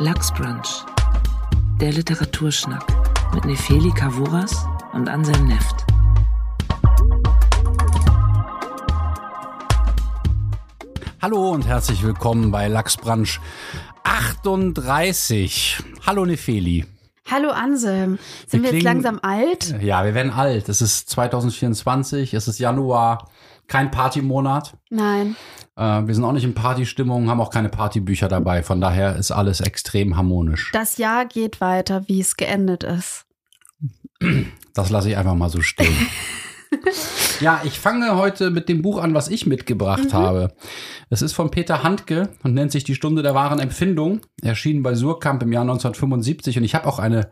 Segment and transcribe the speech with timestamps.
[0.00, 0.84] Lachsbrunch.
[1.80, 2.84] Der Literaturschnack
[3.34, 5.84] mit Nefeli Kavuras und Anselm Neft.
[11.20, 13.40] Hallo und herzlich willkommen bei Lachsbrunch
[14.04, 15.82] 38.
[16.06, 16.86] Hallo Nefeli.
[17.28, 18.20] Hallo Anselm.
[18.46, 19.82] Sind wir, wir jetzt langsam alt?
[19.82, 20.68] Ja, wir werden alt.
[20.68, 23.28] Es ist 2024, es ist Januar,
[23.66, 24.74] kein Partymonat.
[24.90, 25.34] Nein.
[25.78, 28.62] Äh, wir sind auch nicht in Partystimmung, haben auch keine Partybücher dabei.
[28.62, 30.70] Von daher ist alles extrem harmonisch.
[30.72, 33.24] Das Jahr geht weiter, wie es geendet ist.
[34.74, 35.94] Das lasse ich einfach mal so stehen.
[37.40, 40.12] ja, ich fange heute mit dem Buch an, was ich mitgebracht mhm.
[40.12, 40.54] habe.
[41.10, 44.20] Es ist von Peter Handke und nennt sich Die Stunde der wahren Empfindung.
[44.42, 47.30] Erschienen bei Surkamp im Jahr 1975 und ich habe auch eine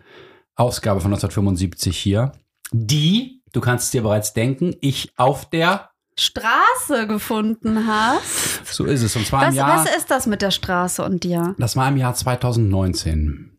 [0.54, 2.32] Ausgabe von 1975 hier,
[2.72, 8.45] die, du kannst dir bereits denken, ich auf der Straße gefunden hast.
[8.72, 9.16] So ist es.
[9.16, 9.84] Und zwar was, im Jahr.
[9.84, 11.54] Was ist das mit der Straße und dir?
[11.58, 13.56] Das war im Jahr 2019.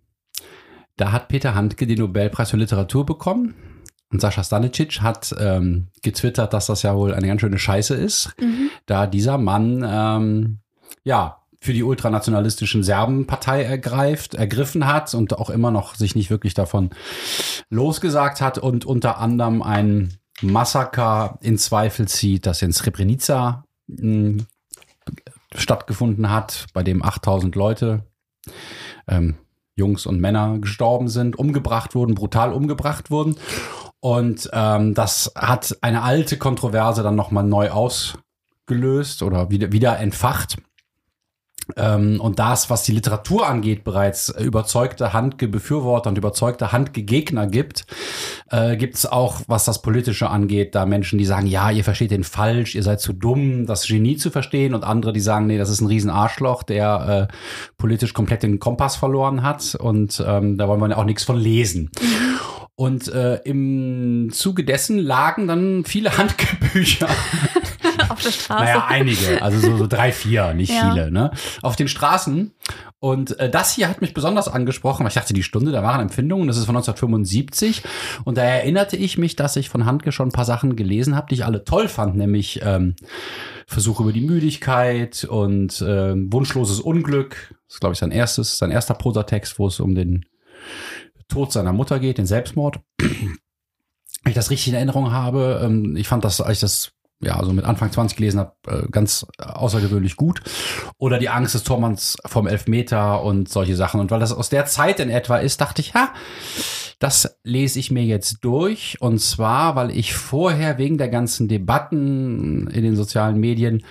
[0.95, 3.55] Da hat Peter Handke den Nobelpreis für Literatur bekommen.
[4.09, 8.33] Und Sascha Stanicic hat ähm, getwittert, dass das ja wohl eine ganz schöne Scheiße ist,
[8.39, 8.69] mhm.
[8.85, 10.59] da dieser Mann ähm,
[11.03, 16.30] ja für die ultranationalistischen Serben Partei ergreift, ergriffen hat und auch immer noch sich nicht
[16.30, 16.91] wirklich davon
[17.69, 24.45] losgesagt hat und unter anderem ein Massaker in Zweifel zieht, das in Srebrenica mh, hm,
[25.55, 28.03] stattgefunden hat, bei dem 8000 Leute,
[29.08, 29.36] ähm,
[29.75, 33.35] Jungs und Männer gestorben sind, umgebracht wurden, brutal umgebracht wurden.
[34.00, 40.58] Und ähm, das hat eine alte Kontroverse dann nochmal neu ausgelöst oder wieder, wieder entfacht.
[41.75, 47.85] Ähm, und das, was die Literatur angeht, bereits überzeugte Handge-Befürworter und überzeugte Handge-Gegner gibt,
[48.49, 52.11] äh, gibt es auch, was das Politische angeht, da Menschen, die sagen, ja, ihr versteht
[52.11, 54.73] den falsch, ihr seid zu dumm, das Genie zu verstehen.
[54.73, 57.33] Und andere, die sagen, nee, das ist ein Riesenarschloch, der äh,
[57.77, 59.75] politisch komplett den Kompass verloren hat.
[59.75, 61.91] Und ähm, da wollen wir auch nichts von lesen.
[62.75, 67.09] Und äh, im Zuge dessen lagen dann viele Handgebücher
[68.17, 68.63] auf der Straße.
[68.63, 70.91] Naja, einige, also so, so drei, vier, nicht ja.
[70.91, 71.31] viele, ne?
[71.61, 72.51] Auf den Straßen.
[73.00, 76.01] Und äh, das hier hat mich besonders angesprochen, weil ich dachte, die Stunde der wahren
[76.01, 77.83] Empfindungen, das ist von 1975.
[78.25, 81.27] Und da erinnerte ich mich, dass ich von Handke schon ein paar Sachen gelesen habe,
[81.29, 82.95] die ich alle toll fand, nämlich ähm,
[83.67, 87.53] Versuch über die Müdigkeit und äh, Wunschloses Unglück.
[87.67, 90.25] Das ist, glaube ich, sein erstes, sein erster Prosatext, wo es um den
[91.27, 92.79] Tod seiner Mutter geht, den Selbstmord.
[93.00, 97.35] Wenn ich das richtig in Erinnerung habe, ähm, ich fand das, als ich das ja,
[97.35, 100.41] also mit Anfang 20 gelesen habe, äh, ganz außergewöhnlich gut.
[100.97, 104.00] Oder die Angst des Tormanns vom Elfmeter und solche Sachen.
[104.00, 106.13] Und weil das aus der Zeit in etwa ist, dachte ich, ha,
[107.00, 108.97] das lese ich mir jetzt durch.
[109.00, 113.83] Und zwar, weil ich vorher wegen der ganzen Debatten in den sozialen Medien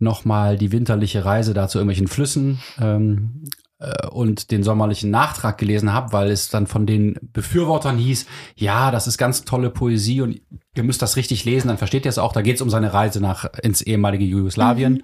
[0.00, 3.44] nochmal die winterliche Reise da zu irgendwelchen Flüssen ähm,
[3.78, 8.26] äh, und den sommerlichen Nachtrag gelesen habe, weil es dann von den Befürwortern hieß,
[8.56, 10.40] ja, das ist ganz tolle Poesie und
[10.74, 12.32] ihr müsst das richtig lesen, dann versteht ihr es auch.
[12.32, 15.02] Da geht es um seine Reise nach ins ehemalige Jugoslawien, mhm.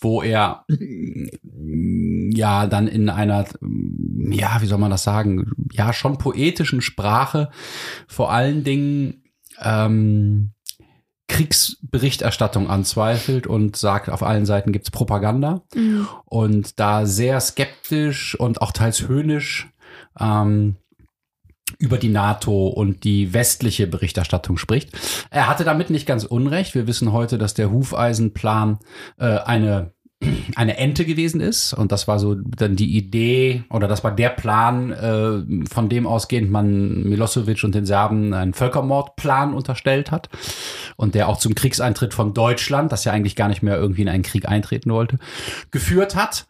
[0.00, 0.64] wo er
[2.30, 3.46] ja dann in einer,
[4.30, 7.50] ja, wie soll man das sagen, ja, schon poetischen Sprache
[8.06, 9.22] vor allen Dingen
[9.62, 10.52] ähm,
[11.28, 16.08] Kriegsberichterstattung anzweifelt und sagt, auf allen Seiten gibt's Propaganda mhm.
[16.24, 19.68] und da sehr skeptisch und auch teils höhnisch
[20.18, 20.76] ähm,
[21.78, 24.90] über die NATO und die westliche Berichterstattung spricht.
[25.30, 26.74] Er hatte damit nicht ganz unrecht.
[26.74, 28.78] Wir wissen heute, dass der Hufeisenplan
[29.18, 29.92] äh, eine
[30.56, 31.72] eine Ente gewesen ist.
[31.72, 36.06] Und das war so dann die Idee oder das war der Plan, äh, von dem
[36.06, 40.28] ausgehend man Milosevic und den Serben einen Völkermordplan unterstellt hat.
[40.96, 44.08] Und der auch zum Kriegseintritt von Deutschland, das ja eigentlich gar nicht mehr irgendwie in
[44.08, 45.18] einen Krieg eintreten wollte,
[45.70, 46.46] geführt hat.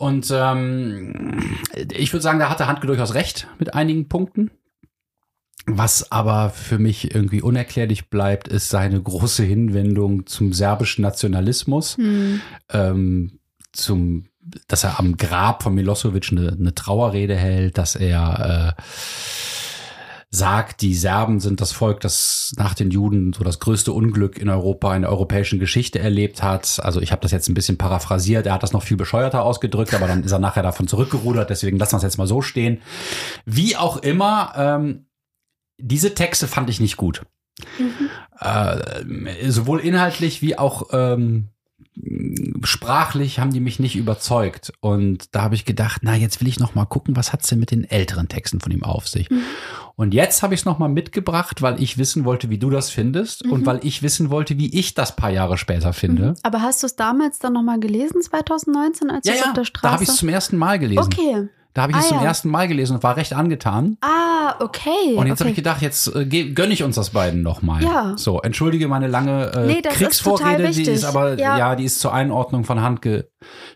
[0.00, 1.58] Und ähm,
[1.92, 4.50] ich würde sagen, da hatte Handke durchaus recht mit einigen Punkten.
[5.66, 12.40] Was aber für mich irgendwie unerklärlich bleibt, ist seine große Hinwendung zum serbischen Nationalismus, hm.
[12.70, 13.40] ähm,
[13.72, 14.24] zum,
[14.68, 18.82] dass er am Grab von Milosevic eine, eine Trauerrede hält, dass er äh,
[20.32, 24.48] sagt, die Serben sind das Volk, das nach den Juden so das größte Unglück in
[24.48, 26.78] Europa, in der europäischen Geschichte erlebt hat.
[26.82, 28.46] Also ich habe das jetzt ein bisschen paraphrasiert.
[28.46, 31.50] Er hat das noch viel bescheuerter ausgedrückt, aber dann ist er nachher davon zurückgerudert.
[31.50, 32.80] Deswegen lassen wir es jetzt mal so stehen.
[33.44, 35.06] Wie auch immer, ähm,
[35.78, 37.22] diese Texte fand ich nicht gut.
[37.78, 38.08] Mhm.
[38.38, 41.48] Äh, sowohl inhaltlich wie auch ähm,
[42.64, 44.72] sprachlich haben die mich nicht überzeugt.
[44.80, 47.58] Und da habe ich gedacht, na, jetzt will ich noch mal gucken, was hat's denn
[47.60, 49.28] mit den älteren Texten von ihm auf sich.
[49.30, 49.42] Mhm.
[49.96, 52.90] Und jetzt habe ich es noch mal mitgebracht, weil ich wissen wollte, wie du das
[52.90, 53.52] findest Mhm.
[53.52, 56.34] und weil ich wissen wollte, wie ich das paar Jahre später finde.
[56.42, 59.54] Aber hast du es damals dann nochmal gelesen, 2019, als Ja, du es ja, auf
[59.54, 59.92] der da Straße?
[59.92, 61.04] habe ich es zum ersten Mal gelesen.
[61.04, 61.48] Okay.
[61.72, 62.24] Da habe ich es Ah, zum ja.
[62.24, 63.96] ersten Mal gelesen und war recht angetan.
[64.00, 65.14] Ah, okay.
[65.14, 65.40] Und jetzt okay.
[65.40, 67.82] habe ich gedacht, jetzt äh, gönne ich uns das beiden noch mal.
[67.82, 68.14] Ja.
[68.16, 71.58] So, entschuldige meine lange äh, Nee, das ist Kriegsvorrede, total die ist aber ja.
[71.58, 71.76] Ja.
[71.76, 73.00] die ist zur Einordnung von Hand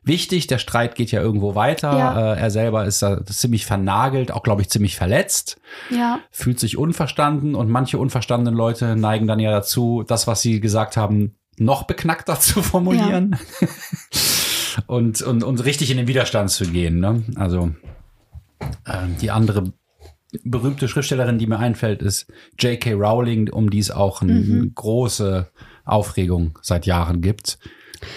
[0.03, 0.47] wichtig.
[0.49, 1.97] Der Streit geht ja irgendwo weiter.
[1.97, 2.35] Ja.
[2.35, 5.61] Äh, er selber ist da ziemlich vernagelt, auch glaube ich ziemlich verletzt,
[5.91, 6.19] ja.
[6.31, 10.97] fühlt sich unverstanden und manche unverstandenen Leute neigen dann ja dazu, das, was sie gesagt
[10.97, 13.37] haben, noch beknackter zu formulieren
[14.87, 17.01] und, und, und richtig in den Widerstand zu gehen.
[17.01, 17.23] Ne?
[17.37, 17.75] Also
[18.87, 19.73] ähm, die andere
[20.43, 22.27] berühmte Schriftstellerin, die mir einfällt, ist
[22.59, 22.93] J.K.
[22.95, 24.73] Rowling, um die es auch eine Mhm.
[24.75, 25.51] große
[25.85, 27.59] Aufregung seit Jahren gibt.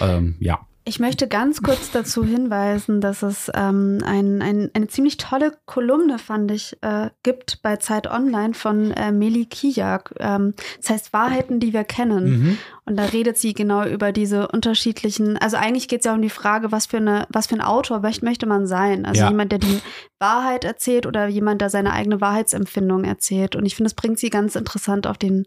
[0.00, 0.60] Ähm, ja.
[0.88, 6.18] Ich möchte ganz kurz dazu hinweisen, dass es ähm, ein, ein, eine ziemlich tolle Kolumne,
[6.18, 10.14] fand ich, äh, gibt bei Zeit Online von äh, Meli Kijak.
[10.18, 12.24] Ähm, das heißt Wahrheiten, die wir kennen.
[12.24, 12.58] Mhm.
[12.86, 16.30] Und da redet sie genau über diese unterschiedlichen, also eigentlich geht es ja um die
[16.30, 19.04] Frage, was für eine, was für ein Autor möcht, möchte man sein?
[19.04, 19.28] Also Ja.
[19.28, 19.80] jemand, der die
[20.18, 23.56] Wahrheit erzählt oder jemand, der seine eigene Wahrheitsempfindung erzählt.
[23.56, 25.44] Und ich finde, das bringt sie ganz interessant auf den,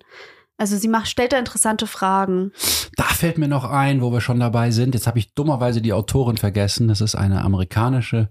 [0.61, 2.51] also sie macht, stellt da interessante Fragen.
[2.95, 4.93] Da fällt mir noch ein, wo wir schon dabei sind.
[4.93, 6.87] Jetzt habe ich dummerweise die Autorin vergessen.
[6.87, 8.29] Das ist eine amerikanische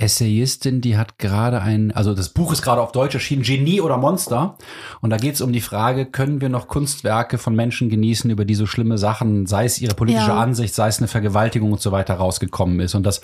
[0.00, 3.96] Essayistin, die hat gerade ein, also das Buch ist gerade auf Deutsch erschienen, Genie oder
[3.96, 4.56] Monster.
[5.00, 8.44] Und da geht es um die Frage, können wir noch Kunstwerke von Menschen genießen, über
[8.44, 10.38] die so schlimme Sachen, sei es ihre politische Ja.
[10.38, 12.94] Ansicht, sei es eine Vergewaltigung und so weiter rausgekommen ist.
[12.94, 13.22] Und das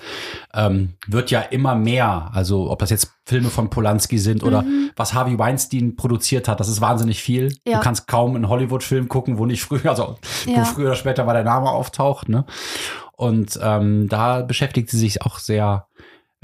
[0.53, 2.29] ähm, wird ja immer mehr.
[2.33, 4.65] Also ob das jetzt Filme von Polanski sind oder
[4.97, 7.55] was Harvey Weinstein produziert hat, das ist wahnsinnig viel.
[7.65, 7.77] Ja.
[7.77, 10.57] Du kannst kaum einen Hollywood-Film gucken, wo nicht früher, also Ja.
[10.57, 12.27] wo früher oder später mal der Name auftaucht.
[12.27, 12.45] Ne?
[13.13, 15.87] Und ähm, da beschäftigt sie sich auch sehr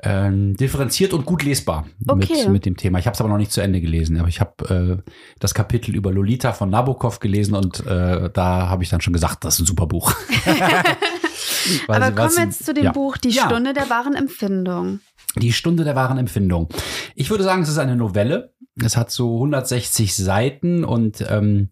[0.04, 2.34] ähm, differenziert und gut lesbar Okay.
[2.46, 2.98] mit, mit dem Thema.
[3.00, 5.96] Ich habe es aber noch nicht zu Ende gelesen, aber ich habe äh, das Kapitel
[5.96, 9.60] über Lolita von Nabokov gelesen und äh, da habe ich dann schon gesagt, das ist
[9.62, 10.14] ein super Buch.
[11.88, 12.92] Aber sie- kommen wir jetzt zu dem ja.
[12.92, 13.46] Buch Die Ja.
[13.46, 15.00] Stunde der wahren Empfindung.
[15.38, 16.70] Die Stunde der wahren Empfindung.
[17.16, 18.54] Ich würde sagen, es ist eine Novelle.
[18.84, 21.70] Es hat so 160 Seiten und ähm,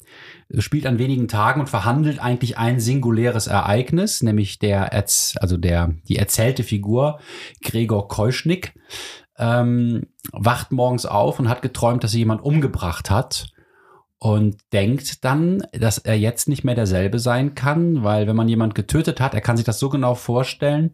[0.57, 6.17] spielt an wenigen Tagen und verhandelt eigentlich ein singuläres Ereignis, nämlich der, also der, die
[6.17, 7.19] erzählte Figur
[7.61, 8.73] Gregor Keuschnick
[9.37, 13.51] ähm, wacht morgens auf und hat geträumt, dass sie jemand umgebracht hat
[14.19, 18.75] und denkt dann, dass er jetzt nicht mehr derselbe sein kann, weil wenn man jemand
[18.75, 20.91] getötet hat, er kann sich das so genau vorstellen,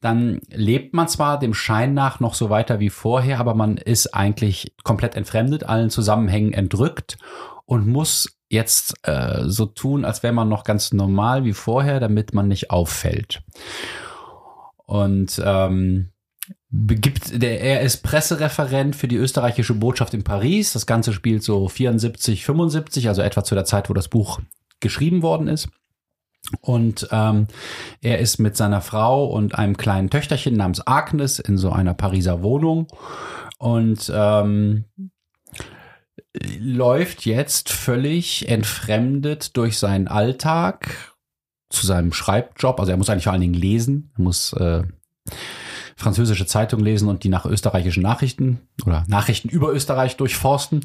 [0.00, 4.14] dann lebt man zwar dem Schein nach noch so weiter wie vorher, aber man ist
[4.14, 7.18] eigentlich komplett entfremdet, allen Zusammenhängen entrückt
[7.66, 12.32] und muss jetzt äh, so tun, als wäre man noch ganz normal wie vorher, damit
[12.34, 13.42] man nicht auffällt.
[14.86, 16.12] Und ähm,
[16.68, 20.72] begibt, der, er ist Pressereferent für die österreichische Botschaft in Paris.
[20.72, 24.40] Das Ganze spielt so 74, 75, also etwa zu der Zeit, wo das Buch
[24.80, 25.68] geschrieben worden ist.
[26.60, 27.48] Und ähm,
[28.02, 32.42] er ist mit seiner Frau und einem kleinen Töchterchen namens Agnes in so einer Pariser
[32.42, 32.86] Wohnung
[33.58, 34.84] und ähm,
[36.58, 41.14] läuft jetzt völlig entfremdet durch seinen Alltag
[41.70, 42.78] zu seinem Schreibjob.
[42.78, 44.84] Also er muss eigentlich vor allen Dingen lesen, er muss äh,
[45.96, 50.80] französische Zeitung lesen und die nach österreichischen Nachrichten oder Nachrichten über Österreich durchforsten.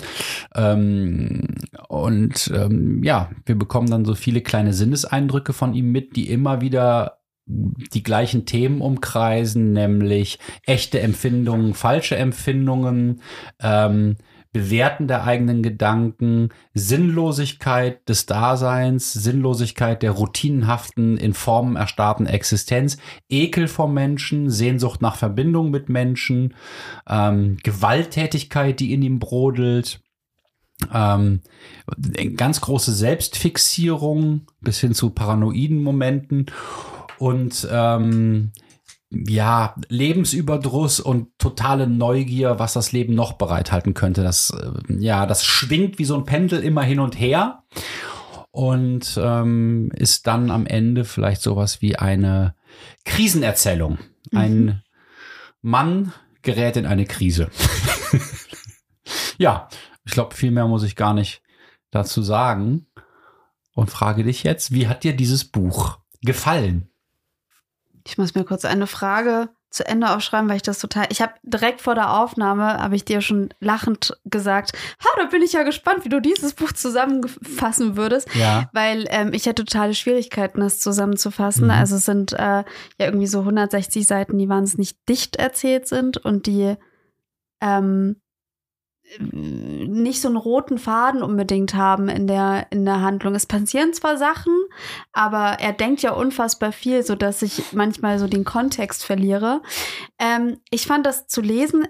[0.56, 1.56] Ähm,
[1.89, 6.62] und ähm, ja, wir bekommen dann so viele kleine Sinneseindrücke von ihm mit, die immer
[6.62, 13.22] wieder die gleichen Themen umkreisen, nämlich echte Empfindungen, falsche Empfindungen,
[13.60, 14.15] ähm,
[14.53, 22.98] Bewerten der eigenen Gedanken, Sinnlosigkeit des Daseins, Sinnlosigkeit der routinenhaften, in Formen erstarrten Existenz,
[23.29, 26.53] Ekel vor Menschen, Sehnsucht nach Verbindung mit Menschen,
[27.08, 30.01] ähm, Gewalttätigkeit, die in ihm brodelt,
[30.93, 31.41] ähm,
[32.36, 36.48] ganz große Selbstfixierung bis hin zu paranoiden Momenten
[37.20, 38.51] und ähm,
[39.12, 44.24] ja, Lebensüberdruss und totale Neugier, was das Leben noch bereithalten könnte.
[44.24, 47.63] Das, äh, ja, das schwingt wie so ein Pendel immer hin und her
[48.51, 52.56] und ähm, ist dann am Ende vielleicht sowas wie eine
[53.06, 53.98] Krisenerzählung.
[54.34, 54.82] Ein
[55.62, 57.50] Mann gerät in eine Krise.
[59.38, 59.68] ja,
[60.06, 61.41] ich glaube, viel mehr muss ich gar nicht
[61.91, 62.88] dazu sagen.
[63.74, 66.90] Und frage dich jetzt, wie hat dir dieses Buch gefallen?
[68.05, 71.08] Ich muss mir kurz eine Frage zu Ende aufschreiben, weil ich das total.
[71.10, 75.41] Ich habe direkt vor der Aufnahme, habe ich dir schon lachend gesagt, ha, da bin
[75.41, 78.27] ich ja gespannt, wie du dieses Buch zusammenfassen würdest.
[78.36, 78.70] Ja.
[78.74, 81.65] Weil ähm, ich hätte totale Schwierigkeiten, das zusammenzufassen.
[81.65, 81.72] Mhm.
[81.72, 82.65] Also es sind äh, ja
[83.00, 86.75] irgendwie so 160 Seiten, die wahnsinnig dicht erzählt sind und die
[87.62, 88.17] ähm,
[89.20, 93.36] nicht so einen roten Faden unbedingt haben in der, in der Handlung.
[93.36, 94.53] Es passieren zwar Sachen,
[95.12, 99.62] aber er denkt ja unfassbar viel, so dass ich manchmal so den Kontext verliere.
[100.20, 101.86] Ähm, ich fand das zu lesen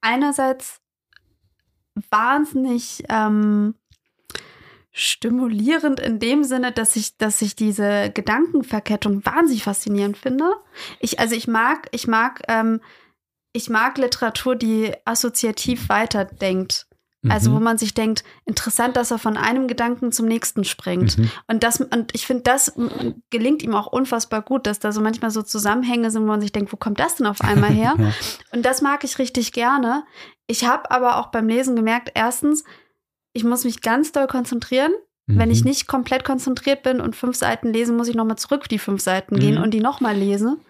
[0.00, 0.80] einerseits
[2.10, 3.74] wahnsinnig ähm,
[4.92, 10.56] stimulierend in dem Sinne, dass ich, dass ich diese Gedankenverkettung wahnsinnig faszinierend finde.
[10.98, 12.80] Ich, also ich mag, ich mag, ähm,
[13.52, 16.87] ich mag Literatur, die assoziativ weiterdenkt.
[17.28, 17.54] Also, Mhm.
[17.56, 21.18] wo man sich denkt, interessant, dass er von einem Gedanken zum nächsten springt.
[21.18, 21.30] Mhm.
[21.48, 22.72] Und das, und ich finde, das
[23.30, 26.52] gelingt ihm auch unfassbar gut, dass da so manchmal so Zusammenhänge sind, wo man sich
[26.52, 27.94] denkt, wo kommt das denn auf einmal her?
[27.98, 28.12] Ja.
[28.52, 30.04] Und das mag ich richtig gerne.
[30.46, 32.62] Ich habe aber auch beim Lesen gemerkt, erstens,
[33.32, 34.92] ich muss mich ganz doll konzentrieren.
[35.26, 35.70] Wenn ich Mhm.
[35.70, 39.34] nicht komplett konzentriert bin und fünf Seiten lese, muss ich nochmal zurück die fünf Seiten
[39.34, 39.40] Mhm.
[39.40, 40.60] gehen und die nochmal lesen.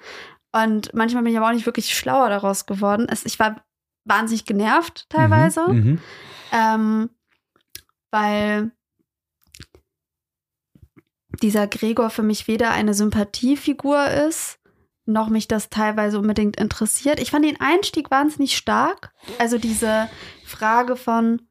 [0.52, 3.06] Und manchmal bin ich aber auch nicht wirklich schlauer daraus geworden.
[3.08, 3.62] Es, ich war
[4.04, 6.00] wahnsinnig genervt teilweise, Mhm.
[6.52, 7.10] Ähm,
[8.10, 8.72] weil
[11.42, 14.58] dieser Gregor für mich weder eine Sympathiefigur ist,
[15.06, 17.20] noch mich das teilweise unbedingt interessiert.
[17.20, 19.12] Ich fand den Einstieg wahnsinnig stark.
[19.38, 20.08] Also diese
[20.44, 21.42] Frage von,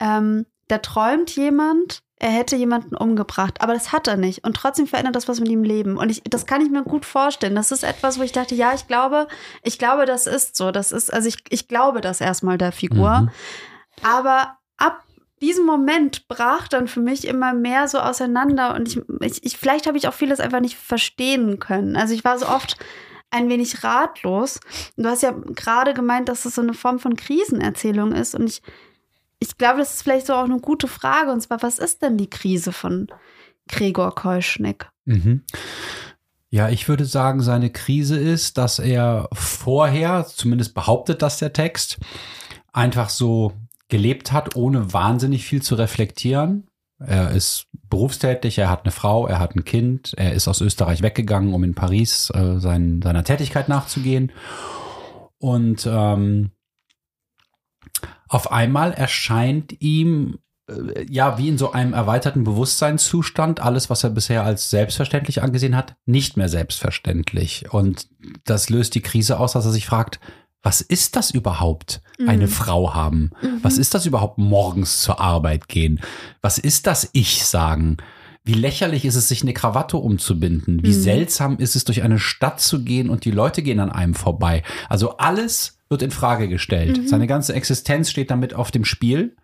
[0.00, 4.44] ähm, da träumt jemand, er hätte jemanden umgebracht, aber das hat er nicht.
[4.44, 5.96] Und trotzdem verändert das was mit ihm Leben.
[5.96, 7.54] Und ich, das kann ich mir gut vorstellen.
[7.54, 9.26] Das ist etwas, wo ich dachte, ja, ich glaube,
[9.62, 10.70] ich glaube, das ist so.
[10.70, 13.22] Das ist, also ich, ich glaube das erstmal der Figur.
[13.22, 13.30] Mhm.
[14.02, 15.02] Aber ab
[15.42, 19.86] diesem Moment brach dann für mich immer mehr so auseinander und ich, ich, ich vielleicht
[19.86, 21.96] habe ich auch vieles einfach nicht verstehen können.
[21.96, 22.76] Also ich war so oft
[23.30, 24.60] ein wenig ratlos.
[24.96, 28.62] Du hast ja gerade gemeint, dass es so eine Form von Krisenerzählung ist und ich,
[29.40, 32.16] ich glaube, das ist vielleicht so auch eine gute Frage und zwar, was ist denn
[32.16, 33.08] die Krise von
[33.68, 34.88] Gregor Keuschnick?
[35.06, 35.42] Mhm.
[36.50, 41.98] Ja, ich würde sagen, seine Krise ist, dass er vorher, zumindest behauptet das der Text,
[42.72, 43.54] einfach so
[43.88, 46.68] gelebt hat, ohne wahnsinnig viel zu reflektieren.
[46.98, 51.02] Er ist berufstätig, er hat eine Frau, er hat ein Kind, er ist aus Österreich
[51.02, 54.32] weggegangen, um in Paris äh, sein, seiner Tätigkeit nachzugehen.
[55.38, 56.52] Und ähm,
[58.28, 64.10] auf einmal erscheint ihm äh, ja, wie in so einem erweiterten Bewusstseinszustand, alles, was er
[64.10, 67.72] bisher als selbstverständlich angesehen hat, nicht mehr selbstverständlich.
[67.72, 68.08] Und
[68.44, 70.20] das löst die Krise aus, dass er sich fragt,
[70.62, 72.50] was ist das überhaupt, eine Mhm.
[72.50, 73.30] Frau haben?
[73.62, 76.00] Was ist das überhaupt, morgens zur Arbeit gehen?
[76.40, 77.96] Was ist das Ich sagen?
[78.44, 80.82] Wie lächerlich ist es, sich eine Krawatte umzubinden?
[80.82, 81.00] Wie Mhm.
[81.02, 84.62] seltsam ist es, durch eine Stadt zu gehen und die Leute gehen an einem vorbei?
[84.88, 86.98] Also alles wird in Frage gestellt.
[86.98, 87.06] Mhm.
[87.08, 89.36] Seine ganze Existenz steht damit auf dem Spiel.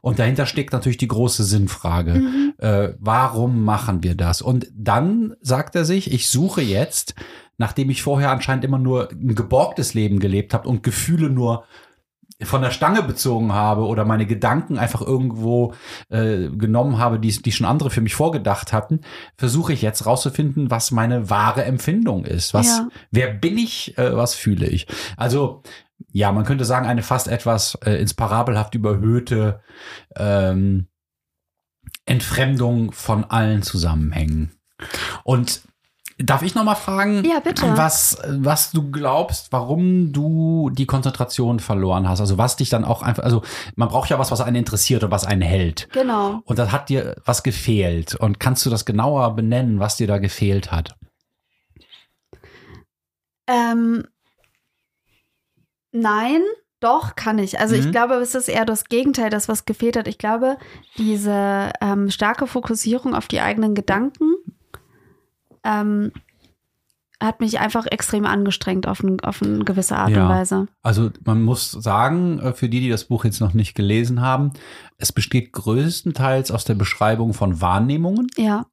[0.00, 2.14] Und dahinter steckt natürlich die große Sinnfrage.
[2.14, 2.54] Mhm.
[2.58, 4.42] Äh, warum machen wir das?
[4.42, 7.14] Und dann sagt er sich, ich suche jetzt,
[7.58, 11.64] nachdem ich vorher anscheinend immer nur ein geborgtes Leben gelebt habe und Gefühle nur
[12.42, 15.74] von der Stange bezogen habe oder meine Gedanken einfach irgendwo
[16.08, 19.02] äh, genommen habe, die, die schon andere für mich vorgedacht hatten,
[19.36, 22.52] versuche ich jetzt rauszufinden, was meine wahre Empfindung ist.
[22.52, 22.88] Was, Ja.
[23.12, 24.88] wer bin ich, äh, was fühle ich?
[25.16, 25.62] Also,
[26.10, 29.60] ja, man könnte sagen, eine fast etwas äh, ins Parabelhaft überhöhte
[30.16, 30.88] ähm,
[32.06, 34.50] Entfremdung von allen Zusammenhängen.
[35.22, 35.62] Und
[36.18, 37.42] darf ich noch mal fragen, Ja,
[37.76, 42.20] was was du glaubst, warum du die Konzentration verloren hast?
[42.20, 43.42] Also was dich dann auch einfach, also
[43.76, 45.88] man braucht ja was, was einen interessiert und was einen hält.
[45.92, 46.40] Genau.
[46.44, 48.14] Und da hat dir was gefehlt.
[48.14, 50.96] Und kannst du das genauer benennen, was dir da gefehlt hat?
[53.46, 54.04] Ähm,
[55.92, 56.42] nein,
[56.80, 57.58] doch, kann ich.
[57.60, 57.92] Also ich Mhm.
[57.92, 60.08] glaube, es ist eher das Gegenteil, das, was gefehlt hat.
[60.08, 60.58] Ich glaube,
[60.98, 64.34] diese ähm, starke Fokussierung auf die eigenen Gedanken
[65.64, 66.12] ähm,
[67.22, 70.24] hat mich einfach extrem angestrengt auf, ein, auf eine gewisse Art Ja.
[70.24, 70.66] und Weise.
[70.82, 74.52] Also man muss sagen, äh, für die, die das Buch jetzt noch nicht gelesen haben,
[74.98, 78.66] es besteht größtenteils aus der Beschreibung von Wahrnehmungen Ja,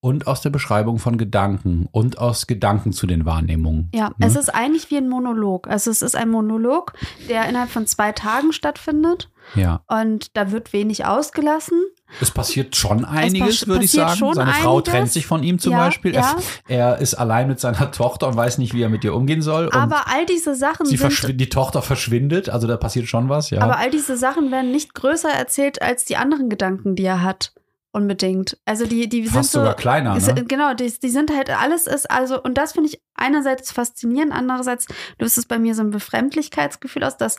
[0.00, 3.88] und aus der Beschreibung von Gedanken und aus Gedanken zu den Wahrnehmungen.
[3.94, 4.10] ja.
[4.10, 4.26] Ne?
[4.26, 5.66] Es ist eigentlich wie ein Monolog.
[5.66, 6.92] Also es ist ein Monolog,
[7.28, 9.82] der innerhalb von zwei Tagen stattfindet Ja.
[9.88, 11.82] und da wird wenig ausgelassen.
[12.20, 14.32] Es passiert schon einiges, pass- würde ich sagen.
[14.34, 14.92] Seine Frau einiges.
[14.92, 16.14] trennt sich von ihm zum Ja, Beispiel.
[16.14, 16.36] ja.
[16.66, 19.42] Er, er ist allein mit seiner Tochter und weiß nicht, wie er mit ihr umgehen
[19.42, 19.70] soll.
[19.72, 23.60] Aber all diese Sachen sie sind die Tochter verschwindet, also da passiert schon was, ja.
[23.60, 27.52] Aber all diese Sachen werden nicht größer erzählt als die anderen Gedanken, die er hat.
[27.90, 28.58] unbedingt.
[28.66, 30.44] Also die, die Fast sind so, sogar kleiner, ist- ne?
[30.44, 34.86] Genau, die, die sind halt, alles ist, also, und das finde ich einerseits faszinierend, andererseits
[35.18, 37.38] löst es bei mir so ein Befremdlichkeitsgefühl aus, dass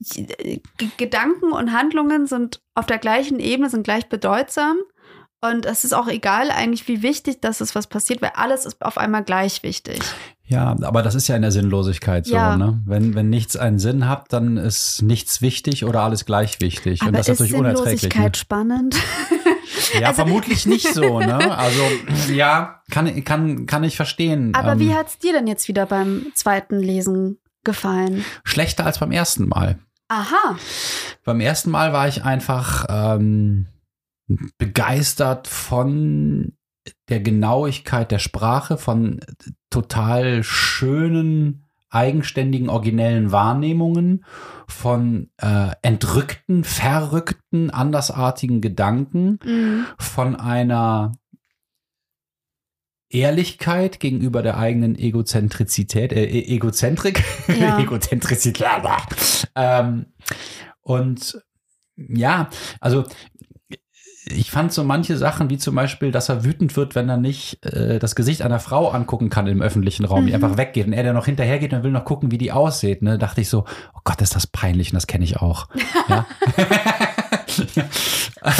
[0.00, 0.60] G
[0.96, 4.76] Gedanken und Handlungen sind auf der gleichen Ebene, sind gleich bedeutsam.
[5.40, 8.82] Und es ist auch egal eigentlich, wie wichtig das ist, was passiert, weil alles ist
[8.82, 10.00] auf einmal gleich wichtig.
[10.46, 12.56] Ja, aber das ist ja in der Sinnlosigkeit so, Ja.
[12.56, 12.82] ne?
[12.86, 17.02] Wenn, wenn nichts einen Sinn hat, dann ist nichts wichtig oder alles gleich wichtig.
[17.02, 17.92] Und Aber das ist natürlich unerträglich.
[17.92, 17.98] Ne?
[18.10, 18.96] Sinnlosigkeit spannend?
[20.00, 21.36] Ja, Also- vermutlich nicht so, ne?
[21.58, 21.82] Also,
[22.32, 24.54] ja, kann, kann, kann ich verstehen.
[24.54, 28.24] Aber Ähm, wie hat's dir denn jetzt wieder beim zweiten Lesen gefallen?
[28.44, 29.78] Schlechter als beim ersten Mal.
[30.08, 30.56] Aha.
[31.24, 33.66] Beim ersten Mal war ich einfach ähm,
[34.58, 36.52] begeistert von
[37.08, 39.20] der Genauigkeit der Sprache, von
[39.70, 44.24] total schönen, eigenständigen, originellen Wahrnehmungen,
[44.66, 49.86] von äh, entrückten, verrückten, andersartigen Gedanken, Mhm.
[49.98, 51.12] von einer
[53.14, 57.22] Ehrlichkeit gegenüber der eigenen Egozentrizität, äh, E- Egozentrik,
[57.58, 57.78] Ja.
[57.82, 58.66] Egozentrizität.
[59.54, 60.06] ähm,
[60.82, 61.38] und
[61.96, 62.48] ja,
[62.80, 63.04] also
[64.26, 67.62] ich fand so manche Sachen, wie zum Beispiel, dass er wütend wird, wenn er nicht
[67.66, 70.42] äh, das Gesicht einer Frau angucken kann im öffentlichen Raum, die Mhm.
[70.42, 73.18] einfach weggeht und er, der noch hinterhergeht und will noch gucken, wie die aussieht, ne,
[73.18, 75.68] dachte ich so, oh Gott, ist das peinlich und das kenne ich auch.
[76.08, 76.26] Ja.
[77.74, 77.84] Ja,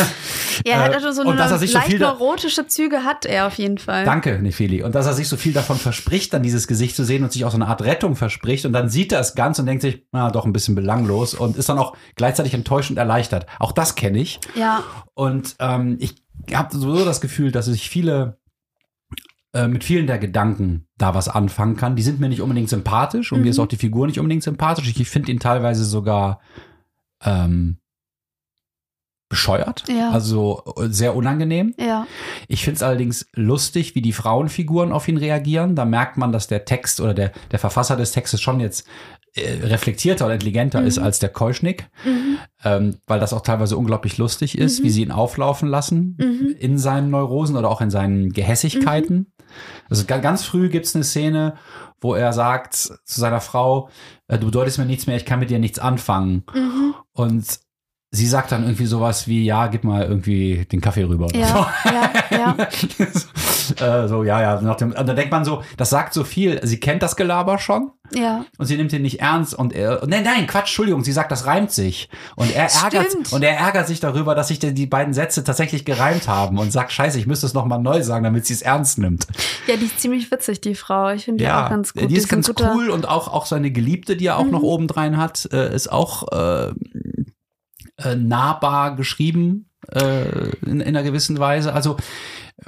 [0.64, 3.24] er hat Äh, also so und eine dass er sich so viel neurotische Züge hat
[3.26, 4.04] er auf jeden Fall.
[4.04, 4.82] Danke, Nefeli.
[4.82, 7.44] Und dass er sich so viel davon verspricht, dann dieses Gesicht zu sehen und sich
[7.44, 8.66] auch so eine Art Rettung verspricht.
[8.66, 11.56] Und dann sieht er es ganz und denkt sich, na, doch ein bisschen belanglos und
[11.56, 13.46] ist dann auch gleichzeitig enttäuscht und erleichtert.
[13.58, 14.40] Auch das kenne ich.
[14.54, 14.82] Ja,
[15.14, 16.14] Und ähm, ich
[16.52, 18.38] habe sowieso das Gefühl, dass sich viele
[19.52, 21.94] äh, mit vielen der Gedanken da was anfangen kann.
[21.96, 23.50] Die sind mir nicht unbedingt sympathisch und mir Mhm.
[23.50, 24.88] ist auch die Figur nicht unbedingt sympathisch.
[24.96, 26.40] Ich finde ihn teilweise sogar
[27.24, 27.78] ähm,
[29.28, 30.10] bescheuert, Ja.
[30.10, 31.74] also äh, sehr unangenehm.
[31.78, 32.06] ja.
[32.48, 35.74] Ich finde es allerdings lustig, wie die Frauenfiguren auf ihn reagieren.
[35.74, 38.86] Da merkt man, dass der Text oder der, der Verfasser des Textes schon jetzt
[39.36, 40.86] äh, reflektierter oder intelligenter Mhm.
[40.86, 42.38] ist als der Keuschnick, Mhm.
[42.64, 44.84] ähm, weil das auch teilweise unglaublich lustig ist, Mhm.
[44.84, 46.54] wie sie ihn auflaufen lassen Mhm.
[46.58, 49.32] in seinen Neurosen oder auch in seinen Gehässigkeiten.
[49.90, 51.54] Also ga- ganz früh gibt es eine Szene,
[52.00, 53.88] wo er sagt zu seiner Frau,
[54.28, 56.44] äh, du bedeutest mir nichts mehr, ich kann mit dir nichts anfangen.
[56.54, 56.94] Mhm.
[57.12, 57.44] Und
[58.14, 61.26] sie sagt dann irgendwie sowas wie, ja, gib mal irgendwie den Kaffee rüber.
[61.34, 62.56] Ja, ja, ja.
[64.04, 64.60] äh, so, ja, ja.
[64.60, 66.60] Nach dem, und da denkt man so, das sagt so viel.
[66.66, 68.44] Sie kennt das Gelaber schon Ja.
[68.58, 71.46] und sie nimmt ihn nicht ernst und er, nein, nein, Quatsch, Entschuldigung, sie sagt, das
[71.46, 72.08] reimt sich.
[72.36, 73.32] Und er ärgert, Stimmt.
[73.32, 76.70] und er ärgert sich darüber, dass sich die, die beiden Sätze tatsächlich gereimt haben und
[76.72, 79.26] sagt, scheiße, ich müsste es nochmal neu sagen, damit sie es ernst nimmt.
[79.66, 82.10] Ja, die ist ziemlich witzig, die Ein Ich finde die auch ganz gut.
[82.10, 84.50] die ist ganz guter- cool und auch, auch seine Geliebte, die er auch Mhm.
[84.52, 86.72] noch obendrein hat, äh, ist auch äh,
[87.98, 91.72] äh, nahbar geschrieben äh, in, in einer gewissen Weise.
[91.72, 91.96] Also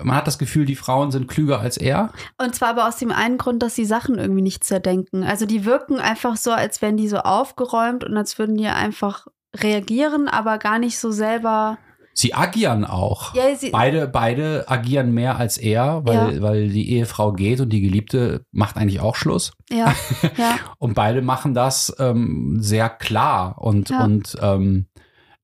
[0.02, 2.12] man hat das Gefühl, die Frauen sind klüger als er.
[2.42, 5.22] Und zwar aber aus dem einen Grund, dass die Sachen irgendwie nicht zerdenken.
[5.22, 9.26] Also die wirken einfach so, als wären die so aufgeräumt und als würden die einfach
[9.54, 11.78] reagieren, aber gar nicht so selber.
[12.12, 13.34] Sie agieren auch.
[13.34, 16.42] Ja, sie, Beide, beide agieren mehr als er, weil, Ja.
[16.42, 19.52] weil die Ehefrau geht und die Geliebte macht eigentlich auch Schluss.
[19.70, 19.94] ja,
[20.36, 24.86] ja, Und beide machen das ähm, sehr klar und, und ähm,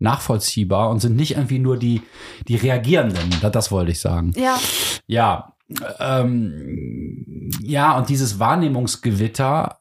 [0.02, 2.02] nachvollziehbar und sind nicht irgendwie nur die,
[2.48, 3.30] die Reagierenden.
[3.40, 4.32] Das, das wollte ich sagen.
[4.36, 4.58] ja,
[5.06, 5.54] Ja,
[6.00, 9.80] ähm, ja, und dieses Wahrnehmungsgewitter,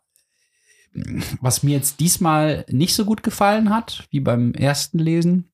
[1.41, 5.51] was mir jetzt diesmal nicht so gut gefallen hat, wie beim ersten Lesen,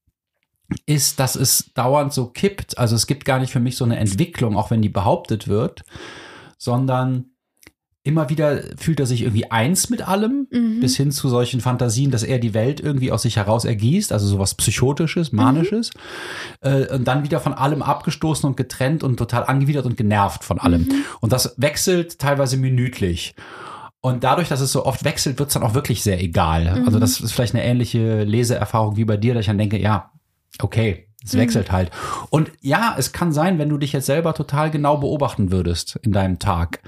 [0.86, 2.78] ist, dass es dauernd so kippt.
[2.78, 5.84] Also es gibt gar nicht für mich so eine Entwicklung, auch wenn die behauptet wird,
[6.58, 7.32] sondern
[8.08, 10.80] immer wieder fühlt er sich irgendwie eins mit allem, mhm.
[10.80, 14.26] bis hin zu solchen Fantasien, dass er die Welt irgendwie aus sich heraus ergießt, also
[14.26, 15.92] sowas Psychotisches, Manisches,
[16.62, 20.60] äh, und dann wieder von allem abgestoßen und getrennt und total angewidert und genervt von
[20.60, 20.84] allem.
[20.84, 21.04] Mhm.
[21.20, 23.36] Und das wechselt teilweise minütlich.
[24.00, 26.80] Und dadurch, dass es so oft wechselt, wird es dann auch wirklich sehr egal.
[26.80, 26.86] Mhm.
[26.86, 30.12] Also das ist vielleicht eine ähnliche Leseerfahrung wie bei dir, dass ich dann denke, ja,
[30.62, 31.40] okay, es Mhm.
[31.40, 31.92] wechselt halt.
[32.30, 36.12] Und ja, es kann sein, wenn du dich jetzt selber total genau beobachten würdest in
[36.12, 36.82] deinem Tag,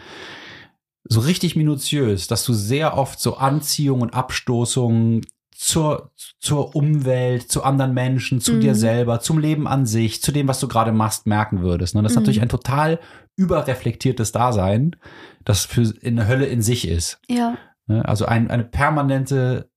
[1.12, 5.22] so richtig minutiös, dass du sehr oft so Anziehung und Abstoßung
[5.56, 8.62] zur, zur Umwelt, zu anderen Menschen, zu Mhm.
[8.62, 11.95] dir selber, zum Leben an sich, zu dem, was du gerade machst, merken würdest.
[11.95, 12.22] Und das ist Mhm.
[12.22, 13.00] natürlich ein total
[13.36, 14.95] überreflektiertes Dasein,
[15.43, 17.19] das für eine Hölle in sich ist.
[17.28, 18.06] ja, Ne?
[18.08, 19.69] Also ein, eine permanente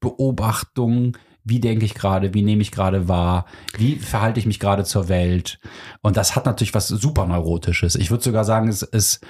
[0.00, 4.84] Selbstbeobachtung, wie denke ich gerade, wie nehme ich gerade wahr, wie verhalte ich mich gerade
[4.84, 5.58] zur Welt.
[6.02, 7.96] Und das hat natürlich was super Neurotisches.
[7.96, 9.20] Ich würde sogar sagen, es, es,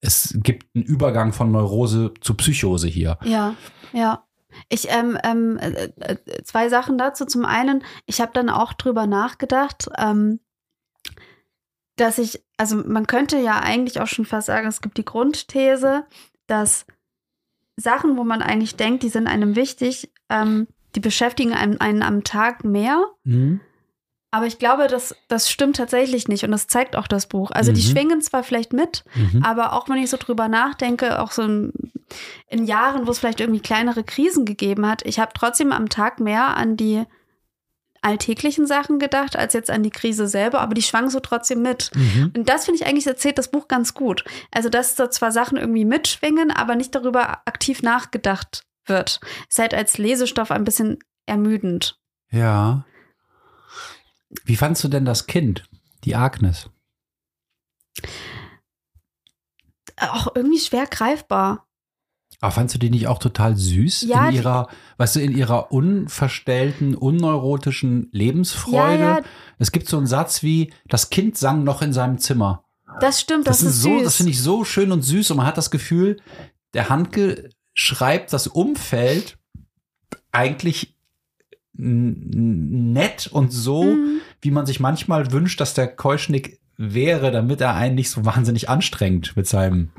[0.00, 3.18] es gibt einen Übergang von Neurose zu Psychose hier.
[3.24, 3.54] ja,
[3.92, 4.24] ja.
[4.70, 5.88] Ich, ähm, ähm, äh,
[6.42, 7.26] zwei Sachen dazu.
[7.26, 10.40] Zum einen, ich habe dann auch drüber nachgedacht, ähm,
[11.96, 16.06] dass ich, also man könnte ja eigentlich auch schon fast sagen, es gibt die Grundthese,
[16.46, 16.86] dass
[17.76, 22.24] Sachen, wo man eigentlich denkt, die sind einem wichtig, ähm, die beschäftigen einen, einen am
[22.24, 23.04] Tag mehr.
[23.24, 23.60] Mhm.
[24.30, 27.50] Aber ich glaube, das, das stimmt tatsächlich nicht und das zeigt auch das Buch.
[27.50, 27.90] Also die Mhm.
[27.90, 29.42] schwingen zwar vielleicht mit, Mhm.
[29.42, 31.72] aber auch wenn ich so drüber nachdenke, auch so in,
[32.48, 36.20] in Jahren, wo es vielleicht irgendwie kleinere Krisen gegeben hat, ich habe trotzdem am Tag
[36.20, 37.04] mehr an die
[38.00, 41.90] alltäglichen Sachen gedacht, als jetzt an die Krise selber, aber die schwangen so trotzdem mit.
[41.96, 42.32] Mhm.
[42.36, 44.24] Und das finde ich eigentlich erzählt das Buch ganz gut.
[44.52, 49.20] Also, dass da zwar Sachen irgendwie mitschwingen, aber nicht darüber aktiv nachgedacht wird.
[49.48, 51.98] Ist halt als Lesestoff ein bisschen ermüdend.
[52.30, 52.84] Ja.
[54.44, 55.68] Wie fandst du denn das Kind,
[56.04, 56.70] die Agnes?
[59.96, 61.66] Auch irgendwie schwer greifbar.
[62.40, 65.72] Aber fandst du die nicht auch total süß Ja, in ihrer, weißt du, in ihrer
[65.72, 69.02] unverstellten, unneurotischen Lebensfreude?
[69.02, 69.24] Ja, ja.
[69.58, 72.64] Es gibt so einen Satz wie, das Kind sang noch in seinem Zimmer.
[73.00, 74.04] Das stimmt, das, Das, ist so, süß.
[74.04, 76.20] das finde ich so schön und süß und man hat das Gefühl,
[76.74, 79.38] der Handke schreibt das Umfeld
[80.30, 80.96] eigentlich
[81.78, 84.20] nett und so, Mhm.
[84.40, 88.68] wie man sich manchmal wünscht, dass der Keuschnick wäre, damit er einen nicht so wahnsinnig
[88.68, 89.90] anstrengt mit seinem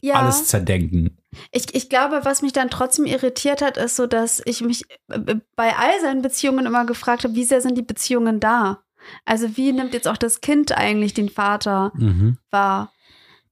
[0.00, 0.14] ja.
[0.14, 1.16] alles zerdenken.
[1.50, 5.36] Ich, ich glaube, was mich dann trotzdem irritiert hat, ist so, dass ich mich äh,
[5.56, 8.82] bei all seinen Beziehungen immer gefragt habe, wie sehr sind die Beziehungen da?
[9.24, 12.38] Also wie nimmt jetzt auch das Kind eigentlich den Vater Mhm.
[12.50, 12.92] wahr?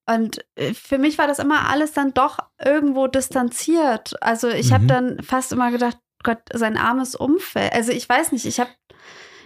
[0.07, 4.15] Und äh, für mich war das immer alles dann doch irgendwo distanziert.
[4.21, 4.89] Also ich habe Mhm.
[4.89, 7.73] dann fast immer gedacht, Gott, sein armes Umfeld.
[7.73, 8.71] Also ich weiß nicht, ich habe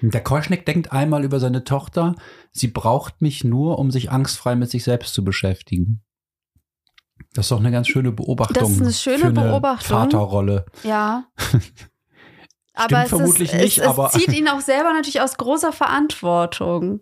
[0.02, 2.14] Der Keuschnick denkt einmal über seine Tochter,
[2.52, 6.02] sie braucht mich nur, um sich angstfrei mit sich selbst zu beschäftigen.
[7.34, 8.54] Das ist doch eine ganz schöne Beobachtung.
[8.54, 9.96] Das ist eine schöne für eine Beobachtung.
[9.96, 10.66] Vaterrolle.
[10.82, 11.24] ja.
[12.74, 15.72] aber es, vermutlich ist, nicht, es, aber- es zieht ihn auch selber natürlich aus großer
[15.72, 17.00] Verantwortung.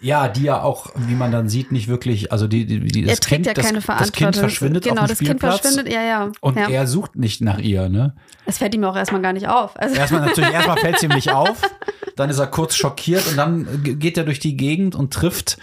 [0.00, 3.20] Ja, die ja auch, wie man dann sieht, nicht wirklich, also die, die, die das
[3.20, 3.72] kind, ja das.
[3.72, 6.32] Das Kind verschwindet genau, auf dem das Kind Spielplatz verschwindet, ja, ja.
[6.40, 6.68] und ja.
[6.68, 8.14] er sucht nicht nach ihr, ne?
[8.44, 9.78] Es fällt ihm auch erstmal gar nicht auf.
[9.78, 11.62] Also, Erstmal natürlich, erstmal fällt es ihm nicht auf,
[12.16, 15.56] dann ist er kurz schockiert und dann geht er durch die Gegend und trifft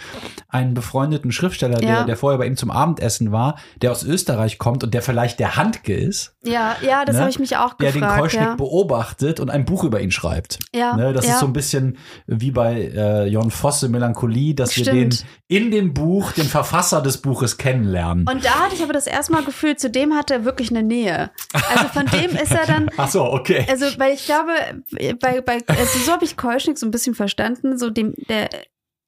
[0.48, 2.04] einen befreundeten Schriftsteller, der, Ja.
[2.04, 5.56] der vorher bei ihm zum Abendessen war, der aus Österreich kommt und der vielleicht der
[5.56, 7.20] Handke ist, ja, ja, das Ne?
[7.20, 8.20] habe ich mich auch der den gefragt.
[8.20, 8.54] Keuschnick ja.
[8.56, 10.58] beobachtet und ein Buch über ihn schreibt.
[10.74, 14.84] Ja, Ne, das ist so ein bisschen wie bei äh, Jon Fosse Melancholie, dass wir
[14.84, 15.30] den Stimmt.
[15.48, 18.26] in dem Buch, den Verfasser des Buches kennenlernen.
[18.28, 20.82] Und da hatte ich aber das erste Mal gefühlt, zu dem hat er wirklich eine
[20.82, 21.30] Nähe.
[21.52, 23.66] Also von dem ist er dann, Ach so, okay.
[23.68, 24.52] also weil ich glaube,
[25.20, 28.48] bei, bei also so habe ich Keuschnick so ein bisschen verstanden, so dem, der,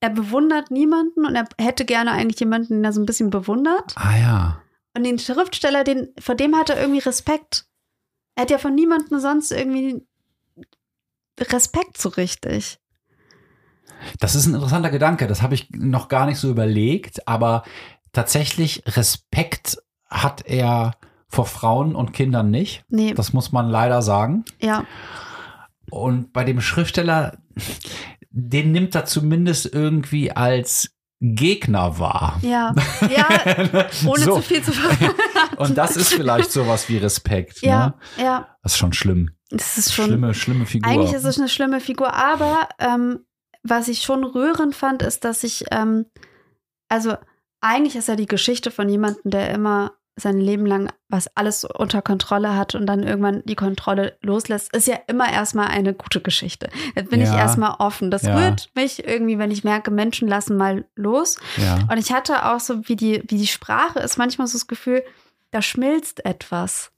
[0.00, 3.94] er bewundert niemanden und er hätte gerne eigentlich jemanden, den er so ein bisschen bewundert.
[3.96, 4.62] ah ja.
[4.94, 7.64] Und den Schriftsteller, den, vor dem hat er irgendwie Respekt.
[8.34, 10.06] Er hat ja von niemandem sonst irgendwie
[11.40, 12.78] Respekt so richtig.
[14.20, 15.26] Das ist ein interessanter Gedanke.
[15.26, 17.62] Das habe ich noch gar nicht so überlegt, aber
[18.12, 20.92] tatsächlich Respekt hat er
[21.28, 22.84] vor Frauen und Kindern nicht.
[22.90, 24.44] Nee, Das muss man leider sagen.
[24.60, 24.84] ja.
[25.90, 27.36] Und bei dem Schriftsteller,
[28.30, 32.38] den nimmt er zumindest irgendwie als Gegner wahr.
[32.42, 32.74] Ja,
[33.14, 33.28] ja,
[34.06, 34.36] ohne So.
[34.36, 35.10] zu viel zu verraten.
[35.58, 37.60] Und das ist vielleicht sowas wie Respekt.
[37.62, 38.24] Ja, Ne?
[38.24, 39.30] ja, Das ist schon schlimm.
[39.50, 40.06] das ist schon.
[40.06, 40.90] Schlimme, schlimme Figur.
[40.90, 43.20] Eigentlich ist es eine schlimme Figur, aber ähm,
[43.62, 46.07] was ich schon rührend fand, ist, dass ich, ähm,
[46.88, 47.14] also
[47.61, 52.03] eigentlich ist ja die Geschichte von jemandem, der immer sein Leben lang was alles unter
[52.03, 56.68] Kontrolle hat und dann irgendwann die Kontrolle loslässt, ist ja immer erstmal eine gute Geschichte.
[56.94, 57.37] Da bin ich Ja.
[57.38, 58.11] erstmal offen.
[58.11, 58.37] Das Ja.
[58.37, 61.38] rührt mich irgendwie, wenn ich merke, Menschen lassen mal los.
[61.57, 61.79] ja.
[61.90, 65.03] Und ich hatte auch so, wie die, wie die Sprache ist, manchmal so das Gefühl,
[65.51, 66.91] da schmilzt etwas.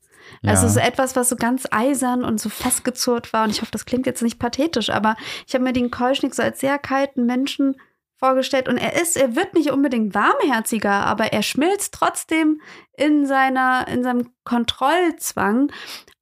[0.45, 0.73] Also Ja.
[0.73, 3.45] so etwas, was so ganz eisern und so festgezurrt war.
[3.45, 6.43] Und ich hoffe, das klingt jetzt nicht pathetisch, aber ich habe mir den Keuschnick so
[6.43, 7.77] als sehr kalten Menschen
[8.17, 8.69] vorgestellt.
[8.69, 12.61] Und er ist, er wird nicht unbedingt warmherziger, aber er schmilzt trotzdem
[12.97, 15.71] in seiner, in seinem Kontrollzwang.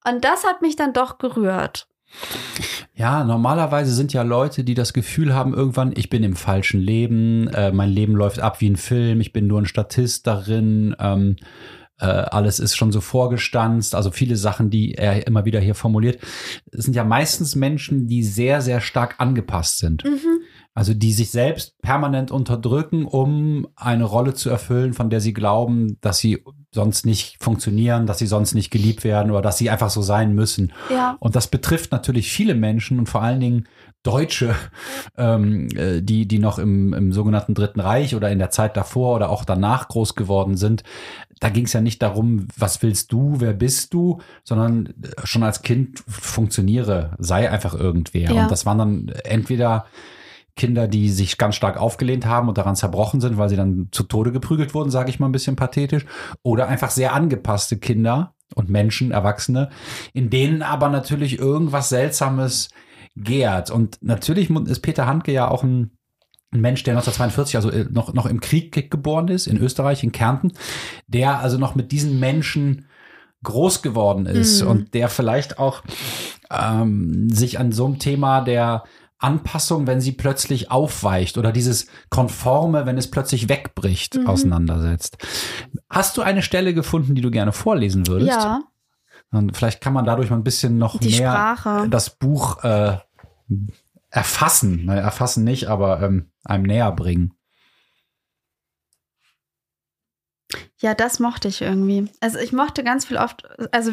[0.04, 1.86] Und das hat mich dann doch gerührt.
[2.94, 7.48] Ja, normalerweise sind ja Leute, die das Gefühl haben, irgendwann, ich bin im falschen Leben,
[7.48, 11.36] äh, mein Leben läuft ab wie ein Film, ich bin nur ein Statist darin, ähm,
[12.02, 16.20] äh, alles ist schon so vorgestanzt, also viele Sachen, die er immer wieder hier formuliert,
[16.72, 20.04] sind ja meistens Menschen, die sehr, sehr stark angepasst sind.
[20.04, 20.40] Mhm.
[20.74, 25.98] Also die sich selbst permanent unterdrücken, um eine Rolle zu erfüllen, von der sie glauben,
[26.00, 29.90] dass sie sonst nicht funktionieren, dass sie sonst nicht geliebt werden oder dass sie einfach
[29.90, 30.72] so sein müssen.
[30.90, 31.16] Ja.
[31.20, 33.68] Und das betrifft natürlich viele Menschen und vor allen Dingen
[34.02, 34.54] Deutsche,
[35.16, 39.16] ähm, äh, die, die noch im, im sogenannten Dritten Reich oder in der Zeit davor
[39.16, 40.82] oder auch danach groß geworden sind,
[41.38, 44.92] da ging es ja nicht darum, was willst du, wer bist du, sondern äh,
[45.24, 48.30] schon als Kind funktioniere, sei einfach irgendwer.
[48.30, 48.42] Ja.
[48.42, 49.86] Und das waren dann entweder
[50.54, 54.02] Kinder, die sich ganz stark aufgelehnt haben und daran zerbrochen sind, weil sie dann zu
[54.02, 56.04] Tode geprügelt wurden, sage ich mal ein bisschen pathetisch,
[56.42, 59.70] oder einfach sehr angepasste Kinder und Menschen, Erwachsene,
[60.12, 62.68] in denen aber natürlich irgendwas Seltsames
[63.16, 63.70] gärt.
[63.70, 65.90] Und natürlich ist Peter Handke ja auch ein,
[66.52, 70.12] ein Mensch, der 1942, also äh, noch, noch im Krieg geboren ist, in Österreich, in
[70.12, 70.52] Kärnten,
[71.06, 72.86] der also noch mit diesen Menschen
[73.42, 74.68] groß geworden ist Mhm.
[74.68, 75.82] und der vielleicht auch
[76.50, 78.84] ähm, sich an so einem Thema der
[79.18, 84.26] Anpassung, wenn sie plötzlich aufweicht oder dieses Konforme, wenn es plötzlich wegbricht, Mhm.
[84.26, 85.16] auseinandersetzt.
[85.88, 88.30] Hast du eine Stelle gefunden, die du gerne vorlesen würdest?
[88.32, 88.60] Ja,
[89.32, 91.88] Und vielleicht kann man dadurch mal ein bisschen noch die mehr Sprache.
[91.88, 92.98] das Buch äh,
[94.10, 94.84] erfassen.
[94.84, 97.34] Ne, erfassen nicht, aber ähm, einem näher bringen.
[100.78, 102.10] Ja, das mochte ich irgendwie.
[102.20, 103.92] Also ich mochte ganz viel oft, also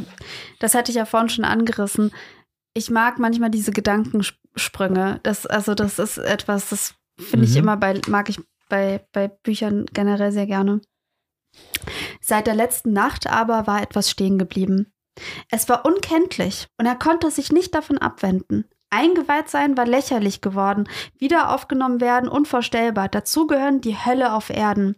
[0.60, 2.12] das hatte ich ja vorhin schon angerissen.
[2.74, 5.20] Ich mag manchmal diese Gedankensprünge.
[5.24, 7.60] Das, also das ist etwas, das finde ich Mhm.
[7.60, 10.82] immer bei, mag ich bei, bei Büchern generell sehr gerne.
[12.22, 14.92] Seit der letzten Nacht aber war etwas stehen geblieben.
[15.50, 18.66] Es war unkenntlich und er konnte sich nicht davon abwenden.
[18.90, 23.08] Eingeweiht sein war lächerlich geworden, wieder aufgenommen werden unvorstellbar.
[23.08, 24.96] Dazu gehören die Hölle auf Erden.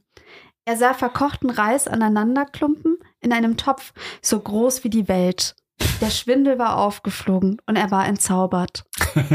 [0.66, 5.56] Er sah verkochten Reis aneinanderklumpen in einem Topf, so groß wie die Welt.
[6.00, 8.86] Der Schwindel war aufgeflogen und er war entzaubert.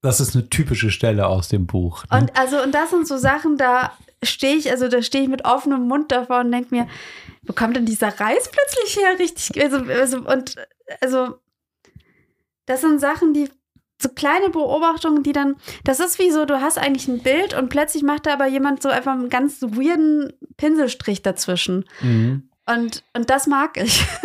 [0.00, 2.04] Das ist eine typische Stelle aus dem Buch.
[2.10, 2.18] ne?
[2.18, 5.44] Und also, und das sind so Sachen, da stehe ich, also da stehe ich mit
[5.44, 6.88] offenem Mund davor und denke mir,
[7.42, 9.18] wo kommt denn dieser Reis plötzlich her?
[9.18, 10.56] Richtig, also, also, und
[11.00, 11.38] also,
[12.66, 13.48] das sind Sachen, die
[14.00, 17.68] so kleine Beobachtungen, die dann, das ist wie so, du hast eigentlich ein Bild und
[17.68, 21.84] plötzlich macht da aber jemand so einfach einen ganz weirden Pinselstrich dazwischen.
[22.00, 22.48] Mhm.
[22.66, 24.04] Und, und das mag ich.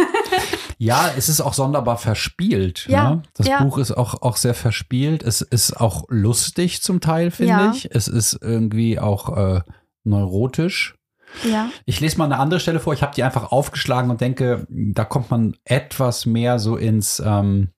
[0.80, 2.88] Ja, es ist auch sonderbar verspielt.
[2.90, 3.24] Ja, ne?
[3.36, 3.64] Das ja.
[3.64, 5.24] Buch ist auch, auch sehr verspielt.
[5.24, 7.72] Es ist auch lustig zum Teil, finde Ja.
[7.72, 7.90] ich.
[7.96, 9.62] Es ist irgendwie auch äh,
[10.04, 10.96] neurotisch.
[11.44, 11.70] ja.
[11.86, 12.94] Ich lese mal eine andere Stelle vor.
[12.94, 17.70] Ich habe die einfach aufgeschlagen und denke, da kommt man etwas mehr so ins ähm,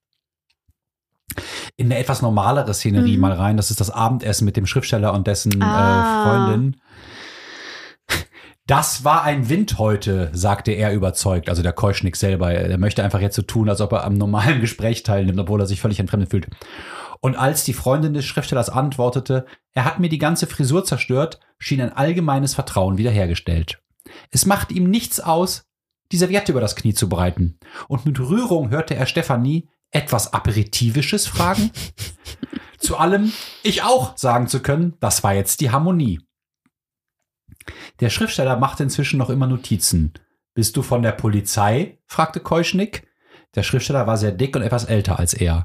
[1.75, 3.21] in eine etwas normalere Szenerie Mhm.
[3.21, 3.57] mal rein.
[3.57, 6.23] Das ist das Abendessen mit dem Schriftsteller und dessen Ah.
[6.23, 6.77] äh, Freundin.
[8.67, 11.49] Das war ein Wind heute, sagte er überzeugt.
[11.49, 12.51] Also der Keuschnick selber.
[12.51, 15.67] Er möchte einfach jetzt so tun, als ob er am normalen Gespräch teilnimmt, obwohl er
[15.67, 16.47] sich völlig entfremdet fühlt.
[17.25, 21.81] Und als die Freundin des Schriftstellers antwortete, er hat mir die ganze Frisur zerstört, schien
[21.81, 23.81] ein allgemeines Vertrauen wiederhergestellt.
[24.29, 25.65] Es macht ihm nichts aus,
[26.11, 27.57] die Serviette über das Knie zu breiten.
[27.87, 31.71] Und mit Rührung hörte er Stefanie etwas Aperitivisches fragen.
[32.77, 33.33] zu allem
[33.63, 36.21] ich auch sagen zu können, das war jetzt die Harmonie.
[38.01, 40.13] Der Schriftsteller machte inzwischen noch immer Notizen.
[40.53, 41.97] Bist du von der Polizei?
[42.05, 43.07] fragte Keuschnick.
[43.55, 45.63] Der Schriftsteller war sehr dick und etwas älter als er.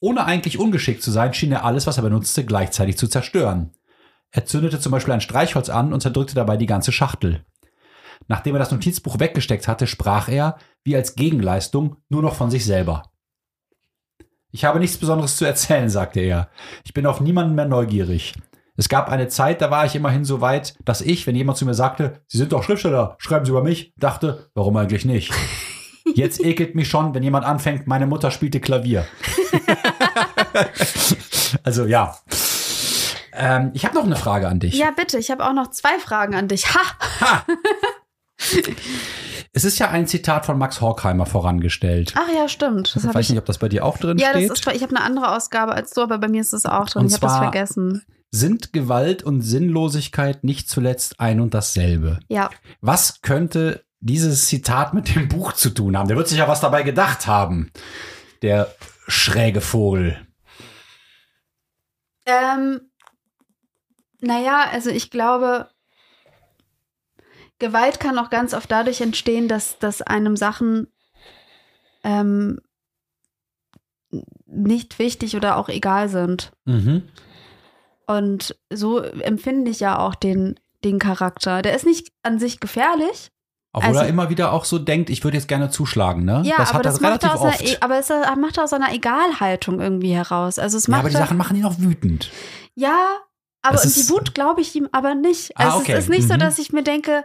[0.00, 3.72] Ohne eigentlich ungeschickt zu sein, schien er alles, was er benutzte, gleichzeitig zu zerstören.
[4.30, 7.44] Er zündete zum Beispiel ein Streichholz an und zerdrückte dabei die ganze Schachtel.
[8.26, 12.64] Nachdem er das Notizbuch weggesteckt hatte, sprach er, wie als Gegenleistung, nur noch von sich
[12.64, 13.10] selber.
[14.50, 16.48] Ich habe nichts Besonderes zu erzählen, sagte er.
[16.84, 18.34] Ich bin auf niemanden mehr neugierig.
[18.76, 21.66] Es gab eine Zeit, da war ich immerhin so weit, dass ich, wenn jemand zu
[21.66, 25.32] mir sagte, Sie sind doch Schriftsteller, schreiben Sie über mich, dachte, warum eigentlich nicht?
[26.14, 29.06] Jetzt ekelt mich schon, wenn jemand anfängt, meine Mutter spielte Klavier.
[31.62, 32.18] also ja.
[33.32, 34.74] Ähm, ich habe noch eine Frage an dich.
[34.74, 36.74] Ja, bitte, ich habe auch noch zwei Fragen an dich.
[36.74, 36.80] Ha!
[37.20, 37.46] Ha!
[39.52, 42.14] Es ist ja ein Zitat von Max Horkheimer vorangestellt.
[42.16, 42.94] Ach ja, stimmt.
[42.94, 43.30] Das ich weiß ich.
[43.30, 44.52] nicht, ob das bei dir auch drin Ja, das steht.
[44.52, 47.02] ist, ich habe eine andere Ausgabe als du, aber bei mir ist es auch drin.
[47.02, 48.04] Und ich habe das vergessen.
[48.30, 52.20] Sind Gewalt und Sinnlosigkeit nicht zuletzt ein und dasselbe?
[52.28, 52.50] Ja.
[52.80, 56.08] Was könnte dieses Zitat mit dem Buch zu tun haben?
[56.08, 57.70] Der wird sich ja was dabei gedacht haben.
[58.42, 58.74] Der
[59.06, 60.26] schräge Vogel.
[62.26, 62.80] Ähm,
[64.20, 65.68] naja, also ich glaube,
[67.58, 70.88] Gewalt kann auch ganz oft dadurch entstehen, dass, dass einem Sachen
[72.04, 72.60] ähm,
[74.46, 76.52] nicht wichtig oder auch egal sind.
[76.64, 77.08] Mhm.
[78.06, 81.62] Und so empfinde ich ja auch den, den Charakter.
[81.62, 83.30] Der ist nicht an sich gefährlich.
[83.72, 86.42] Obwohl Also- er immer wieder auch so denkt, ich würde jetzt gerne zuschlagen, ne?
[86.44, 87.62] Ja, das aber hat er das macht er aus einer, oft.
[87.62, 90.58] E- aber es macht er aus einer Egalhaltung irgendwie heraus.
[90.58, 92.30] Also es ja, macht aber die Sachen machen ihn auch wütend.
[92.74, 92.96] Ja,
[93.62, 95.52] aber Das die Wut glaube ich ihm aber nicht.
[95.56, 95.92] Ah, Also okay.
[95.92, 96.38] es ist nicht so, Mhm.
[96.38, 97.24] dass ich mir denke,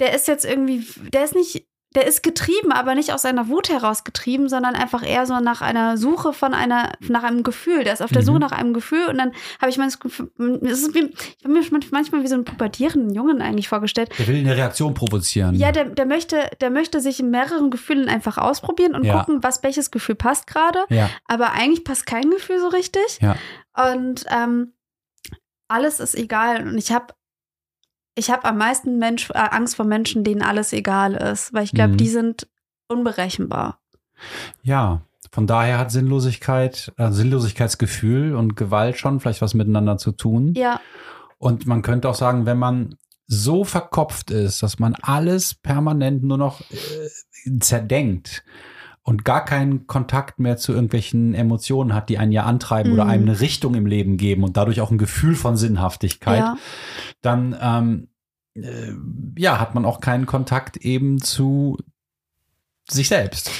[0.00, 3.70] der ist jetzt irgendwie, der ist nicht der ist getrieben, aber nicht aus seiner Wut
[3.70, 7.82] heraus getrieben, sondern einfach eher so nach einer Suche von einer, nach einem Gefühl.
[7.82, 8.26] Der ist auf der Mhm.
[8.26, 10.30] Suche nach einem Gefühl und dann habe ich Gefühl,
[10.62, 11.06] es ist wie,
[11.38, 14.10] ich habe mir manchmal wie so einen pubertierenden Jungen eigentlich vorgestellt.
[14.18, 15.54] Der will eine Reaktion provozieren.
[15.54, 19.18] Ja, der, der möchte, der möchte sich in mehreren Gefühlen einfach ausprobieren und Ja.
[19.20, 20.84] gucken, was welches Gefühl passt gerade.
[20.90, 23.18] ja, Aber eigentlich passt kein Gefühl so richtig.
[23.22, 23.36] ja.
[23.92, 24.74] Und ähm,
[25.68, 26.66] alles ist egal.
[26.66, 27.14] Und ich habe
[28.18, 31.72] ich hab am meisten Mensch, äh, Angst vor Menschen, denen alles egal ist, weil ich
[31.72, 31.96] glaube, Mhm.
[31.98, 32.48] die sind
[32.88, 33.78] unberechenbar.
[34.62, 40.54] Ja, von daher hat Sinnlosigkeit, äh, Sinnlosigkeitsgefühl und Gewalt schon vielleicht was miteinander zu tun.
[40.56, 40.80] Ja,
[41.40, 42.96] Und man könnte auch sagen, wenn man
[43.28, 48.42] so verkopft ist, dass man alles permanent nur noch äh, zerdenkt
[49.08, 53.10] und gar keinen Kontakt mehr zu irgendwelchen Emotionen hat, die einen ja antreiben oder Mhm.
[53.10, 56.58] einem eine Richtung im Leben geben und dadurch auch ein Gefühl von Sinnhaftigkeit, ja,
[57.22, 58.08] dann ähm,
[58.54, 58.92] äh,
[59.40, 61.78] ja, hat man auch keinen Kontakt eben zu
[62.90, 63.50] sich selbst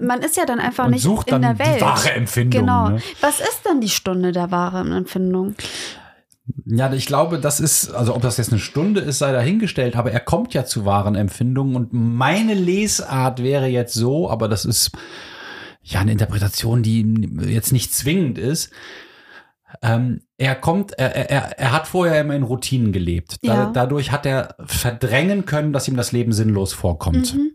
[0.00, 1.80] man ist ja dann einfach und nicht sucht in dann der Welt.
[1.80, 2.60] die wahre Empfindung.
[2.60, 2.88] Genau.
[2.90, 3.02] Ne?
[3.20, 5.54] Was ist denn die Stunde der wahren Empfindung?
[6.64, 10.10] Ja, ich glaube, das ist, also ob das jetzt eine Stunde ist, sei dahingestellt, aber
[10.10, 14.90] er kommt ja zu wahren Empfindungen und meine Lesart wäre jetzt so, aber das ist
[15.82, 18.70] ja eine Interpretation, die jetzt nicht zwingend ist.
[19.82, 23.36] Ähm, er kommt, er, er, er hat vorher immer in Routinen gelebt.
[23.42, 23.70] Da, Ja.
[23.72, 27.34] Dadurch hat er verdrängen können, dass ihm das Leben sinnlos vorkommt.
[27.34, 27.52] Mhm.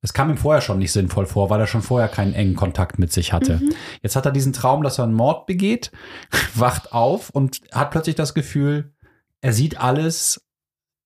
[0.00, 2.98] Es kam ihm vorher schon nicht sinnvoll vor, weil er schon vorher keinen engen Kontakt
[2.98, 3.56] mit sich hatte.
[3.56, 3.74] Mhm.
[4.02, 5.90] Jetzt hat er diesen Traum, dass er einen Mord begeht,
[6.54, 8.92] wacht auf und hat plötzlich das Gefühl,
[9.40, 10.40] er sieht alles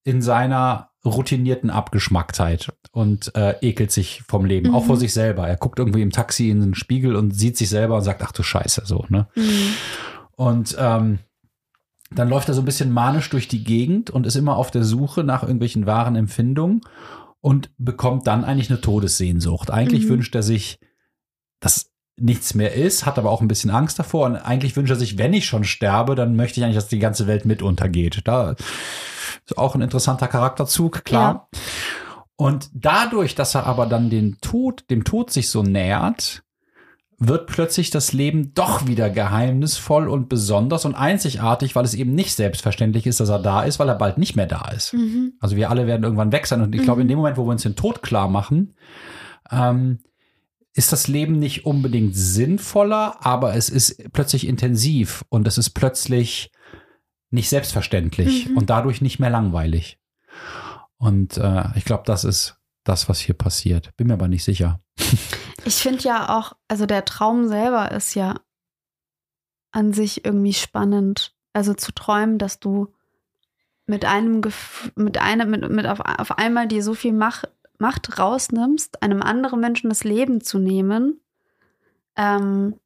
[0.04, 4.86] in seiner routinierten Abgeschmacktheit und äh, ekelt sich vom Leben, auch Mhm.
[4.86, 5.48] vor sich selber.
[5.48, 8.32] Er guckt irgendwie im Taxi in den Spiegel und sieht sich selber und sagt, ach
[8.32, 9.26] du Scheiße, so, ne?
[9.34, 9.74] Mhm.
[10.36, 11.18] Und ähm,
[12.10, 14.84] dann läuft er so ein bisschen manisch durch die Gegend und ist immer auf der
[14.84, 16.82] Suche nach irgendwelchen wahren Empfindungen
[17.42, 19.70] und bekommt dann eigentlich eine Todessehnsucht.
[19.70, 20.08] Eigentlich Mhm.
[20.10, 20.78] wünscht er sich,
[21.60, 24.96] dass nichts mehr ist, hat aber auch ein bisschen Angst davor und eigentlich wünscht er
[24.96, 28.20] sich, wenn ich schon sterbe, dann möchte ich eigentlich, dass die ganze Welt mit untergeht.
[28.24, 31.48] Da ist auch ein interessanter Charakterzug, klar.
[32.36, 36.42] Und dadurch, dass er aber dann den Tod, dem Tod sich so nähert,
[37.28, 42.34] wird plötzlich das Leben doch wieder geheimnisvoll und besonders und einzigartig, weil es eben nicht
[42.34, 44.92] selbstverständlich ist, dass er da ist, weil er bald nicht mehr da ist.
[44.92, 45.34] Mhm.
[45.38, 46.62] Also wir alle werden irgendwann weg sein.
[46.62, 48.74] Und ich glaube, in dem Moment, wo wir uns den Tod klar machen,
[49.50, 50.00] ähm,
[50.74, 56.50] ist das Leben nicht unbedingt sinnvoller, aber es ist plötzlich intensiv und es ist plötzlich
[57.30, 58.56] nicht selbstverständlich Mhm.
[58.56, 59.98] und dadurch nicht mehr langweilig.
[60.96, 63.96] Und äh, ich glaube, das ist das, was hier passiert.
[63.96, 64.80] Bin mir aber nicht sicher.
[65.64, 68.40] Ich finde ja auch, also der Traum selber ist ja
[69.70, 71.36] an sich irgendwie spannend.
[71.52, 72.92] Also zu träumen, dass du
[73.86, 78.18] mit einem Gef mit einem, mit, mit auf, auf einmal dir so viel Macht, Macht
[78.18, 81.20] rausnimmst, einem anderen Menschen das Leben zu nehmen.
[82.16, 82.78] Ähm,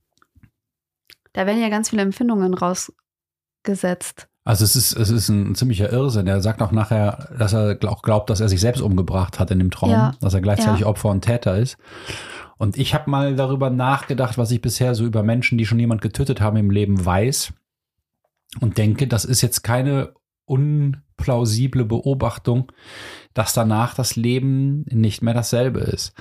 [1.32, 4.28] da werden ja ganz viele Empfindungen rausgesetzt.
[4.46, 6.28] Also es ist, es ist ein ziemlicher Irrsinn.
[6.28, 9.58] Er sagt auch nachher, dass er auch glaubt, dass er sich selbst umgebracht hat in
[9.58, 10.12] dem Traum, Ja.
[10.20, 10.86] dass er gleichzeitig Ja.
[10.86, 11.76] Opfer und Täter ist.
[12.56, 16.00] Und ich habe mal darüber nachgedacht, was ich bisher so über Menschen, die schon jemand
[16.00, 17.52] getötet haben im Leben, weiß.
[18.60, 22.70] Und denke, das ist jetzt keine unplausible Beobachtung,
[23.34, 26.12] dass danach das Leben nicht mehr dasselbe ist.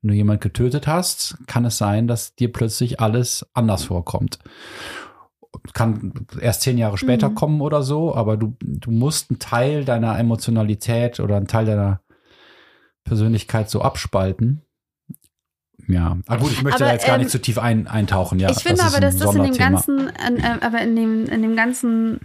[0.00, 4.38] Wenn du jemand getötet hast, kann es sein, dass dir plötzlich alles anders vorkommt
[5.74, 7.34] kann erst zehn Jahre später Mhm.
[7.34, 12.00] kommen oder so, aber du, du musst einen Teil deiner Emotionalität oder einen Teil deiner
[13.04, 14.62] Persönlichkeit so abspalten.
[15.88, 18.38] Ja, aber gut, ich möchte Aber, da jetzt gar ähm, nicht zu tief ein, eintauchen.
[18.38, 21.26] Ja, ich finde ist aber, dass das in dem ganzen, in, äh, aber in dem,
[21.26, 22.20] in dem ganzen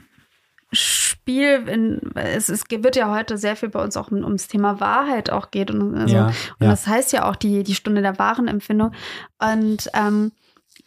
[0.72, 4.80] Spiel, in, es, es wird ja heute sehr viel bei uns auch um, ums Thema
[4.80, 6.70] Wahrheit auch geht und, also, ja, und ja.
[6.70, 8.92] das heißt ja auch die, die Stunde der wahren Empfindung.
[9.40, 10.32] Und ähm,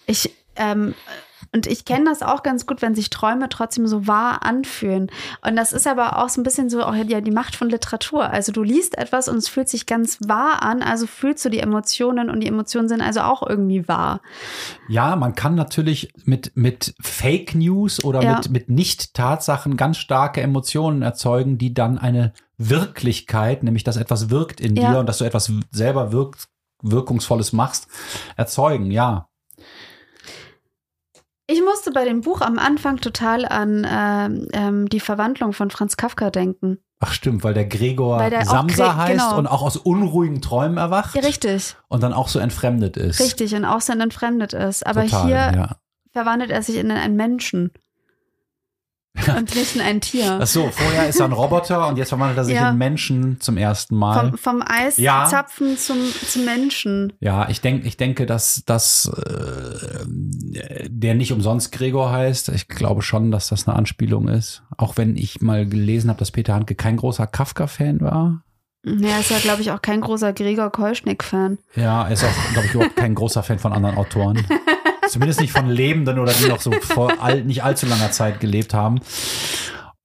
[0.06, 0.94] ich, ähm,
[1.52, 5.10] und ich kenne das auch ganz gut, wenn sich Träume trotzdem so wahr anfühlen.
[5.46, 8.30] Und das ist aber auch so ein bisschen so auch ja, die Macht von Literatur.
[8.30, 11.58] Also du liest etwas und es fühlt sich ganz wahr an, also fühlst du die
[11.60, 14.20] Emotionen und die Emotionen sind also auch irgendwie wahr.
[14.88, 18.36] ja, man kann natürlich mit, mit Fake News oder Ja.
[18.36, 24.60] mit, mit Nicht-Tatsachen ganz starke Emotionen erzeugen, die dann eine Wirklichkeit, nämlich dass etwas wirkt
[24.60, 24.90] in Ja.
[24.92, 26.36] dir und dass du etwas selber wirk
[26.82, 27.88] Wirkungsvolles machst,
[28.36, 29.28] erzeugen, ja.
[31.52, 35.96] Ich musste bei dem Buch am Anfang total an ähm, ähm, die Verwandlung von Franz
[35.96, 36.78] Kafka denken.
[37.00, 39.38] Ach stimmt, weil der Gregor Weil der Samsa Gre- heißt genau.
[39.38, 43.20] und auch aus unruhigen Träumen erwacht Ja, richtig, und dann auch so entfremdet ist.
[43.20, 44.86] richtig und auch sehr entfremdet ist.
[44.86, 45.76] Aber Total, hier ja.
[46.12, 47.72] verwandelt er sich in einen Menschen.
[49.36, 50.38] Und nicht in ein Tier.
[50.40, 52.70] Ach so, vorher ist er ein Roboter und jetzt verwandelt er sich Ja.
[52.70, 54.30] in Menschen zum ersten Mal.
[54.30, 54.64] Vom, vom
[54.96, 55.24] Ja.
[55.24, 57.12] Eiszapfen zum, zum Menschen.
[57.20, 60.04] Ja, ich denke, ich denke, dass, dass äh,
[60.88, 62.50] der nicht umsonst Gregor heißt.
[62.50, 64.62] Ich glaube schon, dass das eine Anspielung ist.
[64.76, 68.42] Auch wenn ich mal gelesen habe, dass Peter Handke kein großer Kafka-Fan war.
[68.84, 71.58] Ja, ist ja, glaube ich, auch kein großer Gregor Kolschnick-Fan.
[71.76, 74.42] Ja, er ist auch, glaube ich, überhaupt kein großer Fan von anderen Autoren.
[75.10, 78.74] Zumindest nicht von Lebenden oder die noch so vor all, nicht allzu langer Zeit gelebt
[78.74, 79.00] haben.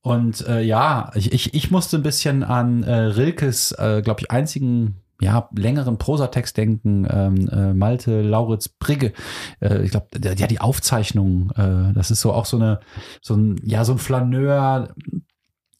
[0.01, 4.31] Und äh, ja, ich, ich, ich musste ein bisschen an äh, Rilkes, äh, glaube ich,
[4.31, 9.13] einzigen ja, längeren Prosatext denken, ähm, äh, Malte Lauritz Brigge.
[9.61, 12.81] Äh, ich glaube, der die Aufzeichnung, äh, das ist so auch so eine,
[13.21, 14.93] so ein, ja, so ein Flaneur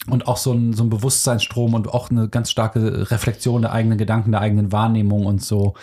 [0.10, 3.98] und auch so ein, so ein Bewusstseinsstrom und auch eine ganz starke Reflexion der eigenen
[3.98, 5.74] Gedanken, der eigenen Wahrnehmung und so.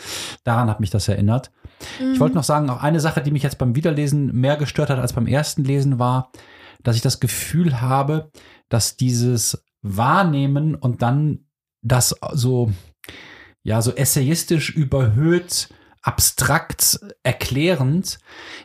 [0.44, 1.50] Daran hat mich das erinnert.
[2.12, 4.98] Ich wollte noch sagen, auch eine Sache, die mich jetzt beim Wiederlesen mehr gestört hat
[4.98, 6.30] als beim ersten Lesen, war,
[6.82, 8.30] dass ich das Gefühl habe,
[8.68, 11.46] dass dieses Wahrnehmen und dann
[11.82, 12.72] das so,
[13.62, 15.68] ja, so essayistisch überhöht,
[16.02, 18.18] abstrakt erklärend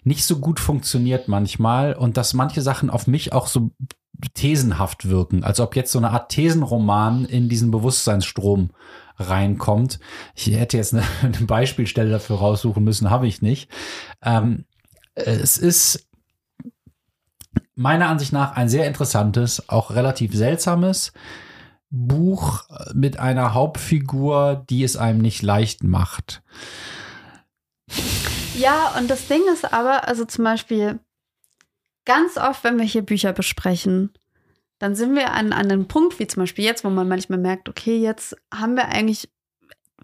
[0.03, 3.71] nicht so gut funktioniert manchmal und dass manche Sachen auf mich auch so
[4.33, 8.71] thesenhaft wirken, als ob jetzt so eine Art Thesenroman in diesen Bewusstseinsstrom
[9.17, 9.99] reinkommt.
[10.35, 13.69] Ich hätte jetzt eine, eine Beispielstelle dafür raussuchen müssen, habe ich nicht.
[14.21, 14.65] Ähm,
[15.15, 16.07] es ist
[17.75, 21.13] meiner Ansicht nach ein sehr interessantes, auch relativ seltsames
[21.89, 26.41] Buch mit einer Hauptfigur, die es einem nicht leicht macht.
[28.57, 30.99] Ja, und das Ding ist aber, also zum Beispiel,
[32.05, 34.11] ganz oft, wenn wir hier Bücher besprechen,
[34.79, 37.69] dann sind wir an, an einem Punkt, wie zum Beispiel jetzt, wo man manchmal merkt,
[37.69, 39.29] okay, jetzt haben wir eigentlich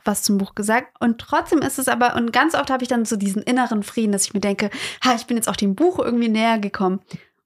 [0.06, 0.96] was zum Buch gesagt.
[1.00, 4.12] Und trotzdem ist es aber, und ganz oft habe ich dann so diesen inneren Frieden,
[4.12, 4.70] dass ich mir denke,
[5.04, 7.02] ha, ich bin jetzt auch dem Buch irgendwie näher gekommen.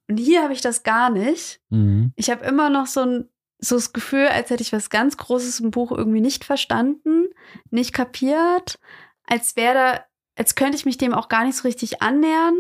[0.07, 1.59] Und hier habe ich das gar nicht.
[1.69, 2.13] Mhm.
[2.15, 5.59] Ich habe immer noch so ein so das Gefühl, als hätte ich was ganz Großes
[5.61, 7.27] im Buch irgendwie nicht verstanden,
[7.71, 8.79] nicht kapiert,
[9.25, 10.05] als wäre da,
[10.35, 12.55] als könnte ich mich dem auch gar nicht so richtig annähern.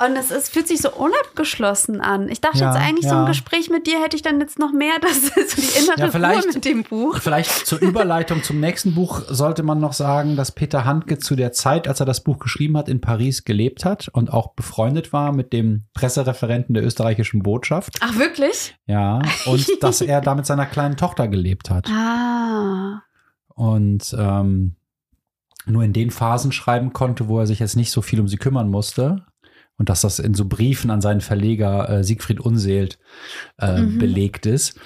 [0.00, 2.28] Und es ist, fühlt sich so unabgeschlossen an.
[2.28, 3.22] Ich dachte Ja, jetzt eigentlich, so ja.
[3.22, 6.00] ein Gespräch mit dir hätte ich dann jetzt noch mehr, das ist so die innere
[6.06, 7.18] Ja, vielleicht- Ruhe mit dem Buch.
[7.18, 11.50] Vielleicht zur Überleitung zum nächsten Buch sollte man noch sagen, dass Peter Handke zu der
[11.50, 15.32] Zeit, als er das Buch geschrieben hat, in Paris gelebt hat und auch befreundet war
[15.32, 17.96] mit dem Pressereferenten der österreichischen Botschaft.
[18.00, 18.76] Ach, wirklich?
[18.86, 21.88] Ja, und dass er da mit seiner kleinen Tochter gelebt hat.
[21.90, 23.02] Ah.
[23.48, 24.76] Und ähm,
[25.66, 28.36] nur in den Phasen schreiben konnte, wo er sich jetzt nicht so viel um sie
[28.36, 29.24] kümmern musste.
[29.78, 32.98] Und dass das in so Briefen an seinen Verleger äh, Siegfried Unseelt
[33.58, 33.98] äh, Mhm.
[33.98, 34.78] belegt ist.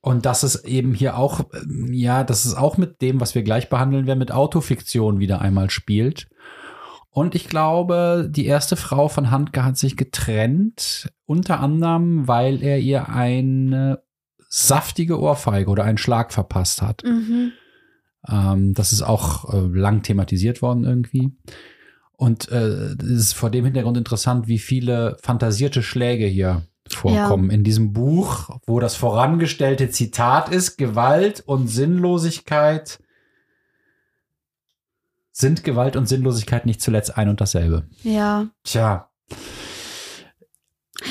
[0.00, 3.42] Und dass es eben hier auch, ähm, ja, dass es auch mit dem, was wir
[3.42, 6.28] gleich behandeln werden, mit Autofiktion wieder einmal spielt.
[7.10, 12.78] Und ich glaube, die erste Frau von Handke hat sich getrennt, unter anderem, weil er
[12.78, 14.02] ihr eine
[14.48, 17.02] saftige Ohrfeige oder einen Schlag verpasst hat.
[17.04, 17.52] Mhm.
[18.28, 21.32] Ähm, das ist auch äh, lang thematisiert worden irgendwie.
[22.20, 27.64] Und äh, es ist vor dem Hintergrund interessant, wie viele fantasierte Schläge hier vorkommen in
[27.64, 32.98] diesem Buch, wo das vorangestellte Zitat ist, Gewalt und Sinnlosigkeit
[35.32, 37.84] sind Gewalt und Sinnlosigkeit nicht zuletzt ein und dasselbe.
[38.02, 38.48] Ja.
[38.64, 39.08] Tja.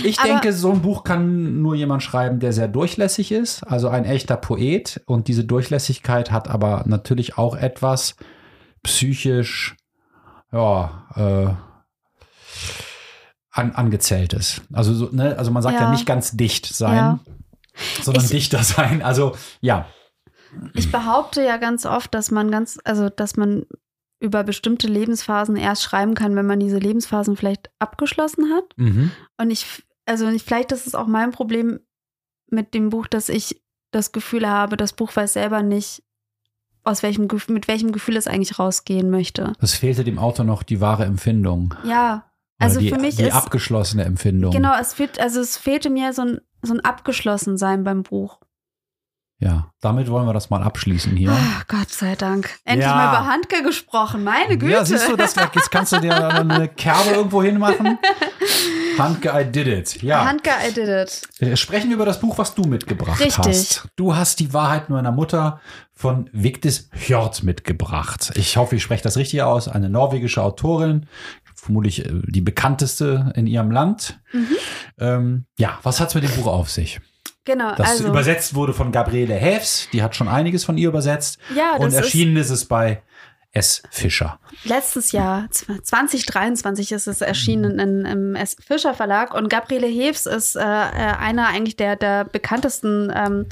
[0.04, 3.90] Ich Aber- denke, so ein Buch kann nur jemand schreiben, der sehr durchlässig ist, also
[3.90, 5.02] ein echter Poet.
[5.08, 8.16] Und diese Durchlässigkeit hat aber natürlich auch etwas
[8.84, 9.76] psychisch,
[10.52, 11.54] ja, äh,
[13.52, 14.62] an, angezähltes.
[14.74, 15.84] Also, so, ne, also man sagt ja.
[15.86, 15.92] Ja.
[15.92, 17.20] nicht ganz dicht sein, Ja.
[18.02, 19.02] sondern Ich- dichter sein.
[19.02, 19.88] Also ja,
[20.74, 23.66] Ich behaupte ja ganz oft, dass man ganz, also dass man
[24.20, 28.66] über bestimmte Lebensphasen erst schreiben kann, wenn man diese Lebensphasen vielleicht abgeschlossen hat.
[28.78, 29.12] mhm.
[29.38, 31.80] Und ich, also ich- vielleicht ist es auch mein Problem
[32.50, 36.04] mit dem Buch, dass ich das Gefühl habe, das Buch weiß selber nicht,
[36.90, 39.54] aus welchem, mit welchem Gefühl es eigentlich rausgehen möchte.
[39.60, 41.74] es fehlte dem Autor noch die wahre Empfindung.
[41.84, 42.26] Ja,
[42.60, 44.52] also die, für mich die ist abgeschlossene Empfindung.
[44.52, 48.40] genau, es fehlt, also es fehlte mir so ein, so ein Abgeschlossensein beim Buch.
[49.42, 51.32] Ja, damit wollen wir das mal abschließen hier.
[51.32, 52.50] Ah, Gott sei Dank.
[52.66, 52.94] Endlich Ja.
[52.96, 54.74] mal über Handke gesprochen, meine Güte.
[54.74, 57.98] Ja, siehst du, das, jetzt kannst du dir eine Kerbe irgendwo hinmachen.
[58.98, 60.02] Handke, I did it.
[60.04, 60.26] Ja.
[60.26, 61.22] Handke, I did it.
[61.40, 63.38] Wir Sprechen über das Buch, was du mitgebracht Richtig.
[63.48, 63.88] hast.
[63.96, 65.62] Du hast die Wahrheit nur einer Mutter
[65.94, 68.32] von Vigdis Hjort mitgebracht.
[68.36, 69.70] Ich hoffe, ich spreche das richtig aus.
[69.70, 71.06] Eine norwegische Autorin,
[71.56, 74.20] vermutlich äh, die bekannteste in ihrem Land.
[74.34, 74.48] Mhm.
[75.00, 77.00] Ähm, ja, was hat's mit dem Buch auf sich?
[77.46, 78.08] Genau, Das also.
[78.08, 81.40] übersetzt wurde von Gabriele Häfs, die hat schon einiges von ihr übersetzt.
[81.56, 83.02] ja, das Und erschienen ist es bei
[83.52, 83.82] S.
[83.90, 84.40] Fischer.
[84.66, 88.56] Letztes Jahr, 2023, ist es erschienen in, im S.
[88.66, 93.46] Fischer Verlag und Gabriele Heves ist äh, äh, einer eigentlich der, der bekanntesten ähm,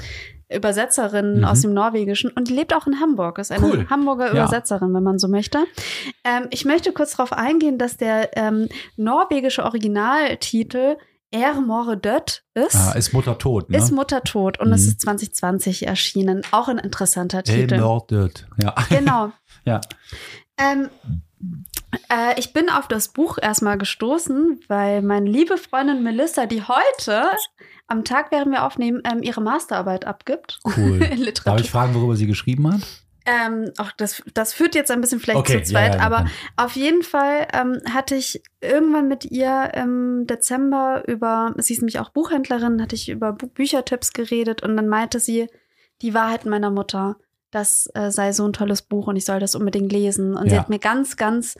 [0.50, 1.44] Übersetzerin Mhm.
[1.44, 3.86] aus dem Norwegischen und die lebt auch in Hamburg, ist eine Cool.
[3.90, 4.32] Hamburger Ja.
[4.44, 5.58] Übersetzerin, wenn man so möchte.
[6.24, 10.96] Ähm, ich möchte kurz darauf eingehen, dass der ähm, norwegische Originaltitel
[11.30, 12.74] Er More Dødt ist.
[12.76, 13.76] Ah, ist Mutter tot, ne?
[13.76, 14.88] Ist Mutter tot und es Mhm.
[14.88, 16.42] ist 2020 erschienen.
[16.52, 17.78] Auch ein interessanter Titel.
[17.78, 18.46] Morded.
[18.62, 18.74] Ja.
[18.88, 19.32] Genau.
[19.66, 19.80] ja.
[20.58, 20.88] Ähm,
[22.08, 27.30] äh, ich bin auf das Buch erstmal gestoßen, weil meine liebe Freundin Melissa, die heute
[27.86, 30.60] am Tag, während wir aufnehmen, ähm, ihre Masterarbeit abgibt.
[30.64, 31.02] Cool.
[31.10, 32.80] In Darf ich fragen, worüber sie geschrieben hat?
[33.30, 36.16] Ähm, auch das, das führt jetzt ein bisschen vielleicht Okay, zu zweit, ja, ja, aber
[36.18, 36.30] dann.
[36.56, 41.98] auf jeden Fall ähm, hatte ich irgendwann mit ihr im Dezember über, sie ist nämlich
[41.98, 45.48] auch Buchhändlerin, hatte ich über Bu Büchertipps geredet und dann meinte sie,
[46.00, 47.16] die Wahrheit meiner Mutter,
[47.50, 50.34] das äh, sei so ein tolles Buch und ich soll das unbedingt lesen.
[50.36, 50.60] Und sie Ja.
[50.62, 51.56] hat mir ganz, ganz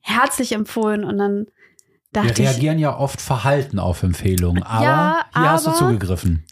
[0.00, 1.46] herzlich empfohlen und dann
[2.12, 5.78] Wir dachte ich, reagieren ja oft verhalten auf Empfehlungen, aber Ja, hier hast du aber-
[5.78, 6.44] zugegriffen.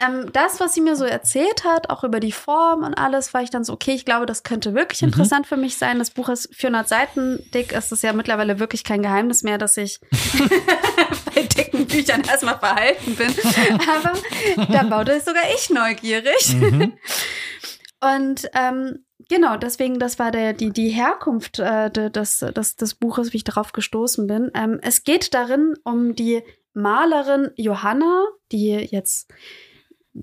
[0.00, 3.42] Ähm, das, was sie mir so erzählt hat, auch über die Form und alles, war
[3.42, 5.08] ich dann so, okay, ich glaube, das könnte wirklich Mhm.
[5.08, 5.98] interessant für mich sein.
[5.98, 7.72] Das Buch ist 400 Seiten dick.
[7.72, 10.00] Es ist ja mittlerweile wirklich kein Geheimnis mehr, dass ich
[11.34, 13.34] bei dicken Büchern erstmal verhalten bin.
[13.88, 16.54] Aber da baute sogar ich neugierig.
[16.54, 16.92] Mhm.
[18.00, 22.94] Und ähm, genau, deswegen, das war der, die, die Herkunft äh, de- des, des, des
[22.94, 24.50] Buches, wie ich darauf gestoßen bin.
[24.54, 26.42] Ähm, es geht darin um die
[26.74, 29.32] Malerin Johanna, die jetzt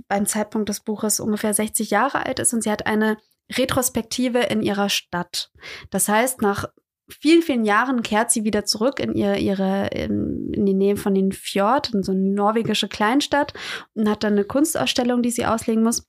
[0.07, 3.17] beim Zeitpunkt des Buches ungefähr 60 Jahre alt ist und sie hat eine
[3.51, 5.51] Retrospektive in ihrer Stadt.
[5.89, 6.65] Das heißt, nach
[7.09, 11.13] vielen, vielen Jahren kehrt sie wieder zurück in ihr, ihre, in, in die Nähe von
[11.13, 13.53] den Fjord, in so eine norwegische Kleinstadt
[13.93, 16.07] und hat dann eine Kunstausstellung, die sie auslegen muss.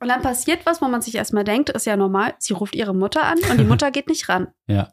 [0.00, 2.94] Und dann passiert was, wo man sich erstmal denkt, ist ja normal, sie ruft ihre
[2.94, 4.48] Mutter an und die Mutter geht nicht ran.
[4.66, 4.92] Ja.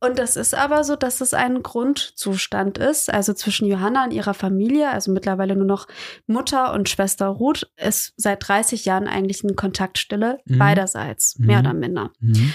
[0.00, 4.34] Und das ist aber so, dass es ein Grundzustand ist, also zwischen Johanna und ihrer
[4.34, 5.86] Familie, also mittlerweile nur noch
[6.26, 10.58] Mutter und Schwester Ruth, ist seit 30 Jahren eigentlich eine Kontaktstille Mhm.
[10.58, 11.46] beiderseits, Mhm.
[11.46, 12.10] mehr oder minder.
[12.20, 12.52] Mhm.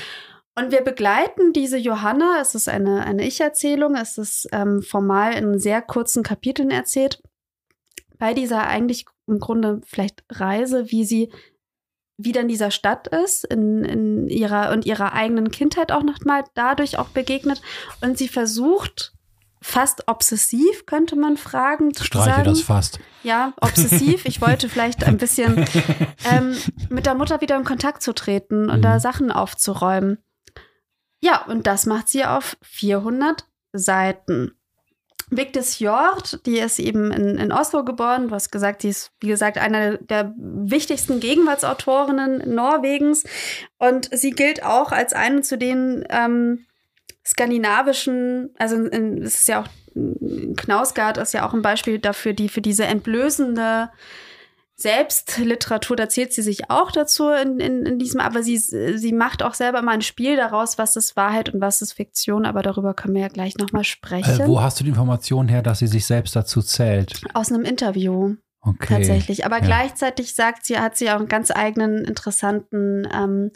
[0.53, 5.57] Und wir begleiten diese Johanna, es ist eine, eine Ich-Erzählung, es ist ähm, formal in
[5.59, 7.23] sehr kurzen Kapiteln erzählt,
[8.19, 11.31] bei dieser eigentlich im Grunde vielleicht Reise, wie sie
[12.25, 16.97] wieder in dieser Stadt ist, in, in ihrer und ihrer eigenen Kindheit auch nochmal dadurch
[16.97, 17.61] auch begegnet.
[18.01, 19.13] Und sie versucht,
[19.61, 22.43] fast obsessiv, könnte man fragen, zu Streiche sagen.
[22.45, 22.99] das fast.
[23.23, 24.25] Ja, obsessiv.
[24.25, 25.65] Ich wollte vielleicht ein bisschen
[26.31, 26.57] ähm,
[26.89, 28.81] mit der Mutter wieder in Kontakt zu treten und Mhm.
[28.81, 30.17] da Sachen aufzuräumen.
[31.21, 34.53] Ja, und das macht sie auf 400 Seiten.
[35.31, 38.27] Victis Hjort, die ist eben in, in Oslo geboren.
[38.27, 43.23] Du hast gesagt, die ist, wie gesagt, eine der wichtigsten Gegenwartsautorinnen Norwegens.
[43.77, 46.65] Und sie gilt auch als eine zu den ähm,
[47.25, 49.67] skandinavischen, also in, es ist ja auch,
[50.57, 53.89] Knausgard ist ja auch ein Beispiel dafür, die für diese entblößende
[54.81, 59.43] Selbstliteratur, da zählt sie sich auch dazu in, in, in diesem, aber sie, sie macht
[59.43, 62.93] auch selber mal ein Spiel daraus, was ist Wahrheit und was ist Fiktion, aber darüber
[62.93, 64.41] können wir ja gleich nochmal sprechen.
[64.41, 67.21] Äh, wo hast du die Information her, dass sie sich selbst dazu zählt?
[67.33, 68.93] Aus einem Interview Okay.
[68.95, 69.43] tatsächlich.
[69.45, 69.65] Aber ja.
[69.65, 73.51] gleichzeitig sagt sie, hat sie auch einen ganz eigenen, interessanten ähm,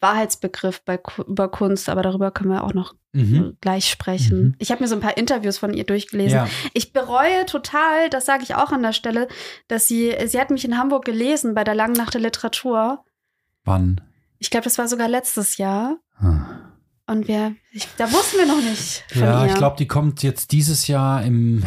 [0.00, 3.56] Wahrheitsbegriff bei, über Kunst, aber darüber können wir auch noch Mhm.
[3.60, 4.42] gleich sprechen.
[4.42, 4.54] Mhm.
[4.58, 6.36] Ich habe mir so ein paar Interviews von ihr durchgelesen.
[6.38, 6.48] Ja.
[6.72, 9.28] Ich bereue total, das sage ich auch an der Stelle,
[9.68, 13.04] dass sie, sie hat mich in Hamburg gelesen bei der Langen Nacht der Literatur.
[13.64, 14.00] Wann?
[14.40, 15.98] Ich glaube, das war sogar letztes Jahr.
[16.18, 16.44] Hm.
[17.06, 19.50] Und wir, ich, da wussten wir noch nicht von Ja, ihr.
[19.52, 21.62] ich glaube, die kommt jetzt dieses Jahr Im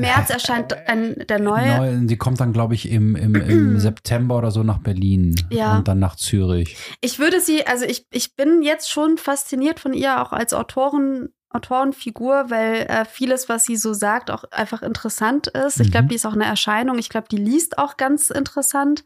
[0.00, 1.76] März erscheint ein, der neue.
[1.76, 5.76] Neu, die kommt dann, glaube ich, im, im, im September oder so nach Berlin Ja.
[5.78, 6.76] und dann nach Zürich.
[7.00, 11.28] Ich würde sie, also ich, ich bin jetzt schon fasziniert von ihr, auch als Autorin,
[11.50, 15.80] Autorenfigur, weil äh, vieles, was sie so sagt, auch einfach interessant ist.
[15.80, 16.08] Ich glaube, Mhm.
[16.08, 16.98] die ist auch eine Erscheinung.
[16.98, 19.04] Ich glaube, die liest auch ganz interessant.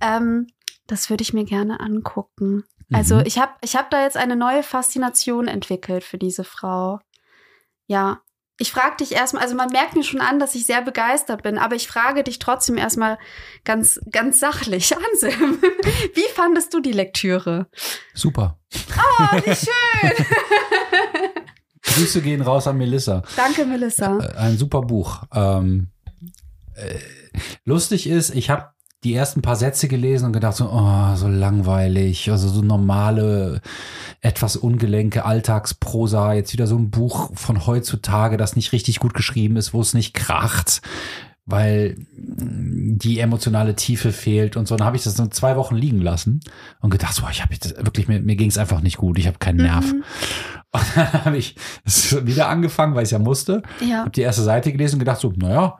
[0.00, 0.46] Ähm,
[0.86, 2.64] das würde ich mir gerne angucken.
[2.92, 3.22] Also Mhm.
[3.26, 6.98] ich habe ich hab da jetzt eine neue Faszination entwickelt für diese Frau.
[7.86, 8.20] Ja.
[8.62, 11.58] Ich frage dich erstmal, also man merkt mir schon an, dass ich sehr begeistert bin,
[11.58, 13.18] aber ich frage dich trotzdem erstmal
[13.64, 15.60] ganz, ganz sachlich, Anselm.
[16.14, 17.66] Wie fandest du die Lektüre?
[18.14, 18.60] Super.
[18.96, 20.26] Oh, wie schön.
[21.82, 23.24] Grüße gehen raus an Melissa.
[23.34, 24.20] Danke, Melissa.
[24.20, 25.24] Äh, Ein super Buch.
[25.34, 25.88] Ähm,
[26.76, 26.98] äh,
[27.64, 28.66] lustig ist, ich habe
[29.04, 33.60] die ersten paar Sätze gelesen und gedacht so, oh, so langweilig, also so normale,
[34.20, 39.56] etwas ungelenke Alltagsprosa, jetzt wieder so ein Buch von heutzutage, das nicht richtig gut geschrieben
[39.56, 40.82] ist, wo es nicht kracht.
[41.44, 44.76] weil die emotionale Tiefe fehlt und so.
[44.76, 46.40] Dann habe ich das dann zwei Wochen liegen lassen
[46.80, 49.38] und gedacht, so, ich habe wirklich, mir, mir ging es einfach nicht gut, ich habe
[49.38, 49.92] keinen Nerv.
[49.92, 50.04] Mhm.
[50.74, 53.62] Und dann habe ich es wieder angefangen, weil ich ja musste.
[53.86, 53.98] Ja.
[53.98, 55.78] Habe die erste Seite gelesen und gedacht, so, naja.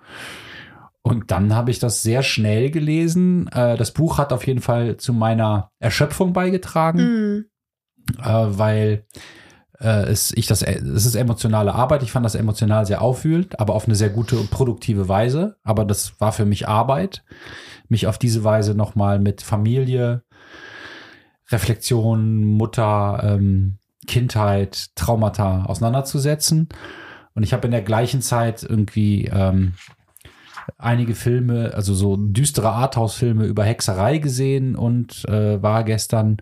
[1.03, 3.49] Und dann habe ich das sehr schnell gelesen.
[3.49, 7.47] Äh, das Buch hat auf jeden Fall zu meiner Erschöpfung beigetragen,
[8.19, 9.05] äh, weil
[9.81, 12.05] äh, es, ich das, es ist emotionale Arbeit.
[12.05, 15.57] Ich fand das emotional sehr aufwühlend, aber auf eine sehr gute und produktive Weise.
[15.65, 17.25] Aber das war für mich Arbeit,
[17.89, 20.23] mich auf diese Weise nochmal mit Familie,
[21.51, 26.69] Reflexion, Mutter, ähm, Kindheit, Traumata auseinanderzusetzen.
[27.35, 29.75] Und ich habe in der gleichen Zeit irgendwie ähm,
[30.79, 36.39] einige Filme, also so düstere Arthouse-Filme über Hexerei gesehen und äh, war gestern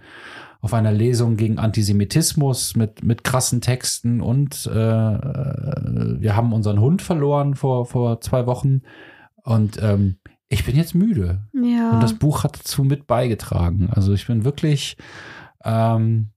[0.60, 7.00] auf einer Lesung gegen Antisemitismus mit, mit krassen Texten und äh, wir haben unseren Hund
[7.00, 8.82] verloren vor, vor zwei Wochen
[9.42, 10.16] und ähm,
[10.48, 11.42] ich bin jetzt müde.
[11.54, 11.92] Ja.
[11.92, 13.88] Und das Buch hat dazu mit beigetragen.
[13.90, 14.96] Also ich bin wirklich
[15.64, 16.30] ähm,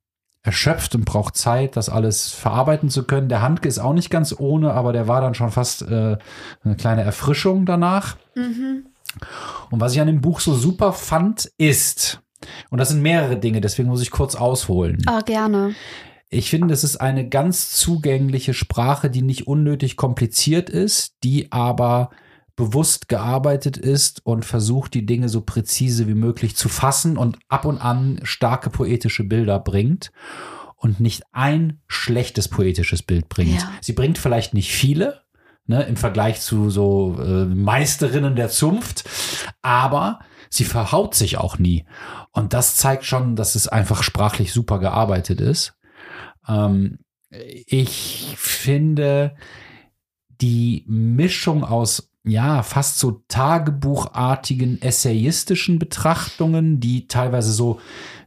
[0.43, 3.29] erschöpft und braucht Zeit, das alles verarbeiten zu können.
[3.29, 6.17] Der Handke ist auch nicht ganz ohne, aber der war dann schon fast äh,
[6.63, 8.17] eine kleine Erfrischung danach.
[8.35, 8.85] Mhm.
[9.71, 12.21] Und was ich an dem Buch so super fand, ist,
[12.69, 15.01] und das sind mehrere Dinge, deswegen muss ich kurz ausholen.
[15.05, 15.75] Ah, gerne.
[16.29, 22.09] Ich finde, es ist eine ganz zugängliche Sprache, die nicht unnötig kompliziert ist, die aber
[22.55, 27.65] bewusst gearbeitet ist und versucht, die Dinge so präzise wie möglich zu fassen und ab
[27.65, 30.11] und an starke poetische Bilder bringt
[30.75, 33.61] und nicht ein schlechtes poetisches Bild bringt.
[33.61, 33.71] Ja.
[33.81, 35.21] Sie bringt vielleicht nicht viele,
[35.65, 39.09] ne, im Vergleich zu so äh, Meisterinnen der Zunft,
[39.61, 41.85] aber sie verhaut sich auch nie.
[42.31, 45.73] Und das zeigt schon, dass es einfach sprachlich super gearbeitet ist.
[46.47, 46.99] Ähm,
[47.29, 49.35] ich finde
[50.29, 57.79] die Mischung aus ja, fast so tagebuchartigen, essayistischen Betrachtungen, die teilweise so,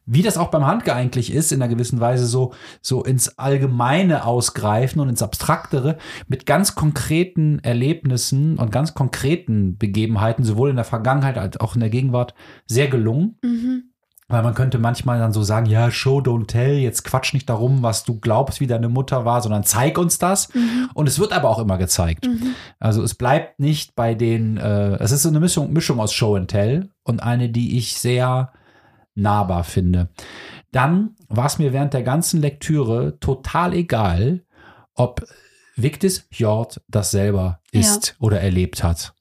[0.05, 4.25] wie das auch beim Handke eigentlich ist, in einer gewissen Weise so, so ins Allgemeine
[4.25, 5.97] ausgreifen und ins Abstraktere
[6.29, 11.81] mit ganz konkreten Erlebnissen und ganz konkreten Begebenheiten, sowohl in der Vergangenheit als auch in
[11.81, 12.35] der Gegenwart,
[12.67, 13.39] sehr gelungen.
[13.43, 13.93] Mhm.
[14.29, 17.85] Weil man könnte manchmal dann so sagen, ja, show, don't tell, jetzt quatsch nicht darum,
[17.85, 20.53] was du glaubst, wie deine Mutter war, sondern zeig uns das.
[20.53, 20.91] Mhm.
[20.95, 22.27] Und es wird aber auch immer gezeigt.
[22.27, 22.57] Mhm.
[22.81, 26.35] Also es bleibt nicht bei den, äh, es ist so eine Mischung, Mischung aus Show
[26.35, 28.53] and Tell und eine, die ich sehr
[29.15, 30.09] nahbar finde.
[30.73, 34.43] Dann war es mir während der ganzen Lektüre total egal,
[34.95, 35.25] ob
[35.77, 38.15] Victis Hjort das selber ist ja.
[38.19, 39.15] oder erlebt hat.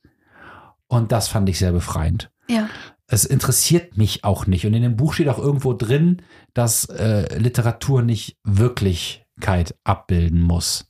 [0.88, 2.32] Und das fand ich sehr befreiend.
[2.48, 2.70] Ja
[3.08, 4.66] es interessiert mich auch nicht.
[4.66, 6.22] Und in dem Buch steht auch irgendwo drin,
[6.54, 10.90] dass äh, Literatur nicht Wirklichkeit abbilden muss.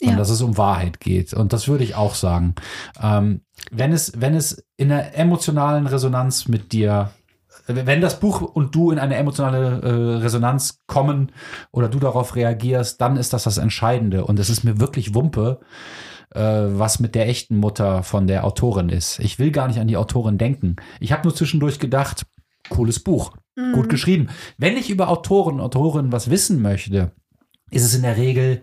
[0.00, 0.16] Ja.
[0.16, 1.32] dass es um Wahrheit geht.
[1.32, 2.56] Und das würde ich auch sagen.
[3.00, 3.40] Ähm,
[3.70, 7.12] wenn, es, wenn es in einer emotionalen Resonanz mit dir,
[7.66, 11.32] wenn das Buch und du in eine emotionale äh, Resonanz kommen
[11.70, 14.26] oder du darauf reagierst, dann ist das das Entscheidende.
[14.26, 15.60] Und es ist mir wirklich Wumpe,
[16.34, 19.18] äh, was mit der echten Mutter von der Autorin ist.
[19.20, 20.76] Ich will gar nicht an die Autorin denken.
[21.00, 22.26] Ich habe nur zwischendurch gedacht,
[22.68, 23.72] cooles Buch, mhm.
[23.72, 24.28] gut geschrieben.
[24.58, 27.12] Wenn ich über Autoren, Autorinnen was wissen möchte,
[27.70, 28.62] ist es in der Regel,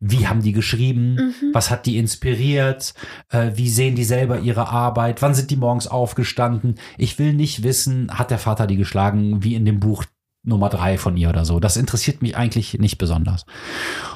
[0.00, 1.14] wie haben die geschrieben?
[1.14, 1.50] Mhm.
[1.52, 2.94] Was hat die inspiriert?
[3.28, 5.20] Äh, wie sehen die selber ihre Arbeit?
[5.20, 6.76] Wann sind die morgens aufgestanden?
[6.96, 10.04] Ich will nicht wissen, hat der Vater die geschlagen, wie in dem Buch
[10.42, 11.60] Nummer drei von ihr oder so.
[11.60, 13.44] Das interessiert mich eigentlich nicht besonders.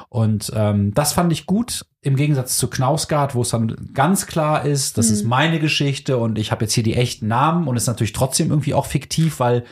[0.08, 4.64] Und ähm, das fand ich gut, im Gegensatz zu Knausgard, wo es dann ganz klar
[4.64, 5.14] ist, das mhm.
[5.14, 8.50] ist meine Geschichte und ich habe jetzt hier die echten Namen und ist natürlich trotzdem
[8.50, 9.64] irgendwie auch fiktiv, weil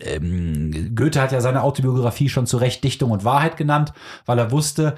[0.00, 3.92] ähm, Goethe hat ja seine Autobiografie schon zu Recht Dichtung und Wahrheit genannt,
[4.26, 4.96] weil er wusste,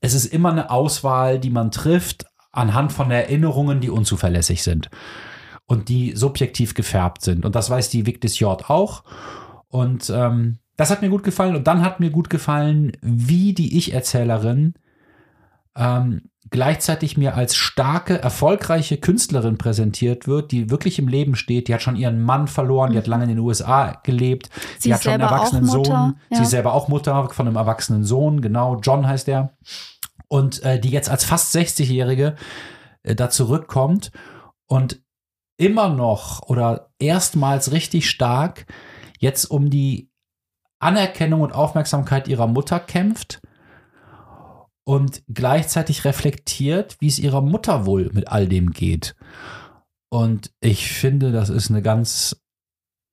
[0.00, 4.90] es ist immer eine Auswahl, die man trifft anhand von Erinnerungen, die unzuverlässig sind
[5.66, 7.44] und die subjektiv gefärbt sind.
[7.44, 9.04] Und das weiß die Victis Jord auch.
[9.68, 11.56] Und ähm, das hat mir gut gefallen.
[11.56, 14.74] Und dann hat mir gut gefallen, wie die Ich-Erzählerin
[15.76, 21.68] ähm, gleichzeitig mir als starke, erfolgreiche Künstlerin präsentiert wird, die wirklich im Leben steht.
[21.68, 24.48] Die hat schon ihren Mann verloren, die hat lange in den USA gelebt.
[24.78, 25.86] Sie die hat schon einen erwachsenen Sohn.
[25.86, 26.14] Ja.
[26.30, 28.80] Sie ist selber auch Mutter von einem erwachsenen Sohn, genau.
[28.80, 29.56] John heißt er.
[30.28, 32.36] Und äh, die jetzt als fast 60-Jährige
[33.02, 34.10] äh, da zurückkommt
[34.66, 35.00] und
[35.56, 38.66] immer noch oder erstmals richtig stark
[39.18, 40.10] jetzt um die
[40.78, 43.40] Anerkennung und Aufmerksamkeit ihrer Mutter kämpft
[44.84, 49.16] und gleichzeitig reflektiert, wie es ihrer Mutter wohl mit all dem geht.
[50.08, 52.42] Und ich finde, das ist eine ganz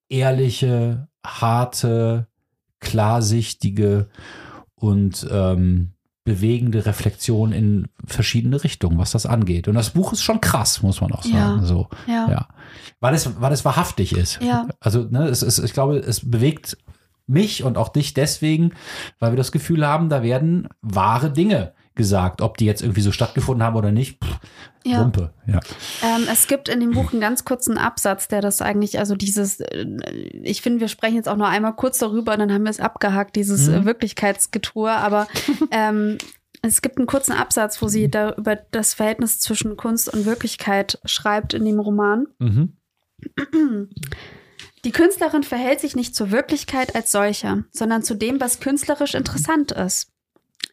[0.10, 2.28] ehrliche, harte,
[2.80, 4.08] klarsichtige
[4.76, 5.95] und ähm,
[6.26, 9.68] bewegende Reflexion in verschiedene Richtungen, was das angeht.
[9.68, 11.62] Und das Buch ist schon krass, muss man auch sagen.
[11.62, 11.62] Ja.
[11.62, 12.28] So, Ja.
[12.30, 12.48] ja.
[13.00, 14.42] Weil es, weil es wahrhaftig ist.
[14.42, 14.68] Ja.
[14.80, 16.78] Also, ne, es ist, ich glaube, es bewegt
[17.28, 18.74] mich und auch dich deswegen,
[19.20, 22.42] weil wir das Gefühl haben, da werden wahre Dinge gesagt.
[22.42, 24.38] Ob die jetzt irgendwie so stattgefunden haben oder nicht, pff,
[24.86, 25.00] Ja.
[25.02, 25.34] Wumpe.
[25.48, 25.60] Ja.
[26.04, 29.60] Ähm, es gibt in dem Buch einen ganz kurzen Absatz, der das eigentlich, also dieses,
[29.62, 29.86] äh,
[30.44, 33.36] ich finde, wir sprechen jetzt auch nur einmal kurz darüber, dann haben wir es abgehakt,
[33.36, 33.74] dieses Mhm.
[33.74, 35.28] äh, Wirklichkeitsgetue, aber
[35.72, 36.18] ähm,
[36.62, 41.00] es gibt einen kurzen Absatz, wo sie da über das Verhältnis zwischen Kunst und Wirklichkeit
[41.06, 42.28] schreibt in dem Roman.
[42.40, 42.78] Mhm.
[44.84, 49.72] Die Künstlerin verhält sich nicht zur Wirklichkeit als solcher, sondern zu dem, was künstlerisch interessant
[49.72, 50.12] ist.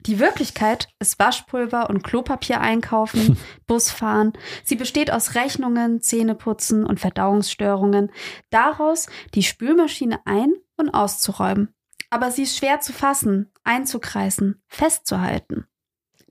[0.00, 4.32] Die Wirklichkeit ist Waschpulver und Klopapier einkaufen, Busfahren.
[4.64, 8.10] Sie besteht aus Rechnungen, Zähneputzen und Verdauungsstörungen.
[8.50, 11.74] Daraus die Spülmaschine ein- und auszuräumen.
[12.10, 15.66] Aber sie ist schwer zu fassen, einzukreisen, festzuhalten.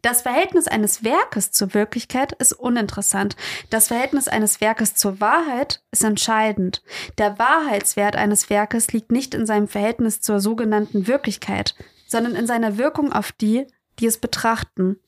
[0.01, 3.36] Das Verhältnis eines Werkes zur Wirklichkeit ist uninteressant.
[3.70, 6.82] Das Verhältnis eines Werkes zur Wahrheit ist entscheidend.
[7.20, 11.76] Der Wahrheitswert eines Werkes liegt nicht in seinem Verhältnis zur sogenannten Wirklichkeit,
[12.12, 13.66] sondern in seiner Wirkung auf die,
[13.99, 14.99] die es betrachten.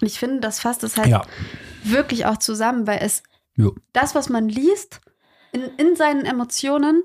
[0.00, 1.22] Und ich finde, das fasst es halt Ja.
[1.84, 3.22] wirklich auch zusammen, weil es
[3.54, 3.74] Jo.
[3.92, 5.00] das, was man liest,
[5.52, 7.02] in, in seinen Emotionen,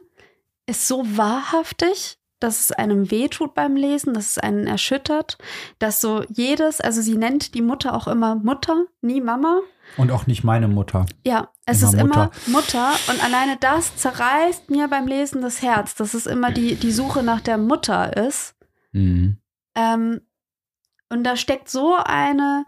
[0.66, 5.38] ist so wahrhaftig, dass es einem wehtut beim Lesen, dass es einen erschüttert,
[5.80, 9.62] dass so jedes, also sie nennt die Mutter auch immer Mutter, nie Mama.
[9.98, 11.06] Und auch nicht meine Mutter.
[11.26, 12.32] Ja, es Immer ist immer Mutter.
[12.48, 16.92] Mutter und alleine das zerreißt mir beim Lesen das Herz, dass es immer die, die
[16.92, 18.56] Suche nach der Mutter ist.
[18.94, 19.38] Mhm.
[19.76, 20.22] Ähm,
[21.10, 22.66] und da steckt so eine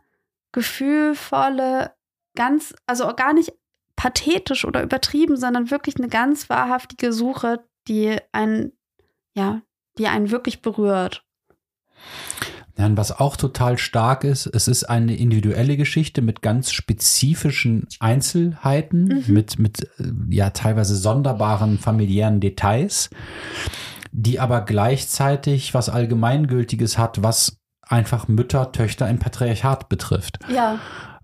[0.51, 1.93] gefühlvolle,
[2.35, 3.53] ganz, also gar nicht
[3.95, 8.73] pathetisch oder übertrieben, sondern wirklich eine ganz wahrhaftige Suche, die einen,
[9.35, 9.61] ja,
[9.97, 11.23] die einen wirklich berührt.
[12.77, 19.05] Ja, was auch total stark ist, es ist eine individuelle Geschichte mit ganz spezifischen Einzelheiten,
[19.05, 19.33] Mhm.
[19.33, 23.09] mit, mit äh, ja teilweise sonderbaren familiären Details,
[24.17, 30.39] die aber gleichzeitig was Allgemeingültiges hat, was einfach Mütter, Töchter im Patriarchat betrifft.
[30.51, 30.79] Ja,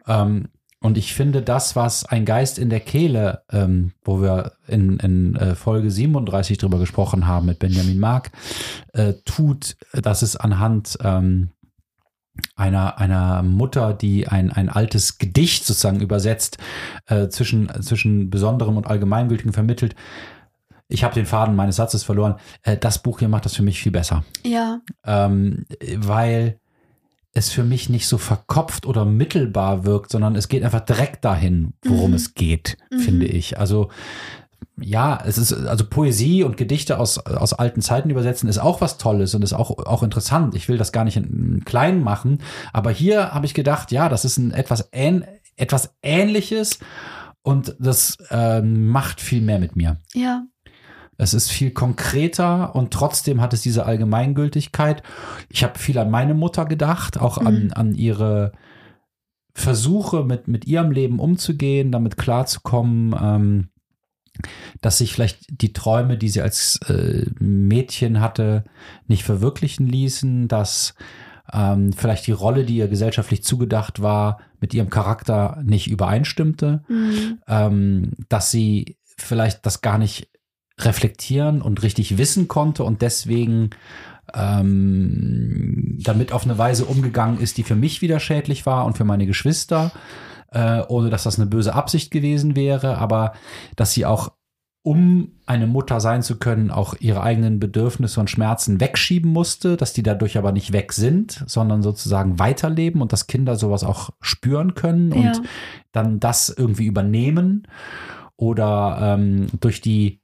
[0.07, 0.49] Ähm,
[0.83, 5.35] und ich finde das, was ein Geist in der Kehle, ähm, wo wir in, in
[5.35, 8.31] äh, Folge 37 drüber gesprochen haben mit Benjamin Mark,
[8.93, 11.51] äh, tut, das ist anhand ähm,
[12.55, 16.57] einer, einer Mutter, die ein, ein altes Gedicht sozusagen übersetzt,
[17.05, 19.95] äh, zwischen, zwischen Besonderem und Allgemeingültigem vermittelt.
[20.91, 22.35] Ich habe den Faden meines Satzes verloren.
[22.63, 25.65] Äh, das Buch hier macht das für mich viel besser ja, ähm,
[25.97, 26.57] weil
[27.33, 31.73] es für mich nicht so verkopft oder mittelbar wirkt, sondern es geht einfach direkt dahin,
[31.85, 32.15] worum Mhm.
[32.17, 32.99] es geht, Mhm.
[32.99, 33.57] finde ich.
[33.57, 33.89] Also
[34.83, 38.97] ja, es ist also Poesie und Gedichte aus, aus alten Zeiten übersetzen ist auch was
[38.97, 40.55] Tolles und ist auch, auch interessant.
[40.55, 42.39] Ich will das gar nicht in, klein machen,
[42.73, 45.23] aber hier habe ich gedacht, ja, das ist ein etwas, ähn,
[45.55, 46.79] etwas Ähnliches
[47.43, 49.97] und das ähm, macht viel mehr mit mir.
[50.13, 50.43] ja,
[51.21, 55.03] Es ist viel konkreter und trotzdem hat es diese Allgemeingültigkeit.
[55.49, 57.73] Ich habe viel an meine Mutter gedacht, auch an, Mhm.
[57.75, 58.53] an ihre
[59.53, 63.69] Versuche, mit, mit ihrem Leben umzugehen, damit klarzukommen, ähm,
[64.81, 68.63] dass sich vielleicht die Träume, die sie als äh, Mädchen hatte,
[69.05, 70.95] nicht verwirklichen ließen, dass
[71.53, 77.37] ähm, vielleicht die Rolle, die ihr gesellschaftlich zugedacht war, mit ihrem Charakter nicht übereinstimmte mhm.
[77.47, 80.30] ähm, dass sie vielleicht das gar nicht
[80.85, 83.71] reflektieren und richtig wissen konnte und deswegen
[84.33, 89.03] ähm, damit auf eine Weise umgegangen ist, die für mich wieder schädlich war und für
[89.05, 89.91] meine Geschwister,
[90.51, 93.33] äh, ohne dass das eine böse Absicht gewesen wäre, aber
[93.75, 94.31] dass sie auch,
[94.83, 99.93] um eine Mutter sein zu können, auch ihre eigenen Bedürfnisse und Schmerzen wegschieben musste, dass
[99.93, 104.73] die dadurch aber nicht weg sind, sondern sozusagen weiterleben und dass Kinder sowas auch spüren
[104.73, 105.41] können und Ja.
[105.91, 107.67] dann das irgendwie übernehmen
[108.37, 110.20] oder ähm, durch die,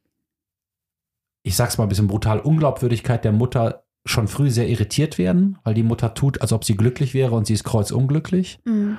[1.48, 5.74] ich sag's mal ein bisschen brutal, Unglaubwürdigkeit der Mutter schon früh sehr irritiert werden, weil
[5.74, 8.60] die Mutter tut, als ob sie glücklich wäre und sie ist kreuzunglücklich.
[8.66, 8.98] Mhm.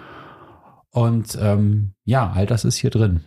[0.91, 3.25] Und ähm, ja, all das ist hier drin.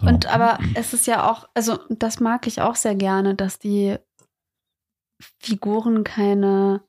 [0.00, 0.08] So.
[0.08, 3.96] Und aber es ist ja auch, also das mag ich auch sehr gerne, dass die
[5.40, 6.82] Figuren keine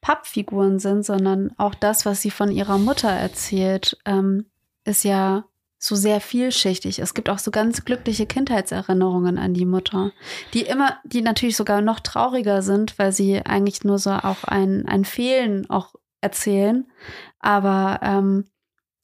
[0.00, 4.46] Pappfiguren sind, sondern auch das, was sie von ihrer Mutter erzählt, ähm,
[4.84, 5.44] ist ja
[5.78, 6.98] so sehr vielschichtig.
[6.98, 10.12] Es gibt auch so ganz glückliche Kindheitserinnerungen an die Mutter,
[10.52, 14.86] die immer, die natürlich sogar noch trauriger sind, weil sie eigentlich nur so auch ein,
[14.86, 16.90] ein Fehlen auch erzählen.
[17.38, 18.44] Aber ähm,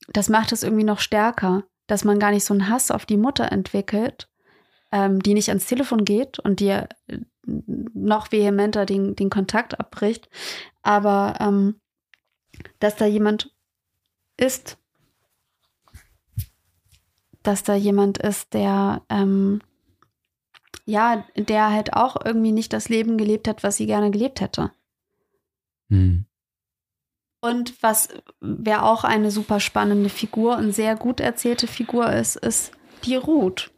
[0.09, 3.17] das macht es irgendwie noch stärker, dass man gar nicht so einen Hass auf die
[3.17, 4.29] Mutter entwickelt,
[4.91, 10.29] ähm, die nicht ans Telefon geht und dir äh, noch vehementer den, den Kontakt abbricht.
[10.83, 11.81] Aber ähm,
[12.81, 13.55] dass da jemand
[14.37, 14.79] ist,
[17.47, 19.61] dass da jemand ist, der ähm,
[20.87, 24.71] ja, der halt auch irgendwie nicht das Leben gelebt hat, was sie gerne gelebt hätte.
[25.89, 26.27] Hm.
[27.41, 28.09] Und was
[28.41, 32.73] wer auch eine super spannende Figur und sehr gut erzählte Figur ist, ist
[33.05, 33.71] die Ruth.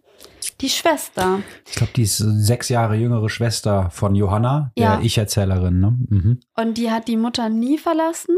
[0.61, 1.41] Die Schwester.
[1.69, 5.01] Ich glaube, die ist sechs Jahre jüngere Schwester von Johanna, der Ja.
[5.03, 5.81] Ich-Erzählerin.
[5.81, 5.97] Ne?
[6.09, 6.41] Mhm.
[6.55, 8.37] Und die hat die Mutter nie verlassen.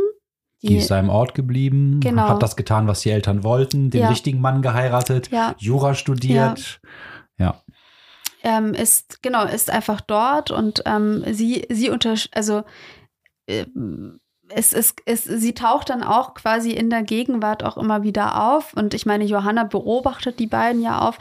[0.63, 2.29] Die ist seinem Ort geblieben, Genau.
[2.29, 4.09] hat das getan, was die Eltern wollten, den Ja.
[4.09, 5.55] richtigen Mann geheiratet, Ja.
[5.59, 6.81] Jura studiert.
[7.39, 7.63] Ja.
[8.43, 12.63] ähm, ist genau ist einfach dort und ähm, sie sie unter also
[13.49, 18.53] ähm, es ist es, sie taucht dann auch quasi in der Gegenwart auch immer wieder
[18.53, 21.19] auf und ich meine Johanna beobachtet die beiden ja auf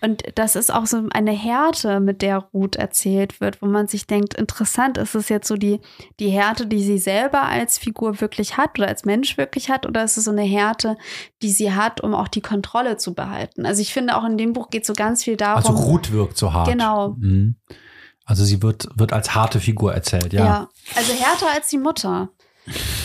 [0.00, 4.06] und das ist auch so eine Härte mit der Ruth erzählt wird wo man sich
[4.06, 5.80] denkt interessant ist es jetzt so die
[6.20, 10.04] die Härte die sie selber als Figur wirklich hat oder als Mensch wirklich hat oder
[10.04, 10.96] ist es so eine Härte
[11.42, 14.52] die sie hat um auch die Kontrolle zu behalten also ich finde auch in dem
[14.52, 16.68] Buch geht so ganz viel darum Also Ruth wirkt so hart.
[16.68, 17.10] Genau.
[17.18, 17.56] Mhm.
[18.24, 20.44] Also sie wird, wird als harte Figur erzählt, ja.
[20.44, 20.68] Ja.
[20.96, 22.30] also härter als die Mutter.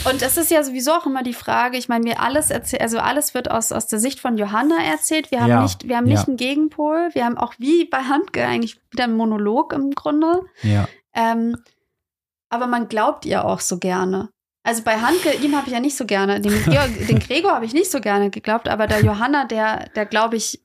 [0.09, 2.99] Und das ist ja sowieso auch immer die Frage, ich meine, wir alles erzählen, also
[2.99, 5.32] alles wird aus, aus der Sicht von Johanna erzählt.
[5.32, 6.28] Wir haben Ja, nicht, wir haben nicht ja.
[6.28, 7.09] einen Gegenpol.
[7.14, 10.41] Wir haben auch wie bei Handke eigentlich wieder einen Monolog im Grunde.
[10.64, 10.88] ja.
[11.14, 11.57] Ähm,
[12.49, 14.30] aber man glaubt ihr auch so gerne.
[14.64, 16.53] Also bei Handke, ihm habe ich ja nicht so gerne, den,
[17.07, 20.62] den Gregor habe ich nicht so gerne geglaubt, aber der Johanna, der, der glaube ich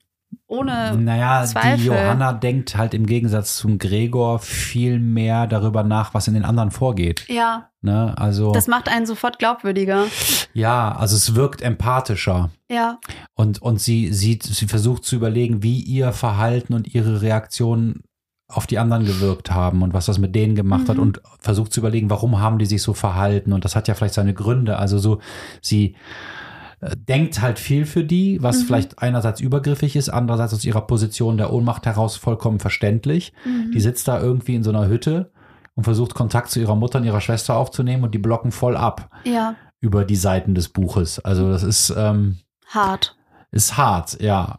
[0.49, 1.77] ohne Naja, Zweifel.
[1.79, 6.45] die Johanna denkt halt im Gegensatz zum Gregor viel mehr darüber nach, was in den
[6.45, 7.25] anderen vorgeht.
[7.29, 8.15] Ja, Ne?
[8.19, 10.05] Also das macht einen sofort glaubwürdiger.
[10.55, 12.51] ja, also es wirkt empathischer.
[12.69, 12.99] Ja,
[13.35, 18.03] Und, und sie sieht, sie versucht zu überlegen, wie ihr Verhalten und ihre Reaktionen
[18.49, 21.03] auf die anderen gewirkt haben und was das mit denen gemacht hat Mhm.
[21.03, 24.15] und versucht zu überlegen, warum haben die sich so verhalten und das hat ja vielleicht
[24.15, 24.79] seine Gründe.
[24.79, 25.21] Also so,
[25.61, 25.97] sie
[26.81, 28.67] denkt halt viel für die, was Mhm.
[28.67, 33.33] vielleicht einerseits übergriffig ist, andererseits aus ihrer Position der Ohnmacht heraus vollkommen verständlich.
[33.45, 33.73] Mhm.
[33.73, 35.33] Die sitzt da irgendwie in so einer Hütte
[35.75, 39.11] und versucht Kontakt zu ihrer Mutter und ihrer Schwester aufzunehmen und die blocken voll ab
[39.25, 41.19] ja, über die Seiten des Buches.
[41.19, 43.17] Also das ist, ähm, hart.
[43.51, 44.59] ist hart, ja.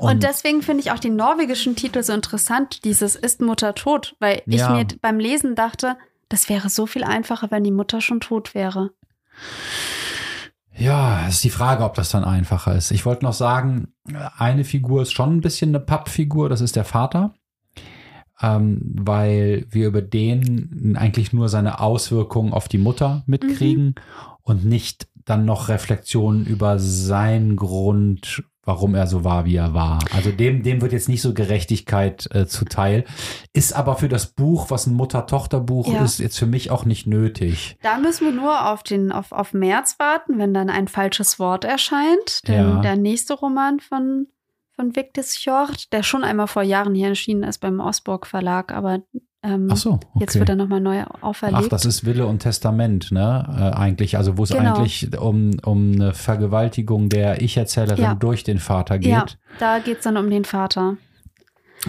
[0.00, 4.42] Und, deswegen finde ich auch den norwegischen Titel so interessant, dieses Ist Mutter tot, weil
[4.44, 4.70] ich Ja.
[4.74, 5.96] mir beim Lesen dachte,
[6.28, 8.90] das wäre so viel einfacher, wenn die Mutter schon tot wäre.
[10.82, 12.90] Ja, ist die Frage, ob das dann einfacher ist.
[12.90, 13.94] Ich wollte noch sagen,
[14.36, 17.34] eine Figur ist schon ein bisschen eine Pappfigur, das ist der Vater.
[18.40, 23.94] Ähm, weil wir über den eigentlich nur seine Auswirkungen auf die Mutter mitkriegen
[24.42, 29.98] und nicht dann noch Reflexionen über seinen Grund, warum er so war, wie er war.
[30.14, 33.04] Also dem, dem wird jetzt nicht so Gerechtigkeit äh, zuteil.
[33.52, 36.04] Ist aber für das Buch, was ein Mutter-Tochter-Buch Ja.
[36.04, 37.76] ist, jetzt für mich auch nicht nötig.
[37.82, 41.64] Da müssen wir nur auf den auf, auf März warten, wenn dann ein falsches Wort
[41.64, 42.46] erscheint.
[42.46, 42.80] Denn Ja.
[42.80, 44.28] der nächste Roman von,
[44.76, 49.00] von Victis Hjort, der schon einmal vor Jahren hier erschienen ist beim Osborg Verlag, aber
[49.42, 50.04] ähm, Ach so, okay.
[50.20, 51.62] jetzt wird er nochmal neu auferlegt.
[51.64, 53.44] Ach, das ist Wille und Testament, ne?
[53.58, 54.76] Äh, eigentlich, also wo es Genau.
[54.76, 58.14] eigentlich um, um eine Vergewaltigung der Ich-Erzählerin Ja.
[58.14, 59.38] durch den Vater ja, geht.
[59.58, 60.96] da geht es dann um den Vater.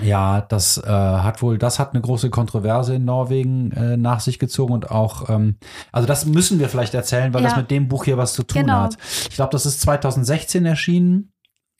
[0.01, 4.39] Ja, das äh, hat wohl, das hat eine große Kontroverse in Norwegen äh, nach sich
[4.39, 5.57] gezogen und auch, ähm,
[5.91, 7.49] also das müssen wir vielleicht erzählen, weil Ja.
[7.49, 8.73] das mit dem Buch hier was zu tun Genau.
[8.81, 8.97] hat.
[9.29, 11.32] Ich glaube, das ist 2016 erschienen.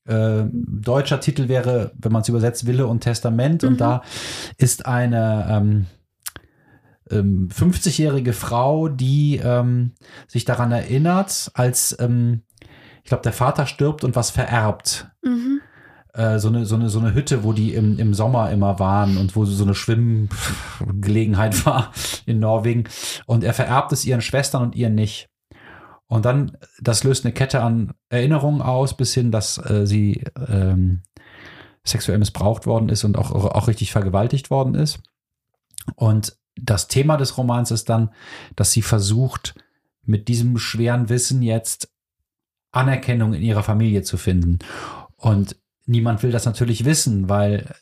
[0.06, 3.64] Äh, deutscher Titel wäre, wenn man es übersetzt, Wille und Testament.
[3.64, 3.70] Mhm.
[3.70, 4.01] Und da
[4.58, 5.86] ist eine ähm,
[7.10, 9.93] ähm, 50-jährige Frau, die ähm,
[10.28, 12.41] sich daran erinnert, als ähm,
[13.04, 15.62] ich glaube, der Vater stirbt und was vererbt Mhm.
[16.14, 19.18] äh, so eine, so eine, so eine Hütte, wo die im, im Sommer immer waren
[19.18, 21.91] und wo so eine Schwimmgelegenheit war
[22.26, 22.86] in Norwegen.
[23.26, 25.30] Und er vererbt es ihren Schwestern und ihr nicht.
[26.08, 31.01] Und dann, das löst eine Kette an Erinnerungen aus, bis hin, dass äh, sie ähm,
[31.84, 34.99] sexuell missbraucht worden ist und auch, auch richtig vergewaltigt worden ist.
[35.95, 38.12] Und das Thema des Romans ist dann,
[38.56, 39.56] dass sie versucht,
[40.06, 41.89] mit diesem schweren Wissen jetzt
[42.72, 44.60] Anerkennung in ihrer Familie zu finden.
[45.16, 47.74] Und niemand will das natürlich wissen, weil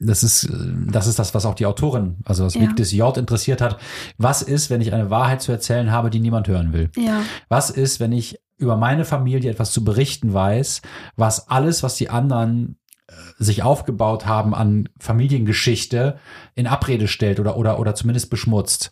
[0.00, 0.56] das ist, äh,
[0.90, 2.62] das ist das, was auch die Autorin, also was Ja.
[2.62, 3.16] Victis J.
[3.16, 3.78] interessiert hat.
[4.18, 6.90] Was ist, wenn ich eine Wahrheit zu erzählen habe, die niemand hören will?
[6.96, 10.82] Ja, Was ist, wenn ich über meine Familie etwas zu berichten weiß,
[11.16, 12.76] was alles, was die anderen
[13.08, 16.18] äh, sich aufgebaut haben an Familiengeschichte
[16.54, 18.90] in Abrede stellt oder, oder, oder zumindest beschmutzt.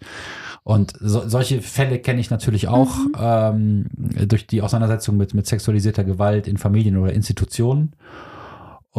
[0.62, 3.86] Und so, solche Fälle kenne ich natürlich auch ähm,
[4.26, 7.94] durch die Auseinandersetzung mit, mit sexualisierter Gewalt in Familien oder Institutionen.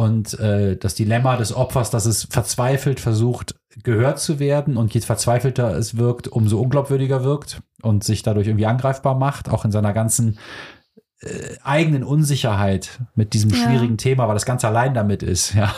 [0.00, 5.00] Und äh, das Dilemma des Opfers, dass es verzweifelt versucht, gehört zu werden und je
[5.02, 9.92] verzweifelter es wirkt, umso unglaubwürdiger wirkt und sich dadurch irgendwie angreifbar macht, auch in seiner
[9.92, 10.38] ganzen
[11.20, 11.28] äh,
[11.62, 13.56] eigenen Unsicherheit mit diesem Ja.
[13.56, 15.70] schwierigen Thema, weil das ganz allein damit ist, ja,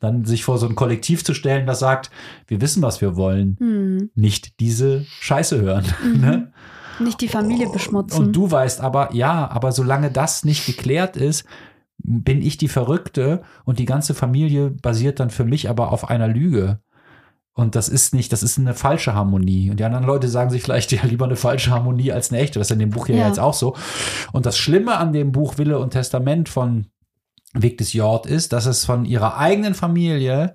[0.00, 2.10] dann sich vor so ein Kollektiv zu stellen, das sagt,
[2.46, 4.10] wir wissen, was wir wollen, Hm.
[4.14, 5.84] nicht diese Scheiße hören.
[6.02, 6.20] Mhm.
[6.20, 6.52] Ne?
[6.98, 8.24] Nicht die Familie beschmutzen.
[8.24, 11.44] Und du weißt aber, ja, aber solange das nicht geklärt ist,
[11.98, 16.28] bin ich die Verrückte und die ganze Familie basiert dann für mich aber auf einer
[16.28, 16.80] Lüge.
[17.52, 19.70] Und das ist nicht, das ist eine falsche Harmonie.
[19.70, 22.58] Und die anderen Leute sagen sich vielleicht ja lieber eine falsche Harmonie als eine echte.
[22.58, 23.26] Das ist in dem Buch hier Ja.
[23.28, 23.74] jetzt auch so.
[24.32, 26.86] Und das Schlimme an dem Buch Wille und Testament von
[27.54, 30.54] Weg des Jord ist, dass es von ihrer eigenen Familie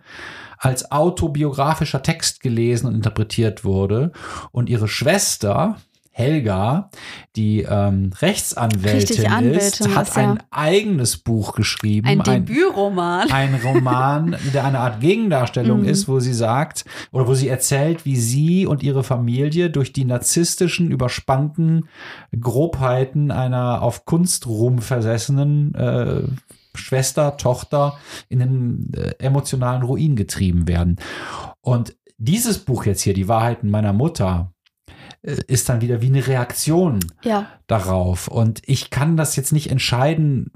[0.59, 4.11] als autobiografischer Text gelesen und interpretiert wurde.
[4.51, 5.77] Und ihre Schwester,
[6.21, 6.89] Helga,
[7.35, 9.57] die ähm, Rechtsanwältin Richtig, Anwältin
[9.87, 10.31] ist, hat ist, ja.
[10.31, 12.07] ein eigenes Buch geschrieben.
[12.07, 13.29] Ein Debütroman.
[13.31, 15.87] Ein Roman, der eine Art Gegendarstellung Mhm.
[15.89, 20.05] ist, wo sie sagt, oder wo sie erzählt, wie sie und ihre Familie durch die
[20.05, 21.87] narzisstischen, überspannten
[22.39, 26.21] Grobheiten einer auf Kunstruhm versessenen äh,
[26.75, 27.97] Schwester, Tochter
[28.29, 30.97] in den äh, emotionalen Ruin getrieben werden.
[31.61, 34.53] Und dieses Buch jetzt hier, Die Wahrheiten meiner Mutter,
[35.23, 37.47] ist dann wieder wie eine Reaktion Ja.
[37.67, 38.27] darauf.
[38.27, 40.51] Und ich kann das jetzt nicht entscheiden,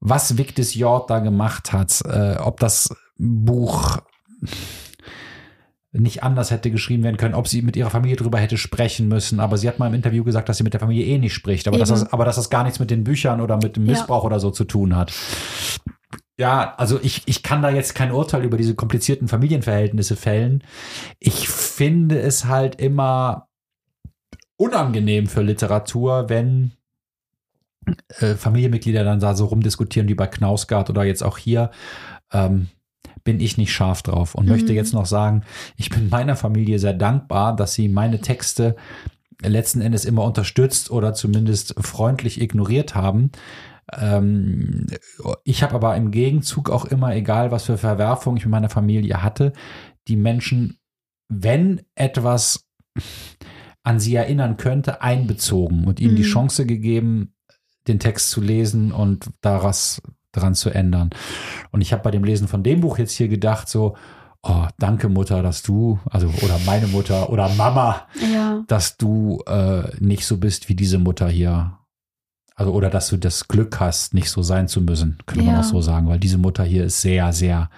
[0.00, 2.00] was Victus Jord da gemacht hat.
[2.04, 2.88] Äh, ob das
[3.18, 3.98] Buch
[5.92, 9.40] nicht anders hätte geschrieben werden können, ob sie mit ihrer Familie drüber hätte sprechen müssen.
[9.40, 11.66] Aber sie hat mal im Interview gesagt, dass sie mit der Familie eh nicht spricht.
[11.68, 13.92] Aber, dass das, aber dass das gar nichts mit den Büchern oder mit dem Ja.
[13.92, 15.12] Missbrauch oder so zu tun hat.
[16.38, 20.62] Ja, also ich, ich kann da jetzt kein Urteil über diese komplizierten Familienverhältnisse fällen.
[21.18, 23.48] Ich finde es halt immer
[24.56, 26.72] unangenehm für Literatur, wenn
[28.18, 31.70] äh, Familienmitglieder dann da so rumdiskutieren wie bei Knausgard oder jetzt auch hier.
[32.32, 32.68] Ähm,
[33.24, 34.52] bin ich nicht scharf drauf und Mhm.
[34.52, 35.42] möchte jetzt noch sagen,
[35.76, 38.76] ich bin meiner Familie sehr dankbar, dass sie meine Texte
[39.42, 43.30] letzten Endes immer unterstützt oder zumindest freundlich ignoriert haben.
[43.92, 44.86] Ähm,
[45.44, 49.22] ich habe aber im Gegenzug auch immer, egal was für Verwerfungen ich mit meiner Familie
[49.22, 49.52] hatte,
[50.08, 50.78] die Menschen,
[51.28, 52.66] wenn etwas
[53.86, 56.26] an sie erinnern könnte, einbezogen und ihnen die Mhm.
[56.26, 57.32] Chance gegeben,
[57.86, 61.10] den Text zu lesen und daraus dran zu ändern.
[61.70, 63.96] Und ich habe bei dem Lesen von dem Buch jetzt hier gedacht, so,
[64.42, 68.64] oh, danke Mutter, dass du, also oder meine Mutter oder Mama, Ja.
[68.66, 71.78] dass du äh, nicht so bist wie diese Mutter hier.
[72.56, 75.60] Also, oder dass du das Glück hast, nicht so sein zu müssen, könnte man Ja.
[75.60, 77.70] auch so sagen, weil diese Mutter hier ist sehr, sehr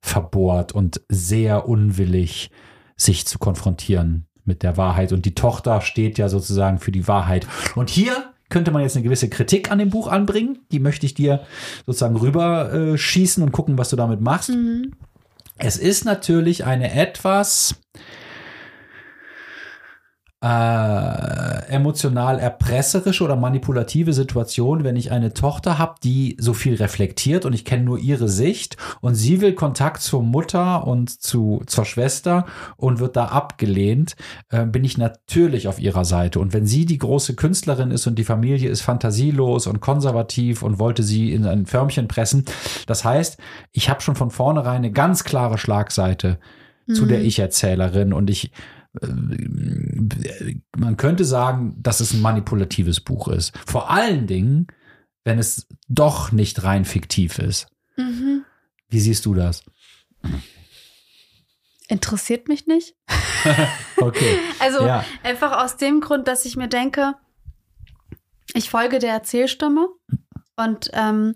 [0.00, 2.50] verbohrt und sehr unwillig,
[2.96, 5.12] sich zu konfrontieren mit der Wahrheit.
[5.12, 7.46] Und die Tochter steht ja sozusagen für die Wahrheit.
[7.74, 10.58] Und hier könnte man jetzt eine gewisse Kritik an dem Buch anbringen.
[10.70, 11.40] Die möchte ich dir
[11.86, 14.50] sozusagen rüber äh, schießen und gucken, was du damit machst.
[14.50, 14.92] Mhm.
[15.56, 17.76] Es ist natürlich eine etwas
[20.44, 27.46] äh, emotional erpresserische oder manipulative Situation, wenn ich eine Tochter habe, die so viel reflektiert
[27.46, 31.86] und ich kenne nur ihre Sicht und sie will Kontakt zur Mutter und zu, zur
[31.86, 32.44] Schwester
[32.76, 34.16] und wird da abgelehnt,
[34.50, 36.40] äh, bin ich natürlich auf ihrer Seite.
[36.40, 40.78] Und wenn sie die große Künstlerin ist und die Familie ist fantasielos und konservativ und
[40.78, 42.44] wollte sie in ein Förmchen pressen,
[42.86, 43.38] das heißt,
[43.72, 46.38] ich habe schon von vornherein eine ganz klare Schlagseite
[46.92, 47.24] zu der Mhm.
[47.24, 48.50] Ich-Erzählerin und ich
[50.76, 53.52] man könnte sagen, dass es ein manipulatives Buch ist.
[53.66, 54.66] Vor allen Dingen,
[55.24, 57.66] wenn es doch nicht rein fiktiv ist.
[57.96, 58.44] Mhm.
[58.88, 59.62] Wie siehst du das?
[61.88, 62.94] Interessiert mich nicht.
[63.98, 64.38] Okay.
[64.58, 65.04] Also Ja.
[65.22, 67.14] einfach aus dem Grund, dass ich mir denke,
[68.54, 69.88] ich folge der Erzählstimme
[70.56, 71.34] und ähm,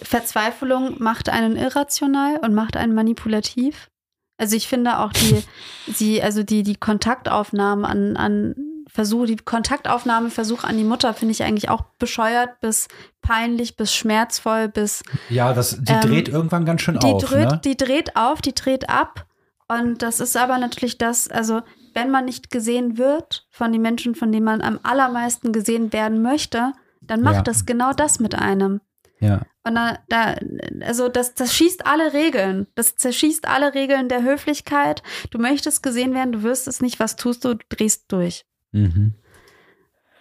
[0.00, 3.90] Verzweiflung macht einen irrational und macht einen manipulativ.
[4.36, 5.42] Also ich finde auch die,
[5.92, 8.54] sie, also die, die Kontaktaufnahmen an, an
[8.88, 12.88] Versuche, die Kontaktaufnahmeversuche an die Mutter finde ich eigentlich auch bescheuert bis
[13.22, 17.24] peinlich, bis schmerzvoll, bis Ja, das, die Ähm, dreht irgendwann ganz schön die auf.
[17.24, 17.60] dreht, ne?
[17.64, 19.26] die dreht auf, die dreht ab.
[19.66, 21.62] Und das ist aber natürlich das, also
[21.94, 26.22] wenn man nicht gesehen wird von den Menschen, von denen man am allermeisten gesehen werden
[26.22, 27.42] möchte, dann macht Ja.
[27.42, 28.80] das genau das mit einem.
[29.20, 29.42] Ja.
[29.64, 30.36] Und da, da
[30.82, 32.66] also das, das schießt alle Regeln.
[32.74, 35.02] Das zerschießt alle Regeln der Höflichkeit.
[35.30, 38.44] Du möchtest gesehen werden, du wirst es nicht, was tust du, du drehst durch.
[38.72, 39.14] Mhm.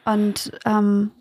[0.06, 1.12] Und ähm,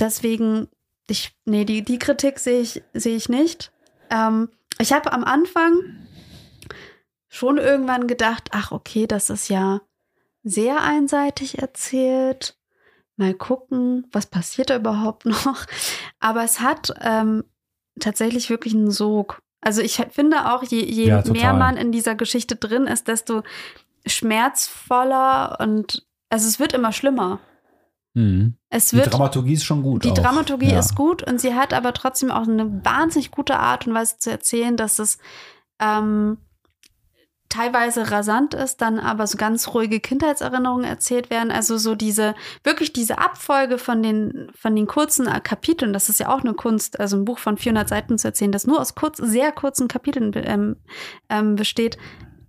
[0.00, 0.68] deswegen,
[1.06, 3.72] ich, nee, die, die Kritik sehe ich, sehe ich nicht.
[4.10, 6.06] Ähm, ich habe am Anfang
[7.28, 9.80] schon irgendwann gedacht, ach okay, das ist ja
[10.42, 12.57] sehr einseitig erzählt.
[13.18, 15.66] Mal gucken, was passiert da überhaupt noch.
[16.20, 17.44] Aber es hat ähm,
[18.00, 19.40] tatsächlich wirklich einen Sog.
[19.60, 23.42] Also ich finde auch, je, je Ja, mehr man in dieser Geschichte drin ist, desto
[24.06, 27.40] schmerzvoller und also es wird immer schlimmer.
[28.14, 28.54] Mhm.
[28.70, 30.04] Es Die wird Dramaturgie ist schon gut.
[30.04, 30.14] die auch.
[30.14, 30.78] Dramaturgie ja.
[30.78, 34.30] ist gut und sie hat aber trotzdem auch eine wahnsinnig gute Art und Weise zu
[34.30, 35.18] erzählen, dass es
[35.80, 36.38] ähm,
[37.48, 41.50] teilweise rasant ist, dann aber so ganz ruhige Kindheitserinnerungen erzählt werden.
[41.50, 46.20] Also so diese, wirklich diese Abfolge von den, von den kurzen äh, Kapiteln, das ist
[46.20, 48.94] ja auch eine Kunst, also ein Buch von 400 Seiten zu erzählen, das nur aus
[48.94, 50.76] kurz, sehr kurzen Kapiteln ähm,
[51.28, 51.96] ähm, besteht.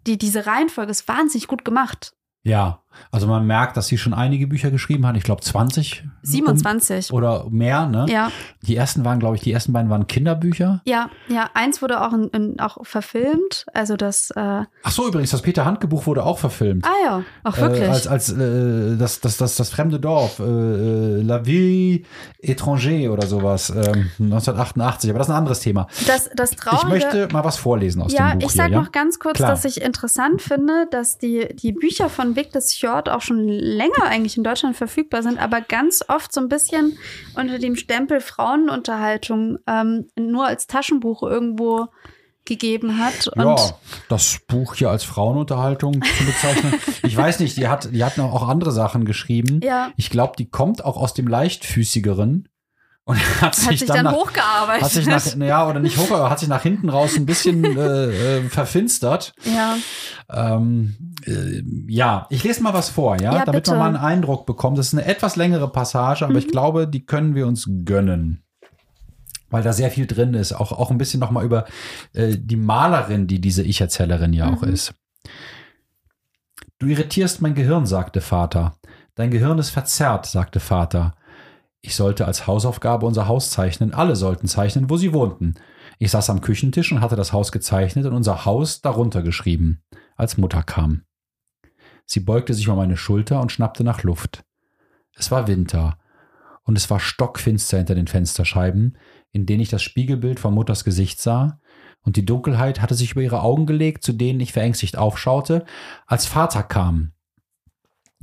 [0.08, 2.14] Die, diese Reihenfolge ist wahnsinnig gut gemacht.
[2.43, 5.16] Ja, also man merkt, dass sie schon einige Bücher geschrieben hat.
[5.18, 6.04] Ich glaube 20.
[6.22, 7.12] 27.
[7.12, 8.06] Oder mehr, ne?
[8.10, 8.32] Ja,
[8.62, 10.82] Die ersten waren, glaube ich, die ersten beiden waren Kinderbücher.
[10.86, 11.50] ja, ja.
[11.54, 13.66] Eins wurde auch, in, in, auch verfilmt.
[13.74, 16.86] Also das, äh, ah Ach so, übrigens, das Peter Handke Buch wurde auch verfilmt.
[17.06, 17.84] ja, auch wirklich.
[17.84, 22.06] Äh, als als äh, das, das, das, das fremde Dorf, äh, äh, La Vie
[22.41, 25.88] étranger oder sowas, ähm, 1988, aber das ist ein anderes Thema.
[26.08, 26.97] das, das Traurige.
[26.97, 28.82] Ich möchte mal was vorlesen aus ja, dem Buch ich sag hier, ja?
[28.82, 29.52] noch ganz kurz, Klar.
[29.52, 34.37] dass ich interessant finde, dass die, die Bücher von Victor Fjord auch schon länger eigentlich
[34.37, 36.97] in Deutschland verfügbar sind, aber ganz oft so ein bisschen
[37.35, 41.87] unter dem Stempel Frauenunterhaltung ähm, nur als Taschenbuch irgendwo
[42.45, 43.27] gegeben hat.
[43.27, 43.55] Und ja,
[44.07, 46.73] das Buch hier als Frauenunterhaltung zu bezeichnen.
[47.03, 49.59] ich weiß nicht, die hat, die hat noch auch andere Sachen geschrieben.
[49.63, 49.91] Ja.
[49.97, 52.49] Ich glaube, die kommt auch aus dem leichtfüßigeren
[53.10, 54.84] und hat sich, hat sich dann, nach, hochgearbeitet.
[54.84, 57.64] hat sich nach, ja, oder nicht hoch, aber hat sich nach hinten raus ein bisschen
[57.78, 59.34] äh, äh, verfinstert.
[59.43, 59.76] ja,
[60.30, 60.95] Ähm,
[61.26, 63.72] äh, ja, ich lese mal was vor, ja, Ja, damit bitte.
[63.72, 64.78] man mal einen Eindruck bekommt.
[64.78, 66.51] Das ist eine etwas längere Passage, aber ich Mhm.
[66.51, 68.43] glaube, die können wir uns gönnen.
[69.49, 70.53] Weil da sehr viel drin ist.
[70.53, 71.66] Auch, auch ein bisschen nochmal über
[72.14, 74.74] äh, die Malerin, die diese Ich-Erzählerin ja auch Mhm.
[74.74, 74.93] ist.
[76.78, 78.76] Du irritierst mein Gehirn, sagte Vater.
[79.16, 81.16] Dein Gehirn ist verzerrt, sagte Vater.
[81.82, 83.93] Ich sollte als Hausaufgabe unser Haus zeichnen.
[83.93, 85.55] Alle sollten zeichnen, wo sie wohnten.
[85.97, 89.82] Ich saß am Küchentisch und hatte das Haus gezeichnet und unser Haus darunter geschrieben,
[90.15, 91.03] als Mutter kam.
[92.05, 94.43] Sie beugte sich um meine Schulter und schnappte nach Luft.
[95.15, 95.97] Es war Winter
[96.63, 98.97] und es war stockfinster hinter den Fensterscheiben,
[99.32, 101.59] in denen ich das Spiegelbild von Mutters Gesicht sah,
[102.01, 105.65] und die Dunkelheit hatte sich über ihre Augen gelegt, zu denen ich verängstigt aufschaute,
[106.07, 107.11] als Vater kam.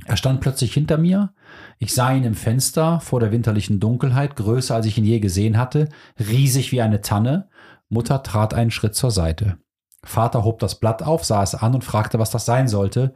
[0.05, 1.33] Er stand plötzlich hinter mir,
[1.79, 5.57] ich sah ihn im Fenster vor der winterlichen Dunkelheit, größer als ich ihn je gesehen
[5.57, 7.49] hatte, riesig wie eine Tanne.
[7.89, 9.57] Mutter trat einen Schritt zur Seite.
[10.03, 13.13] Vater hob das Blatt auf, sah es an und fragte, was das sein sollte.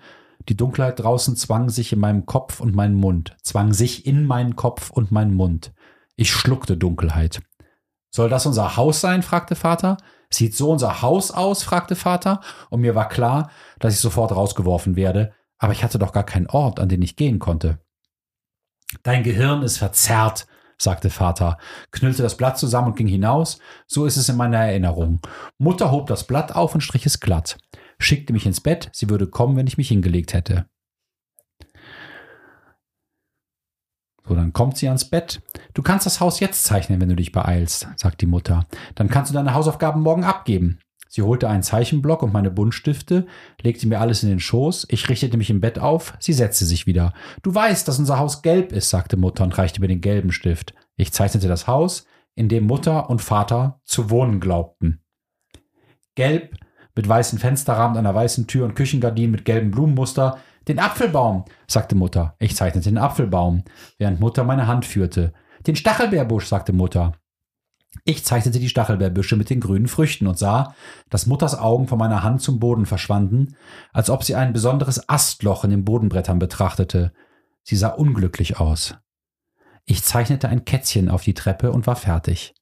[0.49, 4.55] Die Dunkelheit draußen zwang sich in meinem Kopf und meinen Mund, zwang sich in meinen
[4.55, 5.74] Kopf und meinen Mund.
[6.16, 7.41] Ich schluckte Dunkelheit.
[8.12, 9.24] Soll das unser Haus sein?
[9.24, 9.97] fragte Vater.
[10.30, 11.64] Sieht so unser Haus aus?
[11.64, 12.41] fragte Vater.
[12.70, 13.49] Und mir war klar,
[13.80, 17.16] dass ich sofort rausgeworfen werde, aber ich hatte doch gar keinen Ort, an den ich
[17.16, 17.80] gehen konnte.
[19.03, 21.57] Dein Gehirn ist verzerrt, sagte Vater,
[21.91, 23.59] knüllte das Blatt zusammen und ging hinaus.
[23.87, 25.21] So ist es in meiner Erinnerung.
[25.57, 27.57] Mutter hob das Blatt auf und strich es glatt,
[27.99, 30.65] schickte mich ins Bett, sie würde kommen, wenn ich mich hingelegt hätte.
[34.27, 35.41] So, dann kommt sie ans Bett.
[35.73, 38.65] Du kannst das Haus jetzt zeichnen, wenn du dich beeilst, sagt die Mutter.
[38.95, 40.79] Dann kannst du deine Hausaufgaben morgen abgeben.
[41.14, 43.28] Sie holte einen Zeichenblock und meine Buntstifte,
[43.62, 46.88] legte mir alles in den Schoß, ich richtete mich im Bett auf, sie setzte sich
[46.88, 47.14] wieder.
[47.43, 50.74] Du weißt, dass unser Haus gelb ist, sagte Mutter und reichte mir den gelben Stift.
[50.95, 55.01] Ich zeichnete das Haus, in dem Mutter und Vater zu wohnen glaubten.
[56.16, 56.55] Gelb,
[56.95, 60.38] mit weißen Fensterrahmen, einer weißen Tür und Küchengardinen mit gelbem Blumenmuster.
[60.70, 62.38] Den Apfelbaum, sagte Mutter.
[62.39, 63.66] Ich zeichnete den Apfelbaum,
[63.97, 65.34] während Mutter meine Hand führte.
[65.68, 67.12] Den Stachelbeerbusch, sagte Mutter.
[68.05, 70.73] Ich zeichnete die Stachelbeerbüsche mit den grünen Früchten und sah,
[71.09, 73.55] dass Mutters Augen von meiner Hand zum Boden verschwanden,
[73.91, 77.11] als ob sie ein besonderes Astloch in den Bodenbrettern betrachtete.
[77.63, 78.95] Sie sah unglücklich aus.
[79.85, 82.55] Ich zeichnete ein Kätzchen auf die Treppe und war fertig.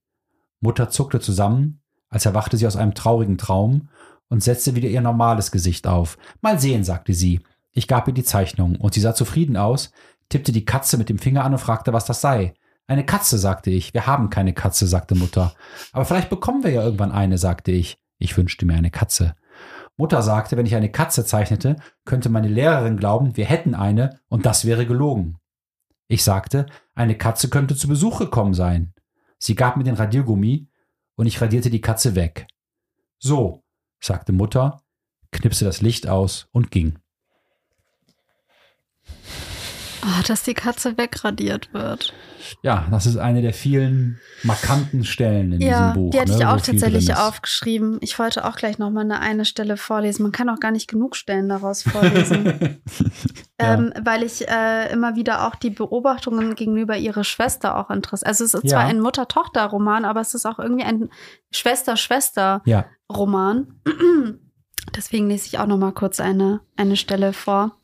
[0.61, 3.89] Mutter zuckte zusammen, als erwachte sie aus einem traurigen Traum
[4.29, 6.17] und setzte wieder ihr normales Gesicht auf.
[6.41, 7.41] Mal sehen, sagte sie.
[7.71, 9.91] Ich gab ihr die Zeichnung und sie sah zufrieden aus,
[10.27, 12.53] tippte die Katze mit dem Finger an und fragte, was das sei.
[12.89, 13.93] Eine Katze, sagte ich.
[13.93, 15.53] Wir haben keine Katze, sagte Mutter.
[15.91, 17.99] Aber vielleicht bekommen wir ja irgendwann eine, sagte ich.
[18.17, 19.35] Ich wünschte mir eine Katze.
[19.95, 24.47] Mutter sagte, wenn ich eine Katze zeichnete, könnte meine Lehrerin glauben, wir hätten eine, und
[24.47, 25.37] das wäre gelogen.
[26.07, 26.65] Ich sagte,
[26.95, 28.95] eine Katze könnte zu Besuch gekommen sein.
[29.37, 30.67] Sie gab mir den Radiergummi,
[31.15, 32.47] und ich radierte die Katze weg.
[33.19, 33.63] So,
[33.99, 34.81] sagte Mutter,
[35.29, 36.97] knipste das Licht aus und ging.
[40.01, 42.13] Oh, dass die Katze wegradiert wird.
[42.61, 46.11] Ja, das ist eine der vielen markanten Stellen in ja, diesem Buch.
[46.11, 47.97] Die hatte ne, ich auch tatsächlich aufgeschrieben.
[48.01, 50.23] Ich wollte auch gleich noch mal eine, eine Stelle vorlesen.
[50.23, 52.79] Man kann auch gar nicht genug Stellen daraus vorlesen.
[53.61, 53.73] Ja.
[53.73, 58.29] ähm, weil ich äh, immer wieder auch die Beobachtungen gegenüber ihrer Schwester auch interessiert.
[58.29, 58.69] Also es ist Ja.
[58.69, 61.09] zwar ein Mutter-Tochter-Roman, aber es ist auch irgendwie ein
[61.51, 63.67] Schwester-Schwester-Roman.
[63.85, 63.85] Ja,
[64.95, 67.75] Deswegen lese ich auch noch mal kurz eine, eine Stelle vor.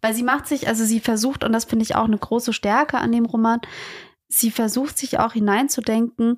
[0.00, 2.98] Weil sie macht sich, also sie versucht, und das finde ich auch eine große Stärke
[2.98, 3.60] an dem Roman,
[4.28, 6.36] sie versucht sich auch hineinzudenken,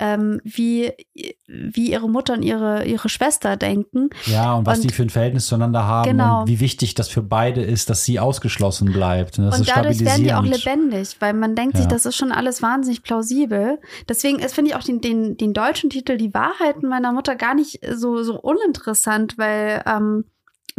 [0.00, 0.92] ähm, wie,
[1.48, 4.10] wie ihre Mutter und ihre, ihre Schwester denken.
[4.26, 6.42] ja, und was Und- die für ein Verhältnis zueinander haben Genau.
[6.42, 9.40] und wie wichtig das für beide ist, dass sie ausgeschlossen bleibt.
[9.40, 11.90] Und ist dadurch werden die auch lebendig, weil man denkt sich, Ja.
[11.90, 13.80] das ist schon alles wahnsinnig plausibel.
[14.08, 17.80] Deswegen finde ich auch den, den, den deutschen Titel Die Wahrheiten meiner Mutter gar nicht
[17.92, 20.26] so, so uninteressant, weil ähm,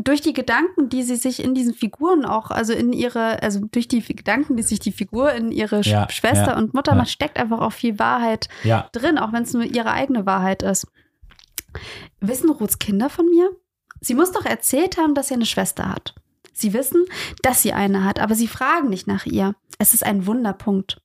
[0.04, 3.88] durch die Gedanken, die sie sich in diesen Figuren auch, also in ihre, also durch
[3.88, 6.98] die Gedanken, die sich die Figur in ihre Ja, Schwester ja, und Mutter ja.
[6.98, 8.48] macht, steckt einfach auch viel Wahrheit
[8.92, 10.88] drin, auch wenn es nur ihre eigene Wahrheit ist.
[12.20, 13.52] Wissen Ruths Kinder von mir?
[14.02, 16.16] Sie muss doch erzählt haben, dass sie eine Schwester hat.
[16.54, 17.06] Sie wissen,
[17.42, 19.56] dass sie eine hat, aber sie fragen nicht nach ihr.
[19.78, 21.02] Es ist ein Wunderpunkt.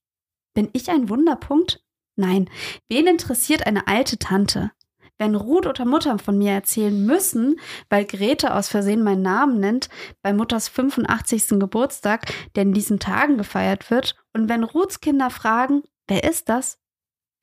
[0.54, 1.82] Bin ich ein Wunderpunkt?
[2.16, 2.48] Nein.
[2.88, 4.70] Wen interessiert eine alte Tante?
[5.18, 9.88] Wenn Ruth oder Mutter von mir erzählen müssen, weil Grete aus Versehen meinen Namen nennt,
[10.22, 11.60] bei Mutters 85.
[11.60, 16.78] Geburtstag, der in diesen Tagen gefeiert wird, und wenn Ruths Kinder fragen, wer ist das?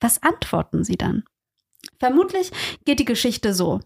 [0.00, 1.24] Was antworten sie dann?
[1.98, 2.50] Vermutlich
[2.84, 3.80] geht die Geschichte so.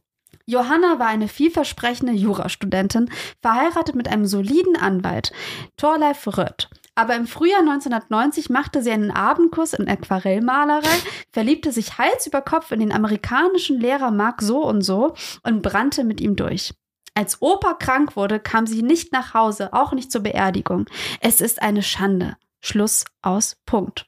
[0.47, 3.11] Johanna war eine vielversprechende Jurastudentin,
[3.43, 5.33] verheiratet mit einem soliden Anwalt,
[5.77, 6.71] Thorleif Rött.
[6.97, 10.97] Aber im Frühjahr 1990 machte sie einen Abendkurs in Aquarellmalerei,
[11.31, 16.05] verliebte sich Hals über Kopf in den amerikanischen Lehrer Mark so und so und brannte
[16.05, 16.75] mit ihm durch.
[17.15, 20.87] Als Opa krank wurde, kam sie nicht nach Hause, auch nicht zur Beerdigung.
[21.21, 22.37] Es ist eine Schande.
[22.61, 24.07] Schluss aus Punkt.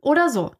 [0.00, 0.52] Oder so.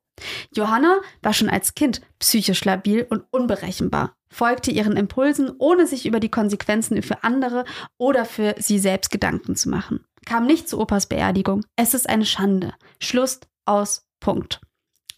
[0.52, 6.20] Johanna war schon als Kind psychisch labil und unberechenbar, folgte ihren Impulsen, ohne sich über
[6.20, 7.65] die Konsequenzen für andere
[7.98, 10.05] oder für sie selbst Gedanken zu machen.
[10.25, 11.65] Kam nicht zu Opas Beerdigung.
[11.77, 12.75] Es ist eine Schande.
[13.01, 14.61] Schluss aus Punkt.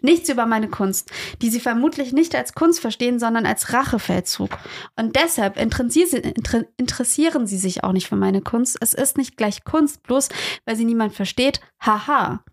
[0.02, 1.10] Nichts über meine Kunst,
[1.40, 4.50] die sie vermutlich nicht als Kunst verstehen, sondern als Rachefeldzug.
[4.94, 8.76] Und deshalb interessieren inter- interessieren sie sich auch nicht für meine Kunst.
[8.80, 10.28] Es ist nicht gleich Kunst, bloß
[10.66, 11.60] weil sie niemand versteht.
[11.80, 12.44] Haha.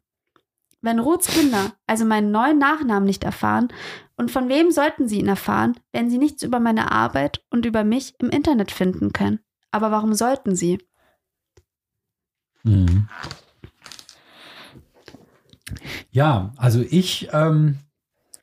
[0.81, 3.67] Wenn Ruths Kinder also meinen neuen Nachnamen nicht erfahren,
[4.15, 7.83] und von wem sollten sie ihn erfahren, wenn sie nichts über meine Arbeit und über
[7.83, 9.39] mich im Internet finden können?
[9.71, 10.79] Aber warum sollten sie?
[12.63, 13.07] Mhm.
[16.11, 17.79] Ja, also ich ähm,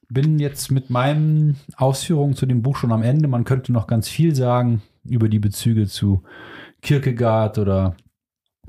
[0.08, 3.28] bin jetzt mit meinen Ausführungen zu dem Buch schon am Ende.
[3.28, 6.22] Man könnte noch ganz viel sagen über die Bezüge zu
[6.82, 7.96] Kierkegaard oder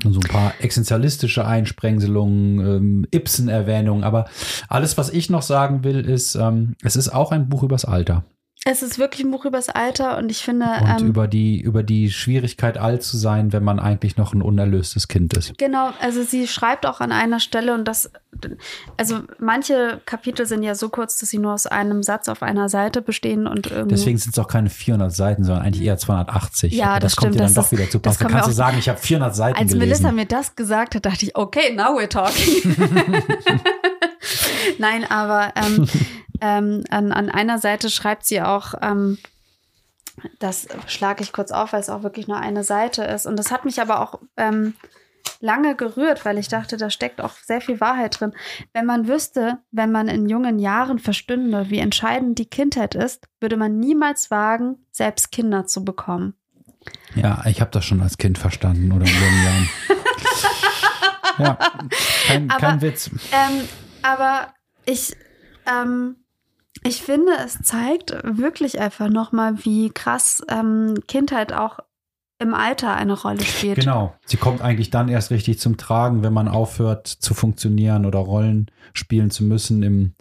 [0.04, 4.04] so ein paar existenzialistische Einsprengselungen, ähm, Ibsen-Erwähnungen.
[4.04, 4.26] Aber
[4.68, 8.24] alles, was ich noch sagen will, ist, ähm, es ist auch ein Buch übers Alter.
[8.64, 11.82] Es ist wirklich ein Buch übers Alter und ich finde, Und ähm, über die, über
[11.82, 15.58] die Schwierigkeit, alt zu sein, wenn man eigentlich noch ein unerlöstes Kind ist.
[15.58, 18.12] Genau, also sie schreibt auch an einer Stelle und das,
[18.98, 22.70] also manche Kapitel sind ja so kurz, dass sie nur aus einem Satz auf einer
[22.70, 23.96] Seite bestehen und irgendwie.
[23.96, 26.72] Deswegen sind es auch keine 400 Seiten, sondern eigentlich eher 280.
[26.74, 28.28] Ja, Aber das kommt stimmt, dir dann das doch ist- wieder zu das passen.
[28.28, 29.80] Da kannst du sagen, ich habe 400 Seiten Als gelesen.
[29.90, 32.76] Melissa mir das gesagt hat, dachte ich, okay, now we're talking.
[34.80, 35.88] Nein, aber ähm,
[36.42, 39.18] ähm, an, an einer Seite schreibt sie auch, ähm,
[40.40, 43.26] das schlage ich kurz auf, weil es auch wirklich nur eine Seite ist.
[43.26, 44.76] Und das hat mich aber auch ähm,
[45.40, 48.34] lange gerührt, weil ich dachte, da steckt auch sehr viel Wahrheit drin.
[48.74, 53.58] Wenn man wüsste, wenn man in jungen Jahren verstünde, wie entscheidend die Kindheit ist, würde
[53.58, 56.36] man niemals wagen, selbst Kinder zu bekommen.
[57.16, 59.70] ja, ich habe das schon als Kind verstanden oder in jungen Jahren.
[61.40, 61.58] ja,
[62.28, 63.10] kein, Aber- kein Witz.
[63.32, 63.68] Ähm,
[64.04, 64.54] aber
[64.92, 65.16] ich,
[65.66, 66.18] ähm,
[66.84, 71.80] ich finde, es zeigt wirklich einfach nochmal, wie krass ähm, Kindheit auch
[72.40, 73.80] im Alter eine Rolle spielt.
[73.80, 74.16] Genau.
[74.26, 78.72] Sie kommt eigentlich dann erst richtig zum Tragen, wenn man aufhört zu funktionieren oder Rollen
[78.94, 80.14] spielen zu müssen im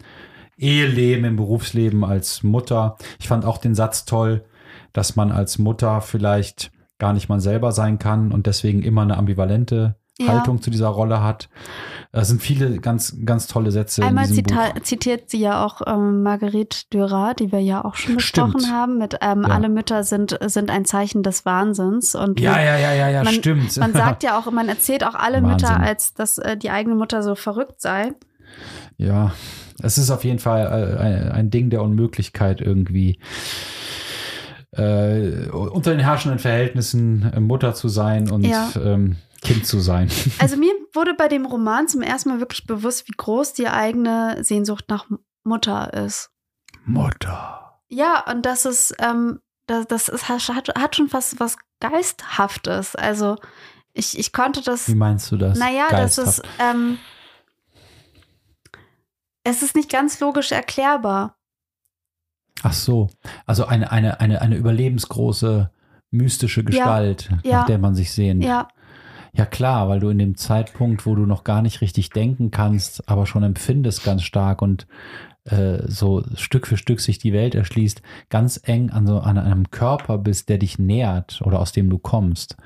[0.55, 2.97] Eheleben, im Berufsleben als Mutter.
[3.19, 4.45] Ich fand auch den Satz toll,
[4.93, 9.17] dass man als Mutter vielleicht gar nicht man selber sein kann und deswegen immer eine
[9.17, 10.33] ambivalente Ja.
[10.33, 11.49] Haltung zu dieser Rolle hat.
[12.13, 16.79] Es sind viele ganz, ganz tolle Sätze Einmal zita zitiert sie ja auch ähm, Marguerite
[16.91, 18.73] Dürer, die wir ja auch schon besprochen Stimmt.
[18.73, 19.55] haben, mit ähm, Ja.
[19.55, 22.13] alle Mütter sind, sind ein Zeichen des Wahnsinns.
[22.15, 23.77] Und Ja, ja, ja, ja, ja, man, stimmt.
[23.77, 25.51] Man sagt ja auch, man erzählt auch alle Wahnsinn.
[25.69, 28.11] Mütter, als dass äh, die eigene Mutter so verrückt sei.
[28.97, 29.31] Ja,
[29.81, 33.19] es ist auf jeden Fall äh, ein, ein Ding der Unmöglichkeit irgendwie.
[34.73, 38.69] äh, unter den herrschenden Verhältnissen äh, Mutter zu sein und Ja.
[38.83, 40.09] ähm, Kind zu sein.
[40.39, 44.43] Also mir wurde bei dem Roman zum ersten Mal wirklich bewusst, wie groß die eigene
[44.43, 45.07] Sehnsucht nach
[45.43, 46.29] Mutter ist.
[46.85, 47.79] Mutter.
[47.89, 52.95] Ja, und das ist, ähm, das, das ist, hat, hat schon fast was Geisthaftes.
[52.95, 53.35] Also
[53.93, 54.87] ich, ich konnte das.
[54.87, 55.57] Wie meinst du das?
[55.57, 56.27] Naja, das Geisthaft.
[56.27, 56.97] ist, ähm,
[59.43, 61.37] es ist nicht ganz logisch erklärbar.
[62.63, 63.09] Ach so.
[63.45, 65.71] Also eine, eine, eine, eine überlebensgroße,
[66.11, 67.59] mystische Gestalt, ja.
[67.59, 68.43] nach der man sich sehnt.
[68.43, 68.67] Ja,
[69.33, 73.07] Ja klar, weil du in dem Zeitpunkt, wo du noch gar nicht richtig denken kannst,
[73.07, 74.87] aber schon empfindest ganz stark und
[75.45, 79.71] äh, so Stück für Stück sich die Welt erschließt, ganz eng an so an einem
[79.71, 82.57] Körper bist, der dich nährt oder aus dem du kommst.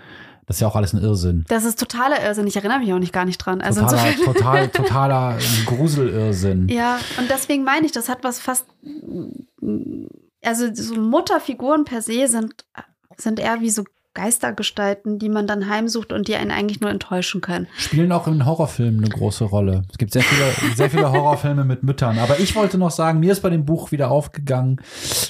[0.46, 1.44] Das ist ja auch alles ein Irrsinn.
[1.48, 2.46] das ist totaler Irrsinn.
[2.46, 3.62] Ich erinnere mich auch nicht gar nicht dran.
[3.62, 4.34] Also totaler, insofern.
[4.34, 6.68] total, totaler Gruselirrsinn.
[6.68, 8.68] Ja, und deswegen meine ich, das hat was fast.
[10.44, 12.66] Also, so Mutterfiguren per se sind,
[13.18, 13.86] sind eher wie so
[14.16, 17.68] Geistergestalten, die man dann heimsucht und die einen eigentlich nur enttäuschen können.
[17.78, 19.84] Spielen auch in Horrorfilmen eine große Rolle.
[19.92, 22.18] Es gibt sehr viele, sehr viele Horrorfilme mit Müttern.
[22.18, 24.82] Aber ich wollte noch sagen, mir ist bei dem Buch wieder aufgegangen,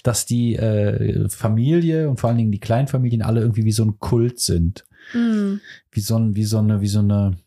[0.03, 3.99] dass die äh, Familie und vor allen Dingen die Kleinfamilien alle irgendwie wie so ein
[3.99, 4.85] Kult sind.
[5.13, 5.55] Mm.
[5.91, 7.37] Wie so, ein, wie so, eine, wie so eine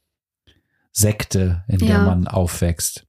[0.93, 2.03] Sekte, in der Ja.
[2.05, 3.07] man aufwächst.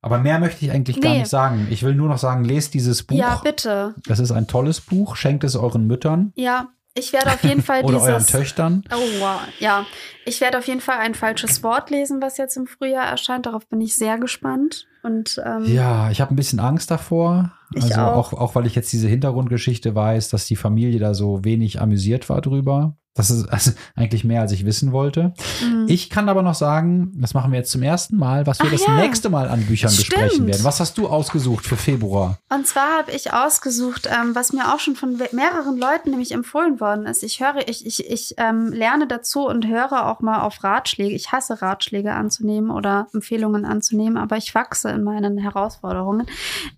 [0.00, 1.18] Aber mehr möchte ich eigentlich gar Nee.
[1.20, 1.66] nicht sagen.
[1.70, 3.16] Ich will nur noch sagen, lest dieses Buch.
[3.16, 3.94] Ja, bitte.
[4.06, 5.16] Das ist ein tolles Buch.
[5.16, 6.68] Schenkt es euren Müttern Ja,
[6.98, 8.26] ich werde auf jeden Fall oder euren.
[8.26, 8.84] Töchtern.
[8.92, 9.40] Oh, wow.
[9.58, 9.86] Ja,
[10.24, 13.46] ich werde auf jeden Fall ein falsches Wort lesen, was jetzt im Frühjahr erscheint.
[13.46, 14.86] Darauf bin ich sehr gespannt.
[15.02, 17.52] Und ähm, Ja, ich habe ein bisschen Angst davor.
[17.74, 18.32] Ich also auch.
[18.32, 18.40] auch.
[18.40, 22.40] auch, weil ich jetzt diese Hintergrundgeschichte weiß, dass die Familie da so wenig amüsiert war
[22.40, 22.96] drüber.
[23.14, 25.34] Das ist also eigentlich mehr, als ich wissen wollte.
[25.60, 25.86] mm.
[25.88, 28.72] Ich kann aber noch sagen, das machen wir jetzt zum ersten Mal, was wir Ach
[28.72, 28.94] das ja.
[28.94, 30.48] nächste Mal an Büchern besprechen Stimmt.
[30.48, 30.64] werden.
[30.64, 32.38] Was hast du ausgesucht für Februar?
[32.48, 36.80] Und zwar habe ich ausgesucht, ähm, was mir auch schon von mehreren Leuten nämlich empfohlen
[36.80, 37.24] worden ist.
[37.24, 41.14] Ich höre, ich, ich, ich ähm, lerne dazu und höre auch mal auf Ratschläge.
[41.14, 46.26] Ich hasse Ratschläge anzunehmen oder Empfehlungen anzunehmen, aber ich wachse in meinen Herausforderungen.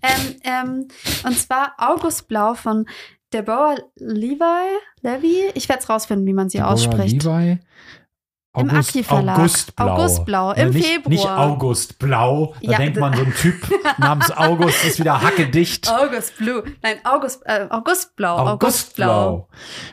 [0.02, 0.88] Ähm, ähm,
[1.26, 2.86] und zwar August Blau von
[3.32, 4.78] Deborah Levi.
[5.02, 5.50] Levi?
[5.54, 7.22] Ich werde es rausfinden, wie man sie Deborah ausspricht.
[7.22, 7.58] Levi?
[8.56, 9.38] Im Aki Verlag.
[9.38, 9.86] Augustblau.
[9.94, 11.10] Augustblau, Ja, im nicht, Februar.
[11.10, 12.54] Nicht Augustblau.
[12.60, 13.54] Da Ja, denkt man, so ein Typ
[13.98, 15.88] namens August ist wieder hackedicht.
[15.88, 16.64] August Blue.
[16.82, 18.38] Nein, August, äh, Augustblau.
[18.38, 19.48] Augustblau.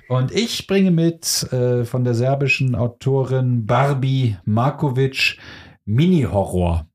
[0.09, 5.37] Und ich bringe mit äh, von der serbischen Autorin Barbie Markovic
[5.85, 6.86] Mini-Horror.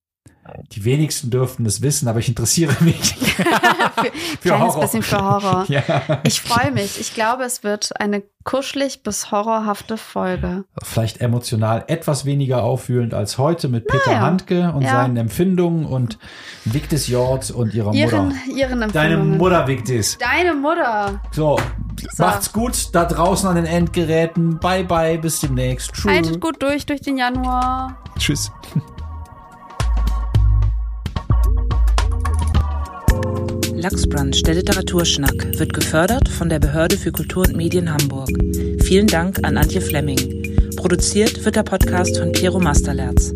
[0.73, 3.15] Die wenigsten dürften es wissen, aber ich interessiere mich
[4.41, 5.65] für, kleines bisschen für Horror.
[5.69, 5.83] ja.
[6.25, 7.01] Ich freue mich.
[7.01, 10.65] Ich glaube, es wird eine kuschelig bis horrorhafte Folge.
[10.83, 14.21] Vielleicht emotional etwas weniger aufwühlend als heute mit Peter Naja.
[14.21, 14.91] Handke und Ja.
[15.03, 16.19] seinen Empfindungen und
[16.65, 18.37] Victis Jord und ihrer Ihren, Mutter.
[18.55, 19.39] ihren Deine Empfindungen.
[19.39, 20.19] Mutter, Victis.
[20.19, 21.21] Deine Mutter.
[21.31, 21.59] So,
[22.13, 22.23] So.
[22.25, 24.59] macht's gut da draußen an den Endgeräten.
[24.59, 25.93] Bye, bye, bis demnächst.
[25.93, 26.11] Tschüss.
[26.13, 27.97] Haltet gut durch, durch den Januar.
[28.19, 28.51] Tschüss.
[33.83, 38.31] Lachsbrand, der Literaturschnack, wird gefördert von der Behörde für Kultur und Medien Hamburg.
[38.85, 40.71] Vielen Dank an Antje Flemming.
[40.77, 43.35] Produziert wird der Podcast von Piero Masterlerz.